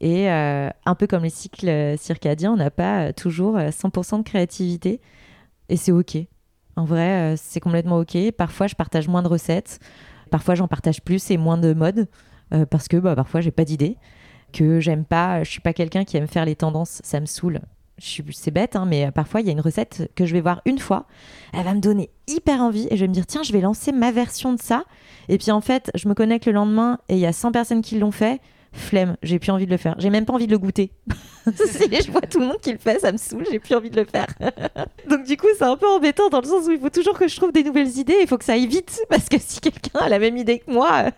Et 0.00 0.30
euh, 0.30 0.70
un 0.86 0.94
peu 0.94 1.06
comme 1.06 1.24
les 1.24 1.30
cycles 1.30 1.96
circadiens, 1.98 2.52
on 2.52 2.56
n'a 2.56 2.70
pas 2.70 3.12
toujours 3.12 3.56
100% 3.56 4.18
de 4.18 4.22
créativité. 4.22 5.00
Et 5.68 5.76
c'est 5.76 5.92
OK. 5.92 6.16
En 6.76 6.84
vrai, 6.84 7.34
euh, 7.34 7.36
c'est 7.36 7.58
complètement 7.58 7.98
OK. 7.98 8.16
Parfois, 8.36 8.68
je 8.68 8.76
partage 8.76 9.08
moins 9.08 9.22
de 9.22 9.28
recettes. 9.28 9.80
Parfois, 10.30 10.54
j'en 10.54 10.68
partage 10.68 11.02
plus 11.02 11.30
et 11.32 11.36
moins 11.36 11.58
de 11.58 11.74
mode. 11.74 12.06
Euh, 12.54 12.66
parce 12.66 12.86
que 12.86 12.96
bah, 12.96 13.16
parfois, 13.16 13.40
j'ai 13.40 13.50
pas 13.50 13.64
d'idée 13.64 13.96
que 14.52 14.78
j'aime 14.78 15.04
pas. 15.04 15.42
Je 15.42 15.50
suis 15.50 15.60
pas 15.60 15.72
quelqu'un 15.72 16.04
qui 16.04 16.16
aime 16.16 16.28
faire 16.28 16.44
les 16.44 16.54
tendances, 16.54 17.00
ça 17.02 17.18
me 17.18 17.26
saoule. 17.26 17.60
C'est 17.98 18.52
bête, 18.52 18.76
hein, 18.76 18.86
mais 18.86 19.10
parfois 19.10 19.40
il 19.40 19.48
y 19.48 19.50
a 19.50 19.52
une 19.52 19.60
recette 19.60 20.08
que 20.14 20.24
je 20.24 20.32
vais 20.32 20.40
voir 20.40 20.62
une 20.66 20.78
fois, 20.78 21.06
elle 21.52 21.64
va 21.64 21.74
me 21.74 21.80
donner 21.80 22.10
hyper 22.28 22.60
envie 22.60 22.86
et 22.92 22.96
je 22.96 23.00
vais 23.00 23.08
me 23.08 23.12
dire 23.12 23.26
tiens, 23.26 23.42
je 23.42 23.52
vais 23.52 23.60
lancer 23.60 23.90
ma 23.90 24.12
version 24.12 24.52
de 24.52 24.62
ça. 24.62 24.84
Et 25.28 25.36
puis 25.36 25.50
en 25.50 25.60
fait, 25.60 25.90
je 25.96 26.08
me 26.08 26.14
connecte 26.14 26.46
le 26.46 26.52
lendemain 26.52 27.00
et 27.08 27.14
il 27.14 27.18
y 27.18 27.26
a 27.26 27.32
100 27.32 27.50
personnes 27.50 27.82
qui 27.82 27.98
l'ont 27.98 28.12
fait. 28.12 28.40
Flemme, 28.78 29.16
j'ai 29.22 29.38
plus 29.38 29.50
envie 29.50 29.66
de 29.66 29.70
le 29.70 29.76
faire. 29.76 29.94
J'ai 29.98 30.10
même 30.10 30.24
pas 30.24 30.32
envie 30.32 30.46
de 30.46 30.52
le 30.52 30.58
goûter. 30.58 30.90
je 31.46 32.10
vois 32.10 32.20
tout 32.22 32.40
le 32.40 32.46
monde 32.46 32.60
qui 32.60 32.72
le 32.72 32.78
fait, 32.78 32.98
ça 32.98 33.12
me 33.12 33.18
saoule, 33.18 33.44
j'ai 33.50 33.58
plus 33.58 33.74
envie 33.74 33.90
de 33.90 34.00
le 34.00 34.06
faire. 34.06 34.26
Donc 35.08 35.24
du 35.24 35.36
coup, 35.36 35.46
c'est 35.56 35.64
un 35.64 35.76
peu 35.76 35.88
embêtant 35.88 36.28
dans 36.28 36.40
le 36.40 36.46
sens 36.46 36.66
où 36.66 36.72
il 36.72 36.80
faut 36.80 36.90
toujours 36.90 37.18
que 37.18 37.28
je 37.28 37.36
trouve 37.36 37.52
des 37.52 37.64
nouvelles 37.64 37.96
idées. 37.98 38.16
Il 38.20 38.26
faut 38.26 38.38
que 38.38 38.44
ça 38.44 38.52
aille 38.52 38.66
vite 38.66 39.00
parce 39.08 39.28
que 39.28 39.36
si 39.38 39.60
quelqu'un 39.60 39.98
a 40.00 40.08
la 40.08 40.18
même 40.18 40.36
idée 40.36 40.60
que 40.60 40.70
moi, 40.70 41.10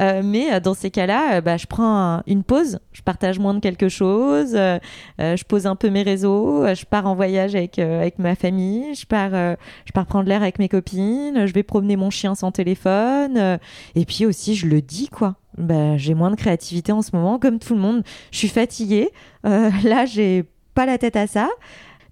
Euh, 0.00 0.22
mais 0.24 0.52
euh, 0.52 0.60
dans 0.60 0.74
ces 0.74 0.90
cas-là, 0.90 1.34
euh, 1.34 1.40
bah, 1.40 1.56
je 1.56 1.66
prends 1.66 2.22
une 2.26 2.42
pause, 2.42 2.78
je 2.92 3.02
partage 3.02 3.38
moins 3.38 3.54
de 3.54 3.60
quelque 3.60 3.88
chose, 3.88 4.52
je 4.52 5.44
pose 5.44 5.66
un 5.66 5.76
peu 5.76 5.90
mes 5.90 6.02
réseaux, 6.02 6.66
je 6.74 6.84
pars 6.84 7.06
en 7.06 7.14
voyage 7.14 7.54
avec, 7.54 7.78
avec 7.78 8.18
ma 8.18 8.34
famille, 8.34 8.94
je 8.94 9.06
pars, 9.06 9.30
je 9.30 9.92
pars 9.92 10.06
prendre 10.06 10.28
l'air 10.28 10.42
avec 10.42 10.58
mes 10.58 10.68
copines, 10.68 11.46
je 11.46 11.52
vais 11.52 11.62
promener 11.62 11.96
mon 11.96 12.10
chien 12.10 12.34
sans 12.34 12.52
téléphone. 12.52 13.58
et 13.94 14.04
puis 14.04 14.26
aussi, 14.26 14.54
je 14.54 14.66
le 14.66 14.80
dis, 14.80 15.08
quoi. 15.08 15.36
Bah, 15.58 15.96
j'ai 15.96 16.14
moins 16.14 16.30
de 16.30 16.36
créativité 16.36 16.92
en 16.92 17.02
ce 17.02 17.14
moment, 17.14 17.38
comme 17.38 17.58
tout 17.58 17.74
le 17.74 17.80
monde. 17.80 18.02
Je 18.30 18.38
suis 18.38 18.48
fatiguée. 18.48 19.10
là, 19.44 20.06
j'ai 20.06 20.44
pas 20.74 20.86
la 20.86 20.98
tête 20.98 21.16
à 21.16 21.26
ça. 21.26 21.48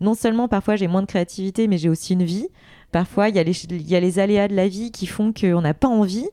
Non 0.01 0.15
seulement 0.15 0.49
parfois 0.49 0.77
j'ai 0.77 0.89
moins 0.89 1.03
de 1.03 1.07
créativité, 1.07 1.69
mais 1.69 1.79
j'ai 1.79 1.89
aussi 1.89 2.15
une 2.15 2.25
vie. 2.25 2.49
Parfois, 2.93 3.29
il 3.29 3.37
y, 3.37 3.39
y, 3.39 3.97
a 3.97 4.01
les 4.01 4.19
aléas 4.19 4.49
de 4.49 4.55
la 4.55 4.67
vie 4.67 4.91
qui 4.91 5.07
font 5.07 5.33
qu'on 5.33 5.61
n'a 5.61 5.75
pas 5.75 5.89
envie. 5.89 6.27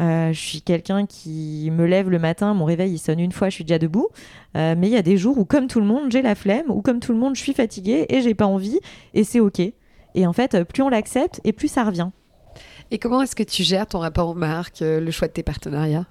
Euh, 0.00 0.32
je 0.32 0.40
suis 0.40 0.62
quelqu'un 0.62 1.06
qui 1.06 1.70
me 1.72 1.86
lève 1.86 2.10
le 2.10 2.18
matin, 2.18 2.52
mon 2.54 2.64
réveil 2.64 2.92
il 2.92 2.98
sonne 2.98 3.20
une 3.20 3.32
fois, 3.32 3.48
je 3.48 3.54
suis 3.54 3.64
déjà 3.64 3.78
debout. 3.78 4.08
Euh, 4.56 4.74
mais 4.76 4.88
il 4.88 4.92
y 4.92 4.96
a 4.96 5.02
des 5.02 5.16
jours 5.16 5.38
où, 5.38 5.44
comme 5.44 5.68
tout 5.68 5.80
le 5.80 5.86
monde, 5.86 6.10
j'ai 6.10 6.22
la 6.22 6.34
flemme, 6.34 6.70
ou 6.70 6.82
comme 6.82 7.00
tout 7.00 7.12
le 7.12 7.18
monde, 7.18 7.36
je 7.36 7.40
suis 7.40 7.54
fatiguée 7.54 8.06
et 8.08 8.20
j'ai 8.20 8.34
pas 8.34 8.46
envie, 8.46 8.80
et 9.14 9.24
c'est 9.24 9.40
ok. 9.40 9.60
Et 9.60 10.26
en 10.26 10.32
fait, 10.32 10.64
plus 10.64 10.82
on 10.82 10.88
l'accepte, 10.88 11.40
et 11.44 11.52
plus 11.52 11.68
ça 11.68 11.84
revient. 11.84 12.10
Et 12.90 12.98
comment 12.98 13.22
est-ce 13.22 13.34
que 13.34 13.42
tu 13.42 13.62
gères 13.62 13.86
ton 13.86 13.98
rapport 13.98 14.28
aux 14.28 14.34
marques, 14.34 14.82
euh, 14.82 15.00
le 15.00 15.10
choix 15.10 15.28
de 15.28 15.32
tes 15.32 15.42
partenariats? 15.42 16.06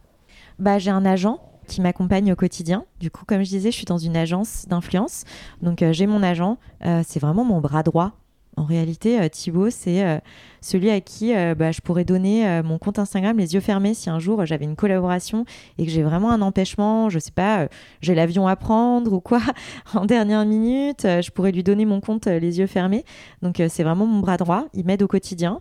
Bah, 0.60 0.80
j'ai 0.80 0.92
un 0.92 1.06
agent 1.06 1.40
qui 1.68 1.82
m'accompagne 1.82 2.32
au 2.32 2.36
quotidien. 2.36 2.86
Du 3.00 3.10
coup, 3.10 3.24
comme 3.26 3.44
je 3.44 3.50
disais, 3.50 3.72
je 3.72 3.78
suis 3.78 3.86
dans 3.86 3.98
une 3.98 4.18
agence 4.18 4.66
d'influence. 4.68 5.24
Donc, 5.62 5.84
j'ai 5.92 6.08
mon 6.08 6.22
agent. 6.22 6.58
c'est 6.82 7.20
vraiment 7.20 7.46
mon 7.46 7.62
bras 7.62 7.84
droit. 7.84 8.12
En 8.58 8.66
réalité, 8.66 9.30
Thibaut, 9.30 9.70
c'est 9.70 10.22
celui 10.64 10.90
à 10.90 11.02
qui 11.02 11.36
euh, 11.36 11.56
bah, 11.56 11.72
je 11.72 11.82
pourrais 11.82 12.06
donner 12.06 12.48
euh, 12.48 12.64
mon 12.64 12.78
compte 12.78 12.98
Instagram 12.98 13.38
les 13.38 13.54
yeux 13.54 13.60
fermés 13.60 13.94
si 13.94 14.10
un 14.10 14.20
jour 14.20 14.42
euh, 14.42 14.46
j'avais 14.46 14.66
une 14.66 14.76
collaboration 14.76 15.46
et 15.78 15.86
que 15.86 15.92
j'ai 15.92 16.04
vraiment 16.04 16.32
un 16.32 16.42
empêchement, 16.42 17.10
je 17.10 17.20
sais 17.20 17.32
pas, 17.32 17.68
j'ai 18.02 18.16
l'avion 18.16 18.48
à 18.48 18.56
prendre 18.56 19.12
ou 19.12 19.20
quoi, 19.20 19.42
en 19.94 20.06
dernière 20.06 20.46
minute, 20.46 21.02
je 21.04 21.32
pourrais 21.32 21.52
lui 21.52 21.64
donner 21.64 21.86
mon 21.86 22.00
compte 22.00 22.28
les 22.28 22.60
yeux 22.60 22.68
fermés. 22.68 23.04
Donc 23.42 23.62
c'est 23.68 23.84
vraiment 23.84 24.06
mon 24.06 24.20
bras 24.20 24.38
droit, 24.38 24.66
il 24.74 24.86
m'aide 24.86 25.04
au 25.04 25.08
quotidien. 25.08 25.60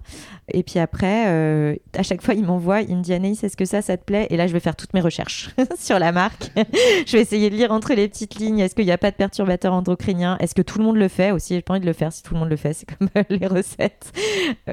Et 0.53 0.63
puis 0.63 0.79
après, 0.79 1.77
à 1.97 2.03
chaque 2.03 2.23
fois, 2.23 2.35
il 2.35 2.45
m'envoie, 2.45 2.83
il 2.83 2.97
me 2.97 3.03
dit 3.03 3.13
Anaïs, 3.13 3.43
est-ce 3.43 3.57
que 3.57 3.65
ça, 3.65 3.83
ça 3.83 3.97
te 3.97 4.05
plaît? 4.05 4.27
Et 4.31 4.37
là, 4.37 4.47
je 4.47 4.53
vais 4.53 4.61
faire 4.61 4.77
toutes 4.77 4.95
mes 4.95 5.01
recherches 5.01 5.51
sur 5.79 5.99
la 5.99 6.13
marque. 6.13 6.51
je 7.07 7.13
vais 7.13 7.23
essayer 7.23 7.51
de 7.51 7.57
lire 7.57 7.73
entre 7.73 7.95
les 7.95 8.09
petites 8.09 8.37
lignes, 8.37 8.61
est-ce 8.61 8.75
qu'il 8.75 8.85
n'y 8.85 8.93
a 8.93 8.99
pas 8.99 9.11
de 9.11 9.17
perturbateur 9.17 9.73
endocrinien 9.73 10.37
Est-ce 10.39 10.55
que 10.55 10.63
tout 10.63 10.79
le 10.79 10.85
monde 10.85 10.97
le 10.97 11.09
fait? 11.09 11.33
Aussi 11.33 11.55
J'ai 11.55 11.63
pas 11.63 11.75
envie 11.75 11.81
de 11.81 11.87
le 11.87 11.93
faire 11.93 12.13
si 12.13 12.23
tout 12.23 12.35
le 12.35 12.41
monde 12.41 12.51
le 12.51 12.57
fait, 12.57 12.73
c'est 12.73 12.87
comme 12.87 13.09
les 13.31 13.47
recettes 13.47 14.13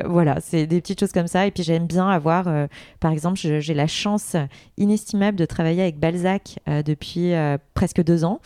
voilà, 0.06 0.19
c'est 0.42 0.68
des 0.68 0.82
petites 0.82 1.00
choses 1.00 1.12
comme 1.12 1.28
ça. 1.28 1.46
Et 1.46 1.52
puis 1.52 1.64
j'aime 1.64 1.88
bien 1.88 2.08
avoir, 2.08 2.48
euh, 2.48 2.68
par 3.00 3.12
exemple, 3.12 3.38
j'ai 3.38 3.74
la 3.74 3.88
chance 3.88 4.36
inestimable 4.78 5.38
de 5.38 5.46
travailler 5.46 5.82
avec 5.82 6.00
Balzac 6.00 6.60
euh, 6.68 6.84
depuis 6.84 7.34
euh, 7.34 7.58
presque 7.74 8.04
deux 8.04 8.24
ans. 8.24 8.40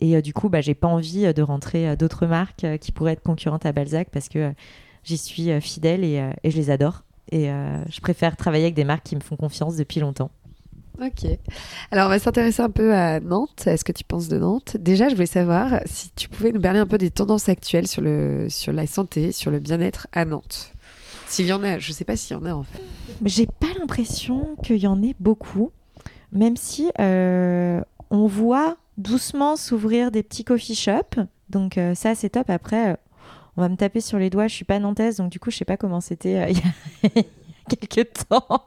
Et 0.00 0.22
du 0.22 0.32
coup, 0.32 0.48
bah, 0.48 0.60
j'ai 0.60 0.74
pas 0.74 0.86
envie 0.86 1.32
de 1.34 1.42
rentrer 1.42 1.96
d'autres 1.96 2.26
marques 2.26 2.64
qui 2.80 2.92
pourraient 2.92 3.14
être 3.14 3.22
concurrentes 3.22 3.66
à 3.66 3.72
Balzac 3.72 4.10
parce 4.12 4.28
que 4.28 4.54
j'y 5.02 5.18
suis 5.18 5.60
fidèle 5.60 6.04
et, 6.04 6.22
je 6.44 6.56
les 6.56 6.70
adore. 6.70 7.02
Et 7.32 7.48
je 7.48 8.00
préfère 8.00 8.36
travailler 8.36 8.66
avec 8.66 8.76
des 8.76 8.84
marques 8.84 9.02
qui 9.02 9.16
me 9.16 9.20
font 9.20 9.34
confiance 9.34 9.74
depuis 9.74 9.98
longtemps. 9.98 10.30
Ok. 11.00 11.30
Alors, 11.92 12.06
on 12.06 12.08
va 12.10 12.18
s'intéresser 12.18 12.60
un 12.60 12.70
peu 12.70 12.92
à 12.92 13.20
Nantes. 13.20 13.66
Est-ce 13.66 13.84
que 13.84 13.92
tu 13.92 14.02
penses 14.02 14.28
de 14.28 14.38
Nantes 14.38 14.76
Déjà, 14.78 15.08
je 15.08 15.14
voulais 15.14 15.26
savoir 15.26 15.80
si 15.86 16.10
tu 16.16 16.28
pouvais 16.28 16.50
nous 16.50 16.60
parler 16.60 16.80
un 16.80 16.86
peu 16.86 16.98
des 16.98 17.10
tendances 17.10 17.48
actuelles 17.48 17.86
sur, 17.86 18.02
le, 18.02 18.48
sur 18.48 18.72
la 18.72 18.86
santé, 18.86 19.30
sur 19.30 19.50
le 19.50 19.60
bien-être 19.60 20.08
à 20.12 20.24
Nantes. 20.24 20.72
S'il 21.28 21.46
y 21.46 21.52
en 21.52 21.62
a, 21.62 21.78
je 21.78 21.90
ne 21.90 21.94
sais 21.94 22.04
pas 22.04 22.16
s'il 22.16 22.36
y 22.36 22.40
en 22.40 22.44
a 22.46 22.52
en 22.52 22.62
fait. 22.62 22.82
J'ai 23.24 23.46
pas 23.46 23.68
l'impression 23.78 24.56
qu'il 24.62 24.78
y 24.78 24.86
en 24.86 25.02
ait 25.02 25.14
beaucoup, 25.20 25.72
même 26.32 26.56
si 26.56 26.90
euh, 26.98 27.80
on 28.10 28.26
voit 28.26 28.78
doucement 28.96 29.56
s'ouvrir 29.56 30.10
des 30.10 30.22
petits 30.22 30.44
coffee 30.44 30.74
shops. 30.74 31.20
Donc 31.50 31.76
euh, 31.76 31.94
ça, 31.94 32.14
c'est 32.14 32.30
top. 32.30 32.48
Après, 32.48 32.92
euh, 32.92 32.96
on 33.56 33.60
va 33.60 33.68
me 33.68 33.76
taper 33.76 34.00
sur 34.00 34.18
les 34.18 34.30
doigts. 34.30 34.48
Je 34.48 34.54
suis 34.54 34.64
pas 34.64 34.78
nantaise, 34.78 35.16
donc 35.18 35.30
du 35.30 35.38
coup, 35.38 35.50
je 35.50 35.58
sais 35.58 35.64
pas 35.66 35.76
comment 35.76 36.00
c'était 36.00 36.50
il 37.04 37.10
y 37.14 37.18
a 37.18 37.22
quelques 37.86 38.10
temps. 38.28 38.64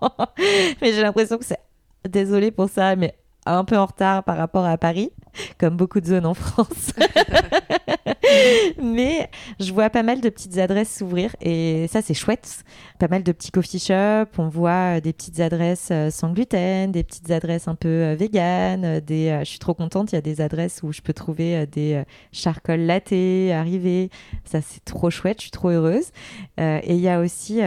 mais 0.82 0.93
j'ai 0.93 1.01
l'impression 1.01 1.39
que 1.39 1.45
c'est 1.45 1.59
désolé 2.07 2.51
pour 2.51 2.70
ça, 2.70 2.95
mais 2.95 3.16
un 3.46 3.64
peu 3.64 3.78
en 3.78 3.86
retard 3.86 4.24
par 4.24 4.38
rapport 4.38 4.66
à 4.66 4.78
Paris, 4.78 5.12
comme 5.58 5.78
beaucoup 5.78 6.00
de 6.00 6.06
zones 6.06 6.26
en 6.26 6.34
France. 6.34 6.94
Mais 8.82 9.30
je 9.60 9.74
vois 9.74 9.89
pas 9.89 10.04
mal 10.04 10.22
de 10.22 10.30
petites 10.30 10.58
adresses 10.58 10.98
s'ouvrir 10.98 11.36
et 11.42 11.88
ça 11.88 12.02
c'est 12.02 12.14
chouette. 12.14 12.64
Pas 13.00 13.08
mal 13.08 13.24
de 13.24 13.32
petits 13.32 13.52
coffee 13.52 13.80
shops, 13.80 14.38
on 14.38 14.48
voit 14.48 15.02
des 15.02 15.14
petites 15.14 15.39
adresses 15.39 15.89
euh, 15.92 16.10
sans 16.10 16.32
gluten, 16.32 16.92
des 16.92 17.04
petites 17.04 17.32
adresses 17.32 17.68
un 17.68 17.76
peu 17.76 17.89
euh, 17.89 18.16
vegan, 18.18 19.00
des 19.00 19.30
euh, 19.30 19.39
je 19.39 19.50
suis 19.50 19.60
trop 19.60 19.74
contente, 19.74 20.12
il 20.12 20.16
y 20.16 20.18
a 20.18 20.22
des 20.22 20.42
adresses 20.42 20.82
où 20.84 20.92
je 20.92 21.02
peux 21.02 21.14
trouver 21.14 21.66
des 21.68 22.04
charcoal 22.32 22.82
latte 22.82 23.12
arriver. 23.12 24.10
Ça 24.46 24.62
c'est 24.62 24.84
trop 24.86 25.10
chouette, 25.10 25.38
je 25.38 25.44
suis 25.44 25.52
trop 25.52 25.70
heureuse. 25.70 26.12
et 26.58 26.94
il 26.94 27.00
y 27.00 27.10
a 27.10 27.20
aussi 27.20 27.62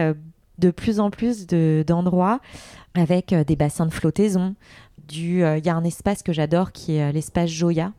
de 0.57 0.71
plus 0.71 0.99
en 0.99 1.09
plus 1.11 1.47
d'endroits 1.47 2.39
avec 2.93 3.33
des 3.33 3.55
bassins 3.55 3.85
de 3.85 3.93
flottaison, 3.93 4.55
il 5.13 5.43
euh, 5.43 5.57
y 5.59 5.69
a 5.69 5.75
un 5.75 5.83
espace 5.83 6.23
que 6.23 6.33
j'adore 6.33 6.71
qui 6.71 6.95
est 6.95 7.09
euh, 7.09 7.11
l'espace 7.11 7.49
Joya 7.49 7.91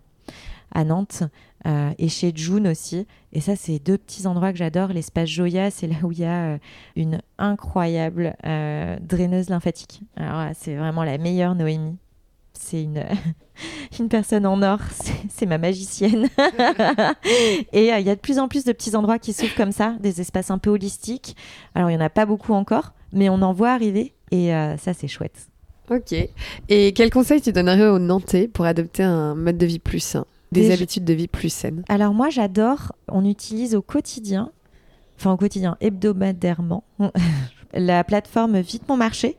à 0.72 0.84
Nantes 0.84 1.22
euh, 1.66 1.92
et 1.98 2.09
chez 2.09 2.32
June 2.34 2.68
aussi. 2.68 3.07
Et 3.32 3.40
ça, 3.40 3.57
c'est 3.57 3.78
deux 3.78 3.98
petits 3.98 4.26
endroits 4.26 4.52
que 4.52 4.59
j'adore. 4.59 4.88
L'espace 4.88 5.28
Joya, 5.28 5.70
c'est 5.70 5.86
là 5.86 5.96
où 6.02 6.12
il 6.12 6.18
y 6.18 6.24
a 6.24 6.59
une 6.96 7.20
incroyable 7.38 8.36
draineuse 9.00 9.48
lymphatique. 9.48 10.02
Alors, 10.16 10.52
c'est 10.54 10.74
vraiment 10.74 11.04
la 11.04 11.18
meilleure 11.18 11.54
Noémie. 11.54 11.96
C'est 12.52 12.82
une, 12.82 13.04
une 14.00 14.09
personne 14.09 14.46
en 14.46 14.61
or, 14.62 14.80
c'est 15.28 15.46
ma 15.46 15.59
magicienne. 15.59 16.28
et 17.72 17.88
il 17.88 18.07
y 18.07 18.11
a 18.11 18.14
de 18.14 18.20
plus 18.20 18.38
en 18.38 18.48
plus 18.48 18.64
de 18.64 18.72
petits 18.72 18.96
endroits 18.96 19.18
qui 19.18 19.32
s'ouvrent 19.32 19.54
comme 19.54 19.72
ça, 19.72 19.96
des 20.00 20.20
espaces 20.20 20.50
un 20.50 20.59
peu 20.59 20.70
holistiques. 20.70 21.36
Alors, 21.74 21.90
il 21.90 21.96
n'y 21.96 22.02
en 22.02 22.07
a 22.07 22.11
pas 22.11 22.26
beaucoup 22.26 22.54
encore, 22.54 22.92
mais 23.12 23.28
on 23.28 23.42
en 23.42 23.52
voit 23.52 23.70
arriver 23.70 24.14
et 24.30 24.50
ça, 24.78 24.92
c'est 24.94 25.09
chouette. 25.09 25.48
Ok. 25.91 26.14
Et 26.68 26.93
quel 26.93 27.11
conseil 27.11 27.41
tu 27.41 27.53
donnerais 27.53 27.89
aux 27.89 27.99
Nantais 27.99 28.49
pour 28.49 28.64
adopter 28.64 29.03
un 29.03 29.34
mode 29.34 29.59
de 29.59 29.66
vie 29.66 29.78
plus 29.78 30.01
sain, 30.01 30.26
des 30.53 30.72
habitudes 30.72 31.05
de 31.05 31.12
vie 31.12 31.28
plus 31.28 31.53
saines 31.53 31.84
Alors 31.89 32.12
moi, 32.14 32.28
j'adore, 32.30 32.93
on 33.09 33.24
utilise 33.24 33.74
au 33.74 33.82
quotidien, 33.82 34.51
enfin 35.18 35.32
au 35.32 35.37
quotidien, 35.37 35.76
hebdomadairement, 35.80 36.84
la 37.74 38.05
plateforme 38.05 38.59
Vite 38.61 38.89
Mon 38.89 38.97
Marché. 38.97 39.37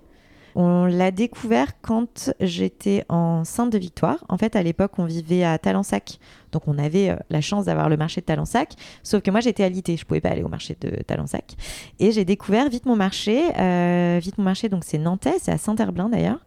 On 0.59 0.85
l'a 0.85 1.11
découvert 1.11 1.79
quand 1.83 2.31
j'étais 2.39 3.05
en 3.09 3.43
Sainte 3.43 3.71
de 3.71 3.77
Victoire. 3.77 4.25
En 4.27 4.39
fait, 4.39 4.55
à 4.55 4.63
l'époque, 4.63 4.93
on 4.97 5.05
vivait 5.05 5.43
à 5.43 5.59
Talensac, 5.59 6.17
Donc 6.51 6.63
on 6.67 6.79
avait 6.79 7.15
la 7.29 7.41
chance 7.41 7.65
d'avoir 7.65 7.89
le 7.89 7.97
marché 7.97 8.21
de 8.21 8.25
Talensac, 8.25 8.73
sauf 9.03 9.21
que 9.21 9.29
moi 9.29 9.39
j'étais 9.39 9.63
alitée, 9.63 9.97
je 9.97 10.05
pouvais 10.05 10.19
pas 10.19 10.29
aller 10.29 10.41
au 10.41 10.47
marché 10.47 10.75
de 10.81 10.89
Talensac. 11.03 11.53
Et 11.99 12.11
j'ai 12.11 12.25
découvert 12.25 12.69
vite 12.69 12.87
mon 12.87 12.95
marché. 12.95 13.51
vite 14.19 14.39
mon 14.39 14.43
marché, 14.43 14.67
donc 14.67 14.83
c'est 14.83 14.97
Nantais, 14.97 15.37
c'est 15.39 15.51
à 15.51 15.59
Saint-Herblain 15.59 16.09
d'ailleurs. 16.09 16.39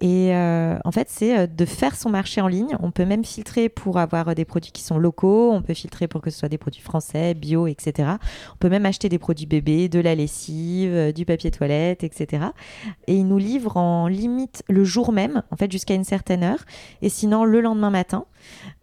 Et 0.00 0.34
euh, 0.34 0.78
en 0.84 0.92
fait, 0.92 1.08
c'est 1.10 1.38
euh, 1.38 1.46
de 1.46 1.64
faire 1.66 1.94
son 1.94 2.08
marché 2.08 2.40
en 2.40 2.48
ligne. 2.48 2.74
On 2.80 2.90
peut 2.90 3.04
même 3.04 3.24
filtrer 3.24 3.68
pour 3.68 3.98
avoir 3.98 4.28
euh, 4.28 4.34
des 4.34 4.46
produits 4.46 4.72
qui 4.72 4.82
sont 4.82 4.98
locaux. 4.98 5.52
On 5.52 5.60
peut 5.60 5.74
filtrer 5.74 6.08
pour 6.08 6.22
que 6.22 6.30
ce 6.30 6.38
soit 6.38 6.48
des 6.48 6.56
produits 6.56 6.80
français, 6.80 7.34
bio, 7.34 7.66
etc. 7.66 8.08
On 8.54 8.56
peut 8.56 8.70
même 8.70 8.86
acheter 8.86 9.10
des 9.10 9.18
produits 9.18 9.44
bébés, 9.44 9.90
de 9.90 10.00
la 10.00 10.14
lessive, 10.14 11.12
du 11.12 11.26
papier 11.26 11.50
toilette, 11.50 12.02
etc. 12.02 12.46
Et 13.08 13.16
il 13.16 13.26
nous 13.26 13.38
livre 13.38 13.76
en 13.76 14.08
limite 14.08 14.64
le 14.68 14.84
jour 14.84 15.12
même, 15.12 15.42
en 15.50 15.56
fait, 15.56 15.70
jusqu'à 15.70 15.94
une 15.94 16.04
certaine 16.04 16.44
heure. 16.44 16.64
Et 17.02 17.10
sinon, 17.10 17.44
le 17.44 17.60
lendemain 17.60 17.90
matin. 17.90 18.24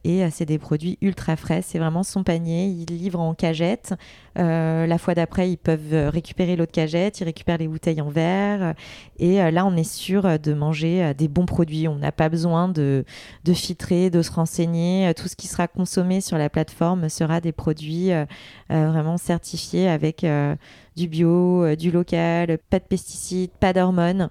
Et 0.03 0.29
c'est 0.31 0.45
des 0.45 0.57
produits 0.57 0.97
ultra 1.01 1.35
frais. 1.35 1.61
C'est 1.61 1.79
vraiment 1.79 2.03
son 2.03 2.23
panier. 2.23 2.67
Il 2.67 2.85
livre 2.95 3.19
en 3.19 3.33
cagette. 3.33 3.93
la 4.35 4.97
fois 4.97 5.15
d'après, 5.15 5.51
ils 5.51 5.57
peuvent 5.57 6.09
récupérer 6.09 6.55
l'autre 6.55 6.71
cagette. 6.71 7.19
Ils 7.19 7.25
récupèrent 7.25 7.57
les 7.57 7.67
bouteilles 7.67 8.01
en 8.01 8.09
verre. 8.09 8.73
Et 9.19 9.37
là, 9.51 9.65
on 9.65 9.75
est 9.75 9.83
sûr 9.83 10.39
de 10.39 10.53
manger 10.53 11.13
des 11.17 11.27
bons 11.27 11.45
produits. 11.45 11.87
On 11.87 11.95
n'a 11.95 12.11
pas 12.11 12.29
besoin 12.29 12.69
de, 12.69 13.03
de, 13.43 13.53
filtrer, 13.53 14.09
de 14.09 14.21
se 14.21 14.31
renseigner. 14.31 15.11
Tout 15.15 15.27
ce 15.27 15.35
qui 15.35 15.47
sera 15.47 15.67
consommé 15.67 16.21
sur 16.21 16.37
la 16.37 16.49
plateforme 16.49 17.09
sera 17.09 17.41
des 17.41 17.51
produits 17.51 18.11
euh, 18.11 18.25
euh, 18.71 18.91
vraiment 18.91 19.17
certifiés 19.17 19.87
avec 19.87 20.23
euh, 20.23 20.55
du 20.95 21.07
bio, 21.07 21.75
du 21.75 21.91
local, 21.91 22.57
pas 22.69 22.79
de 22.79 22.83
pesticides, 22.83 23.51
pas 23.51 23.71
d'hormones. 23.71 24.29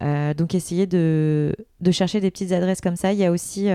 donc 0.00 0.54
essayez 0.54 0.86
de, 0.86 1.54
de, 1.80 1.90
chercher 1.90 2.20
des 2.20 2.30
petites 2.30 2.52
adresses 2.52 2.80
comme 2.80 2.96
ça. 2.96 3.12
Il 3.12 3.18
y 3.18 3.24
a 3.24 3.30
aussi 3.30 3.68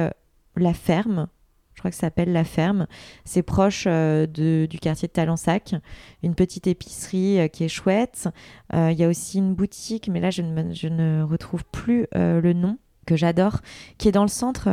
la 0.55 0.73
ferme 0.73 1.27
je 1.73 1.81
crois 1.81 1.89
que 1.89 1.95
ça 1.95 2.01
s'appelle 2.01 2.31
La 2.31 2.43
Ferme. 2.43 2.85
C'est 3.25 3.41
proche 3.41 3.85
euh, 3.87 4.27
de, 4.27 4.67
du 4.69 4.79
quartier 4.79 5.07
de 5.07 5.13
Talensac, 5.13 5.73
une 6.21 6.35
petite 6.35 6.67
épicerie 6.67 7.39
euh, 7.39 7.47
qui 7.47 7.63
est 7.63 7.69
chouette. 7.69 8.29
Euh, 8.73 8.91
il 8.91 8.99
y 8.99 9.03
a 9.03 9.07
aussi 9.07 9.39
une 9.39 9.55
boutique, 9.55 10.07
mais 10.07 10.19
là 10.19 10.29
je 10.29 10.41
ne, 10.41 10.73
je 10.73 10.87
ne 10.87 11.23
retrouve 11.23 11.65
plus 11.65 12.07
le 12.13 12.53
nom, 12.53 12.77
que 13.07 13.15
j'adore, 13.15 13.61
qui 13.97 14.07
est 14.07 14.11
dans 14.11 14.21
le 14.21 14.27
centre 14.27 14.69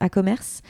à 0.00 0.08
commerce, 0.10 0.60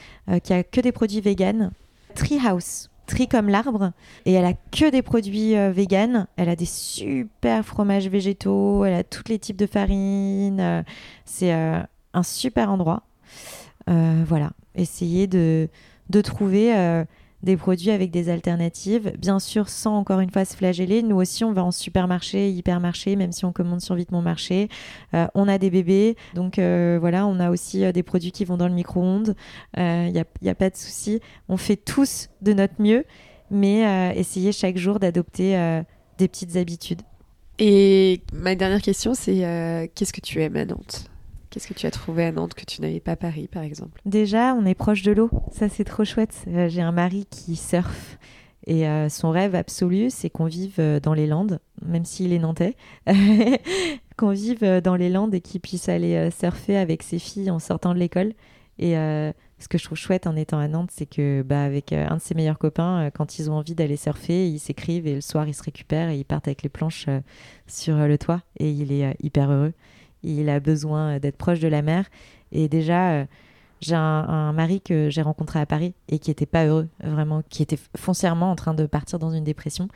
qui 0.43 0.53
a 0.53 0.63
que 0.63 0.79
des 0.79 0.91
produits 0.91 1.21
véganes. 1.21 1.71
Treehouse. 2.15 2.89
Tree 3.07 3.27
comme 3.27 3.47
l'arbre 3.47 3.93
et 4.25 4.33
elle 4.33 4.45
a 4.45 4.53
que 4.53 4.89
des 4.89 5.01
produits 5.01 5.53
véganes. 5.71 6.27
Elle 6.35 6.49
a 6.49 6.55
des 6.55 6.65
super 6.65 7.65
fromages 7.65 8.07
végétaux, 8.07 8.85
elle 8.85 8.93
a 8.93 9.03
tous 9.03 9.23
les 9.27 9.39
types 9.39 9.57
de 9.57 9.67
farine. 9.67 10.83
c'est 11.25 11.51
un 11.51 12.23
super 12.23 12.71
endroit. 12.71 13.06
Voilà, 13.87 14.51
essayer 14.75 15.27
de, 15.27 15.69
de 16.09 16.21
trouver 16.21 16.75
euh, 16.75 17.03
des 17.43 17.57
produits 17.57 17.91
avec 17.91 18.11
des 18.11 18.29
alternatives. 18.29 19.13
Bien 19.17 19.39
sûr, 19.39 19.69
sans 19.69 19.97
encore 19.97 20.19
une 20.19 20.31
fois 20.31 20.45
se 20.45 20.55
flageller. 20.55 21.03
Nous 21.03 21.15
aussi, 21.15 21.43
on 21.43 21.51
va 21.51 21.63
en 21.63 21.71
supermarché, 21.71 22.49
hypermarché, 22.51 23.15
même 23.15 23.31
si 23.31 23.45
on 23.45 23.51
commande 23.51 23.81
sur 23.81 23.95
vite 23.95 24.11
mon 24.11 24.21
marché. 24.21 24.69
Euh, 25.13 25.27
on 25.35 25.47
a 25.47 25.57
des 25.57 25.69
bébés, 25.69 26.15
donc 26.33 26.59
euh, 26.59 26.97
voilà, 26.99 27.27
on 27.27 27.39
a 27.39 27.49
aussi 27.51 27.91
des 27.91 28.03
produits 28.03 28.31
qui 28.31 28.45
vont 28.45 28.57
dans 28.57 28.67
le 28.67 28.73
micro-ondes. 28.73 29.35
Il 29.75 30.11
n'y 30.11 30.19
a, 30.19 30.51
a, 30.51 30.55
pas 30.55 30.69
de 30.69 30.75
souci. 30.75 31.19
On 31.49 31.57
fait 31.57 31.77
tous 31.77 32.29
de 32.41 32.53
notre 32.53 32.81
mieux, 32.81 33.05
mais 33.51 34.15
essayez 34.17 34.51
chaque 34.51 34.77
jour 34.77 34.99
d'adopter 34.99 35.81
des 36.17 36.27
petites 36.27 36.55
habitudes. 36.55 37.01
Et 37.59 38.21
ma 38.33 38.55
dernière 38.55 38.81
question, 38.81 39.13
c'est 39.13 39.89
qu'est-ce 39.95 40.13
que 40.13 40.21
tu 40.21 40.41
aimes 40.41 40.57
à 40.57 40.65
Nantes? 40.65 41.09
Qu'est-ce 41.57 41.69
que 41.69 41.73
tu 41.73 41.87
as 41.87 41.91
trouvé 41.91 42.23
à 42.23 42.31
Nantes 42.31 42.53
que 42.53 42.65
tu 42.65 42.83
n'avais 42.83 42.99
pas 42.99 43.15
Paris, 43.15 43.47
par 43.51 43.63
exemple? 43.63 43.99
Déjà, 44.05 44.53
on 44.53 44.63
est 44.63 44.75
proche 44.75 45.01
de 45.01 45.11
l'eau. 45.11 45.31
Ça, 45.51 45.69
c'est 45.69 45.85
trop 45.85 46.05
chouette. 46.05 46.45
Euh, 46.49 46.69
j'ai 46.69 46.83
un 46.83 46.91
mari 46.91 47.25
qui 47.31 47.55
surfe. 47.55 48.19
Et 48.67 48.87
euh, 48.87 49.09
son 49.09 49.31
rêve 49.31 49.55
absolu, 49.55 50.11
c'est 50.11 50.29
qu'on 50.29 50.45
vive 50.45 50.75
euh, 50.77 50.99
dans 50.99 51.15
les 51.15 51.25
Landes, 51.25 51.59
même 51.83 52.05
s'il 52.05 52.31
est 52.31 52.37
nantais, 52.37 52.75
qu'on 54.17 54.29
vive 54.29 54.81
dans 54.83 54.95
les 54.95 55.09
Landes 55.09 55.33
et 55.33 55.41
qu'il 55.41 55.59
puisse 55.59 55.89
aller 55.89 56.29
surfer 56.29 56.77
avec 56.77 57.01
ses 57.01 57.17
filles 57.17 57.49
en 57.49 57.57
sortant 57.57 57.95
de 57.95 57.99
l'école. 57.99 58.33
Et 58.77 58.93
ce 58.93 59.67
que 59.67 59.79
je 59.79 59.83
trouve 59.83 59.97
chouette 59.97 60.27
en 60.27 60.35
étant 60.35 60.59
à 60.59 60.67
Nantes, 60.67 60.91
c'est 60.93 61.07
que 61.07 61.41
bah, 61.41 61.63
avec 61.63 61.91
un 61.91 62.17
de 62.17 62.21
ses 62.21 62.35
meilleurs 62.35 62.59
copains, 62.59 63.09
quand 63.15 63.39
ils 63.39 63.49
ont 63.49 63.55
envie 63.55 63.73
d'aller 63.73 63.97
surfer, 63.97 64.47
ils 64.47 64.59
s'écrivent 64.59 65.07
et 65.07 65.15
le 65.15 65.21
soir 65.21 65.47
ils 65.47 65.55
se 65.55 65.63
récupèrent 65.63 66.09
et 66.09 66.19
ils 66.19 66.25
partent 66.25 66.47
avec 66.47 66.61
les 66.61 66.69
planches 66.69 67.07
sur 67.65 67.95
le 67.95 68.17
toit 68.19 68.43
et 68.59 68.69
il 68.69 68.91
est 68.91 69.15
hyper 69.23 69.49
heureux 69.49 69.73
il 70.23 70.49
a 70.49 70.59
besoin 70.59 71.19
d'être 71.19 71.37
proche 71.37 71.59
de 71.59 71.67
la 71.67 71.81
mer. 71.81 72.05
Et 72.51 72.67
déjà, 72.67 73.11
euh, 73.11 73.25
j'ai 73.81 73.95
un, 73.95 74.53
mari 74.53 74.81
que 74.81 75.09
j'ai 75.09 75.21
rencontré 75.21 75.59
à 75.59 75.65
Paris 75.65 75.93
et 76.07 76.19
qui 76.19 76.29
n'était 76.29 76.45
pas 76.45 76.65
heureux, 76.65 76.87
vraiment, 77.03 77.43
qui 77.49 77.63
était 77.63 77.79
foncièrement 77.95 78.51
en 78.51 78.55
train 78.55 78.73
de 78.73 78.85
partir 78.85 79.19
dans 79.19 79.31
une 79.31 79.43
dépression. 79.43 79.87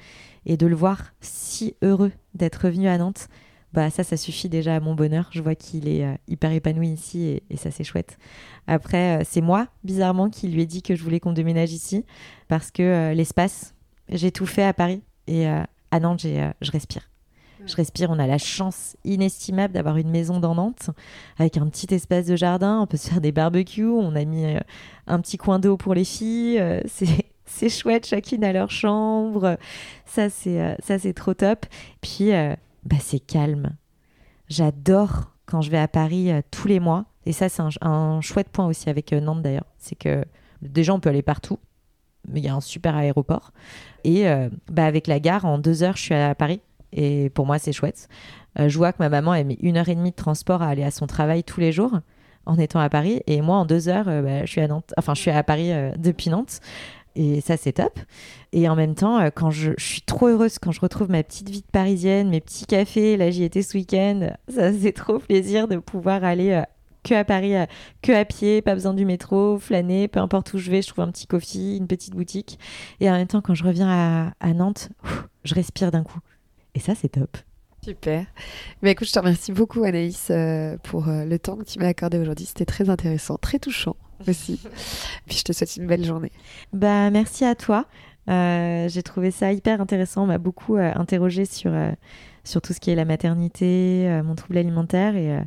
Et 0.46 0.58
de 0.58 0.68
le 0.68 0.76
voir 0.76 1.14
si 1.22 1.76
heureux 1.82 2.12
d'être 2.34 2.66
revenu 2.66 2.88
à 2.88 2.98
Nantes, 2.98 3.28
bah 3.74 3.90
ça, 3.90 4.04
ça 4.04 4.18
suffit 4.18 4.50
déjà 4.50 4.76
à 4.76 4.80
mon 4.80 4.96
bonheur. 4.96 5.30
Je 5.32 5.42
vois 5.42 5.56
qu'il 5.56 5.88
est 5.88 6.06
euh, 6.06 6.14
hyper 6.28 6.52
épanoui 6.52 6.90
ici 6.90 7.42
et, 7.50 7.58
ça, 7.58 7.72
c'est 7.72 7.84
chouette. 7.84 8.18
Après, 8.68 9.22
euh, 9.22 9.24
c'est 9.26 9.42
moi, 9.42 9.68
bizarrement, 9.84 10.30
qui 10.30 10.48
lui 10.48 10.62
ai 10.62 10.66
dit 10.66 10.82
que 10.82 10.96
je 10.96 11.04
voulais 11.04 11.20
qu'on 11.20 11.34
déménage 11.34 11.72
ici 11.72 12.06
parce 12.48 12.70
que 12.70 13.14
l'espace, 13.14 13.74
j'ai 14.10 14.32
tout 14.32 14.46
fait 14.46 14.64
à 14.64 14.74
Paris 14.74 15.04
et 15.28 15.48
à 15.48 16.00
Nantes, 16.00 16.22
je 16.24 16.72
respire. 16.72 17.11
Je 17.66 17.76
respire, 17.76 18.10
on 18.10 18.20
a 18.20 18.28
la 18.28 18.38
chance 18.38 18.98
inestimable 19.04 19.74
d'avoir 19.74 19.98
une 19.98 20.10
maison 20.10 20.40
dans 20.40 20.56
Nantes 20.56 20.90
avec 21.38 21.58
un 21.58 21.68
petit 21.68 21.94
espace 21.94 22.26
de 22.26 22.36
jardin, 22.36 22.82
on 22.82 22.88
peut 22.88 22.98
se 22.98 23.10
faire 23.10 23.22
des 23.22 23.32
barbecues, 23.32 23.86
on 23.86 24.16
a 24.16 24.26
mis 24.26 24.46
euh, 24.46 24.60
un 25.08 25.20
petit 25.20 25.38
coin 25.38 25.60
d'eau 25.60 25.78
pour 25.78 25.94
les 25.94 26.04
filles, 26.04 26.60
euh, 26.60 26.82
c'est 27.46 27.70
chouette, 27.70 28.06
chacune 28.08 28.44
à 28.44 28.54
leur 28.54 28.72
chambre. 28.72 29.58
Ça, 30.06 30.30
c'est 30.30 30.60
euh, 30.62 30.76
ça 30.80 30.98
c'est 30.98 31.14
trop 31.14 31.34
top. 31.34 31.66
Puis, 32.02 32.32
bah, 32.84 32.96
c'est 33.00 33.20
calme. 33.20 33.72
J'adore 34.48 35.32
quand 35.46 35.62
je 35.62 35.70
vais 35.70 35.78
à 35.78 35.88
Paris 35.88 36.32
tous 36.50 36.68
les 36.68 36.80
mois. 36.80 37.06
Et 37.26 37.34
ça, 37.34 37.50
c'est 37.50 37.62
un, 37.82 38.22
chouette 38.22 38.50
point 38.50 38.66
aussi 38.66 38.90
avec 38.90 39.12
Nantes 39.12 39.42
d'ailleurs. 39.44 39.66
C'est 39.78 39.96
que 39.96 40.26
déjà, 40.62 40.94
on 40.94 41.00
peut 41.00 41.10
aller 41.10 41.22
partout. 41.22 41.60
Mais 42.28 42.40
il 42.40 42.46
y 42.46 42.50
a 42.50 42.56
un 42.56 42.62
super 42.62 42.96
aéroport. 42.96 43.52
Et 44.04 44.26
bah, 44.72 44.86
avec 44.86 45.08
la 45.08 45.20
gare, 45.20 45.46
en 45.46 45.58
deux 45.58 45.84
heures, 45.84 45.98
je 45.98 46.04
suis 46.04 46.16
à 46.16 46.34
Paris. 46.36 46.62
Et 46.94 47.30
pour 47.30 47.46
moi, 47.46 47.60
c'est 47.60 47.72
chouette. 47.72 48.08
Euh, 48.60 48.70
je 48.70 48.78
vois 48.78 48.92
que 48.92 48.98
ma 49.00 49.10
maman, 49.10 49.34
elle 49.34 49.48
met 49.48 49.58
une 49.62 49.78
heure 49.78 49.90
et 49.90 49.96
demie 49.96 50.12
de 50.12 50.16
transport 50.16 50.62
à 50.62 50.68
aller 50.68 50.84
à 50.84 50.92
son 50.92 51.08
travail 51.08 51.44
tous 51.44 51.60
les 51.60 51.72
jours 51.72 52.00
en 52.46 52.58
étant 52.58 52.80
à 52.80 52.90
Paris. 52.90 53.22
Et 53.28 53.42
moi, 53.42 53.58
en 53.58 53.66
deux 53.66 53.88
heures, 53.88 54.08
euh, 54.08 54.22
bah, 54.22 54.46
je 54.46 54.52
suis 54.52 54.62
à 54.62 54.68
Nantes. 54.68 54.94
Enfin, 54.98 55.14
je 55.14 55.22
suis 55.22 55.32
à 55.32 55.44
Paris 55.44 55.72
euh, 55.72 55.92
depuis 55.98 56.30
Nantes. 56.30 56.60
Et 57.16 57.42
ça, 57.42 57.58
c'est 57.58 57.74
top. 57.74 58.00
Et 58.54 58.70
en 58.70 58.76
même 58.76 58.96
temps, 58.96 59.20
quand 59.36 59.52
je, 59.52 59.72
suis 59.78 60.02
trop 60.02 60.28
heureuse 60.28 60.60
quand 60.60 60.72
je 60.72 60.80
retrouve 60.80 61.10
ma 61.10 61.24
petite 61.24 61.50
vie 61.50 61.62
de 61.62 61.72
parisienne, 61.72 62.30
mes 62.30 62.40
petits 62.40 62.66
cafés, 62.66 63.18
là 63.18 63.32
j'y 63.32 63.44
étais 63.44 63.64
ce 63.64 63.78
week-end, 63.78 64.30
ça 64.48 64.72
c'est 64.72 64.94
trop 64.94 65.20
plaisir 65.20 65.68
de 65.68 65.76
pouvoir 65.76 66.24
aller 66.24 66.64
que 67.04 67.14
à 67.14 67.26
Paris, 67.26 67.54
que 68.02 68.14
à 68.14 68.24
pied, 68.24 68.62
pas 68.62 68.76
besoin 68.76 68.94
du 68.94 69.04
métro, 69.04 69.58
flâner, 69.60 70.08
peu 70.08 70.22
importe 70.22 70.54
où 70.54 70.58
je 70.58 70.72
vais, 70.72 70.82
je 70.82 70.88
trouve 70.88 71.04
un 71.04 71.12
petit 71.12 71.28
coffee, 71.28 71.76
une 71.76 71.88
petite 71.88 72.16
boutique. 72.16 72.58
Et 73.02 73.10
en 73.10 73.14
même 73.14 73.28
temps, 73.28 73.42
quand 73.42 73.56
je 73.56 73.66
reviens 73.66 74.34
à 74.40 74.54
Nantes, 74.54 74.88
je 75.44 75.54
respire 75.54 75.92
d'un 75.92 76.04
coup. 76.04 76.20
Et 76.76 76.80
ça, 76.80 76.96
c'est 76.96 77.10
top. 77.10 77.38
Super. 77.84 78.26
Mais 78.84 78.92
écoute, 78.92 79.08
je 79.08 79.14
te 79.14 79.18
remercie 79.18 79.52
beaucoup, 79.52 79.84
Anaïs, 79.84 80.28
euh, 80.30 80.78
pour 80.84 81.08
euh, 81.08 81.26
le 81.26 81.40
temps 81.40 81.58
que 81.58 81.64
tu 81.64 81.80
m'as 81.80 81.88
accordé 81.88 82.20
aujourd'hui. 82.20 82.46
C'était 82.46 82.66
très 82.66 82.90
intéressant, 82.92 83.38
très 83.38 83.58
touchant 83.58 83.96
aussi. 84.28 84.62
Puis 85.26 85.38
je 85.38 85.44
te 85.44 85.52
souhaite 85.52 85.78
une 85.78 85.88
belle 85.88 86.06
journée. 86.06 86.32
Bah, 86.74 87.10
merci 87.10 87.44
à 87.44 87.56
toi. 87.56 87.88
Euh, 88.30 88.88
j'ai 88.88 89.02
trouvé 89.02 89.32
ça 89.32 89.52
hyper 89.52 89.82
intéressant. 89.82 90.24
On 90.24 90.28
m'a 90.28 90.38
beaucoup 90.38 90.76
interrogé 90.76 91.46
sur, 91.46 91.72
sur 92.44 92.62
tout 92.62 92.74
ce 92.74 92.80
qui 92.80 92.92
est 92.92 92.96
la 92.96 93.06
maternité, 93.06 94.22
mon 94.24 94.36
trouble 94.36 94.60
alimentaire. 94.60 95.16
Et, 95.16 95.40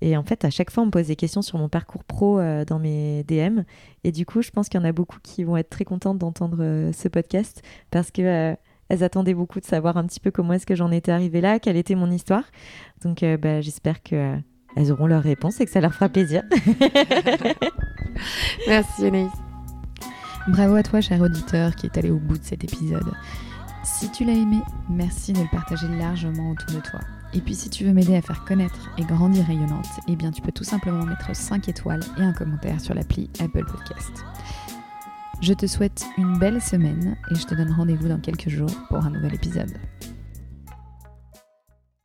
et 0.00 0.16
en 0.16 0.24
fait, 0.24 0.44
à 0.44 0.50
chaque 0.50 0.72
fois, 0.72 0.82
on 0.82 0.86
me 0.86 0.90
pose 0.90 1.06
des 1.06 1.16
questions 1.16 1.42
sur 1.42 1.58
mon 1.58 1.68
parcours 1.68 2.02
pro 2.02 2.40
dans 2.66 2.80
mes 2.80 3.22
DM. 3.22 3.60
Et 4.02 4.10
du 4.10 4.26
coup, 4.26 4.42
je 4.42 4.50
pense 4.50 4.68
qu'il 4.68 4.80
y 4.80 4.82
en 4.82 4.86
a 4.86 4.90
beaucoup 4.90 5.18
qui 5.22 5.44
vont 5.44 5.56
être 5.56 5.70
très 5.70 5.84
contentes 5.84 6.18
d'entendre 6.18 6.90
ce 6.92 7.06
podcast 7.06 7.62
parce 7.92 8.10
que 8.10 8.56
elles 8.88 9.04
attendaient 9.04 9.34
beaucoup 9.34 9.60
de 9.60 9.64
savoir 9.64 9.96
un 9.96 10.06
petit 10.06 10.20
peu 10.20 10.30
comment 10.30 10.54
est-ce 10.54 10.66
que 10.66 10.74
j'en 10.74 10.90
étais 10.90 11.12
arrivée 11.12 11.40
là, 11.40 11.58
quelle 11.58 11.76
était 11.76 11.94
mon 11.94 12.10
histoire. 12.10 12.44
Donc 13.02 13.22
euh, 13.22 13.36
bah, 13.36 13.60
j'espère 13.60 14.02
que 14.02 14.14
euh, 14.14 14.36
elles 14.76 14.92
auront 14.92 15.06
leur 15.06 15.22
réponse 15.22 15.60
et 15.60 15.64
que 15.64 15.70
ça 15.70 15.80
leur 15.80 15.94
fera 15.94 16.08
plaisir. 16.08 16.42
Merci 18.68 19.06
Anaïs. 19.06 19.30
Bravo 20.48 20.76
à 20.76 20.82
toi, 20.82 21.00
cher 21.00 21.20
auditeur, 21.20 21.74
qui 21.76 21.86
est 21.86 21.98
allé 21.98 22.10
au 22.10 22.18
bout 22.18 22.38
de 22.38 22.44
cet 22.44 22.64
épisode. 22.64 23.12
Si 23.84 24.10
tu 24.10 24.24
l'as 24.24 24.32
aimé, 24.32 24.58
merci 24.88 25.32
de 25.32 25.40
le 25.40 25.50
partager 25.50 25.88
largement 25.88 26.50
autour 26.50 26.74
de 26.74 26.80
toi. 26.80 27.00
Et 27.34 27.40
puis 27.40 27.54
si 27.54 27.68
tu 27.68 27.84
veux 27.84 27.92
m'aider 27.92 28.16
à 28.16 28.22
faire 28.22 28.44
connaître 28.44 28.90
et 28.96 29.04
grandir 29.04 29.46
rayonnante, 29.46 29.86
eh 30.08 30.16
bien 30.16 30.30
tu 30.30 30.40
peux 30.40 30.52
tout 30.52 30.64
simplement 30.64 31.04
mettre 31.04 31.34
5 31.34 31.68
étoiles 31.68 32.02
et 32.18 32.22
un 32.22 32.32
commentaire 32.32 32.80
sur 32.80 32.94
l'appli 32.94 33.28
Apple 33.40 33.64
Podcast. 33.64 34.24
Je 35.40 35.52
te 35.52 35.66
souhaite 35.66 36.04
une 36.18 36.36
belle 36.38 36.60
semaine 36.60 37.16
et 37.30 37.36
je 37.36 37.46
te 37.46 37.54
donne 37.54 37.70
rendez-vous 37.70 38.08
dans 38.08 38.18
quelques 38.18 38.48
jours 38.48 38.72
pour 38.88 38.98
un 38.98 39.10
nouvel 39.10 39.34
épisode. 39.34 39.72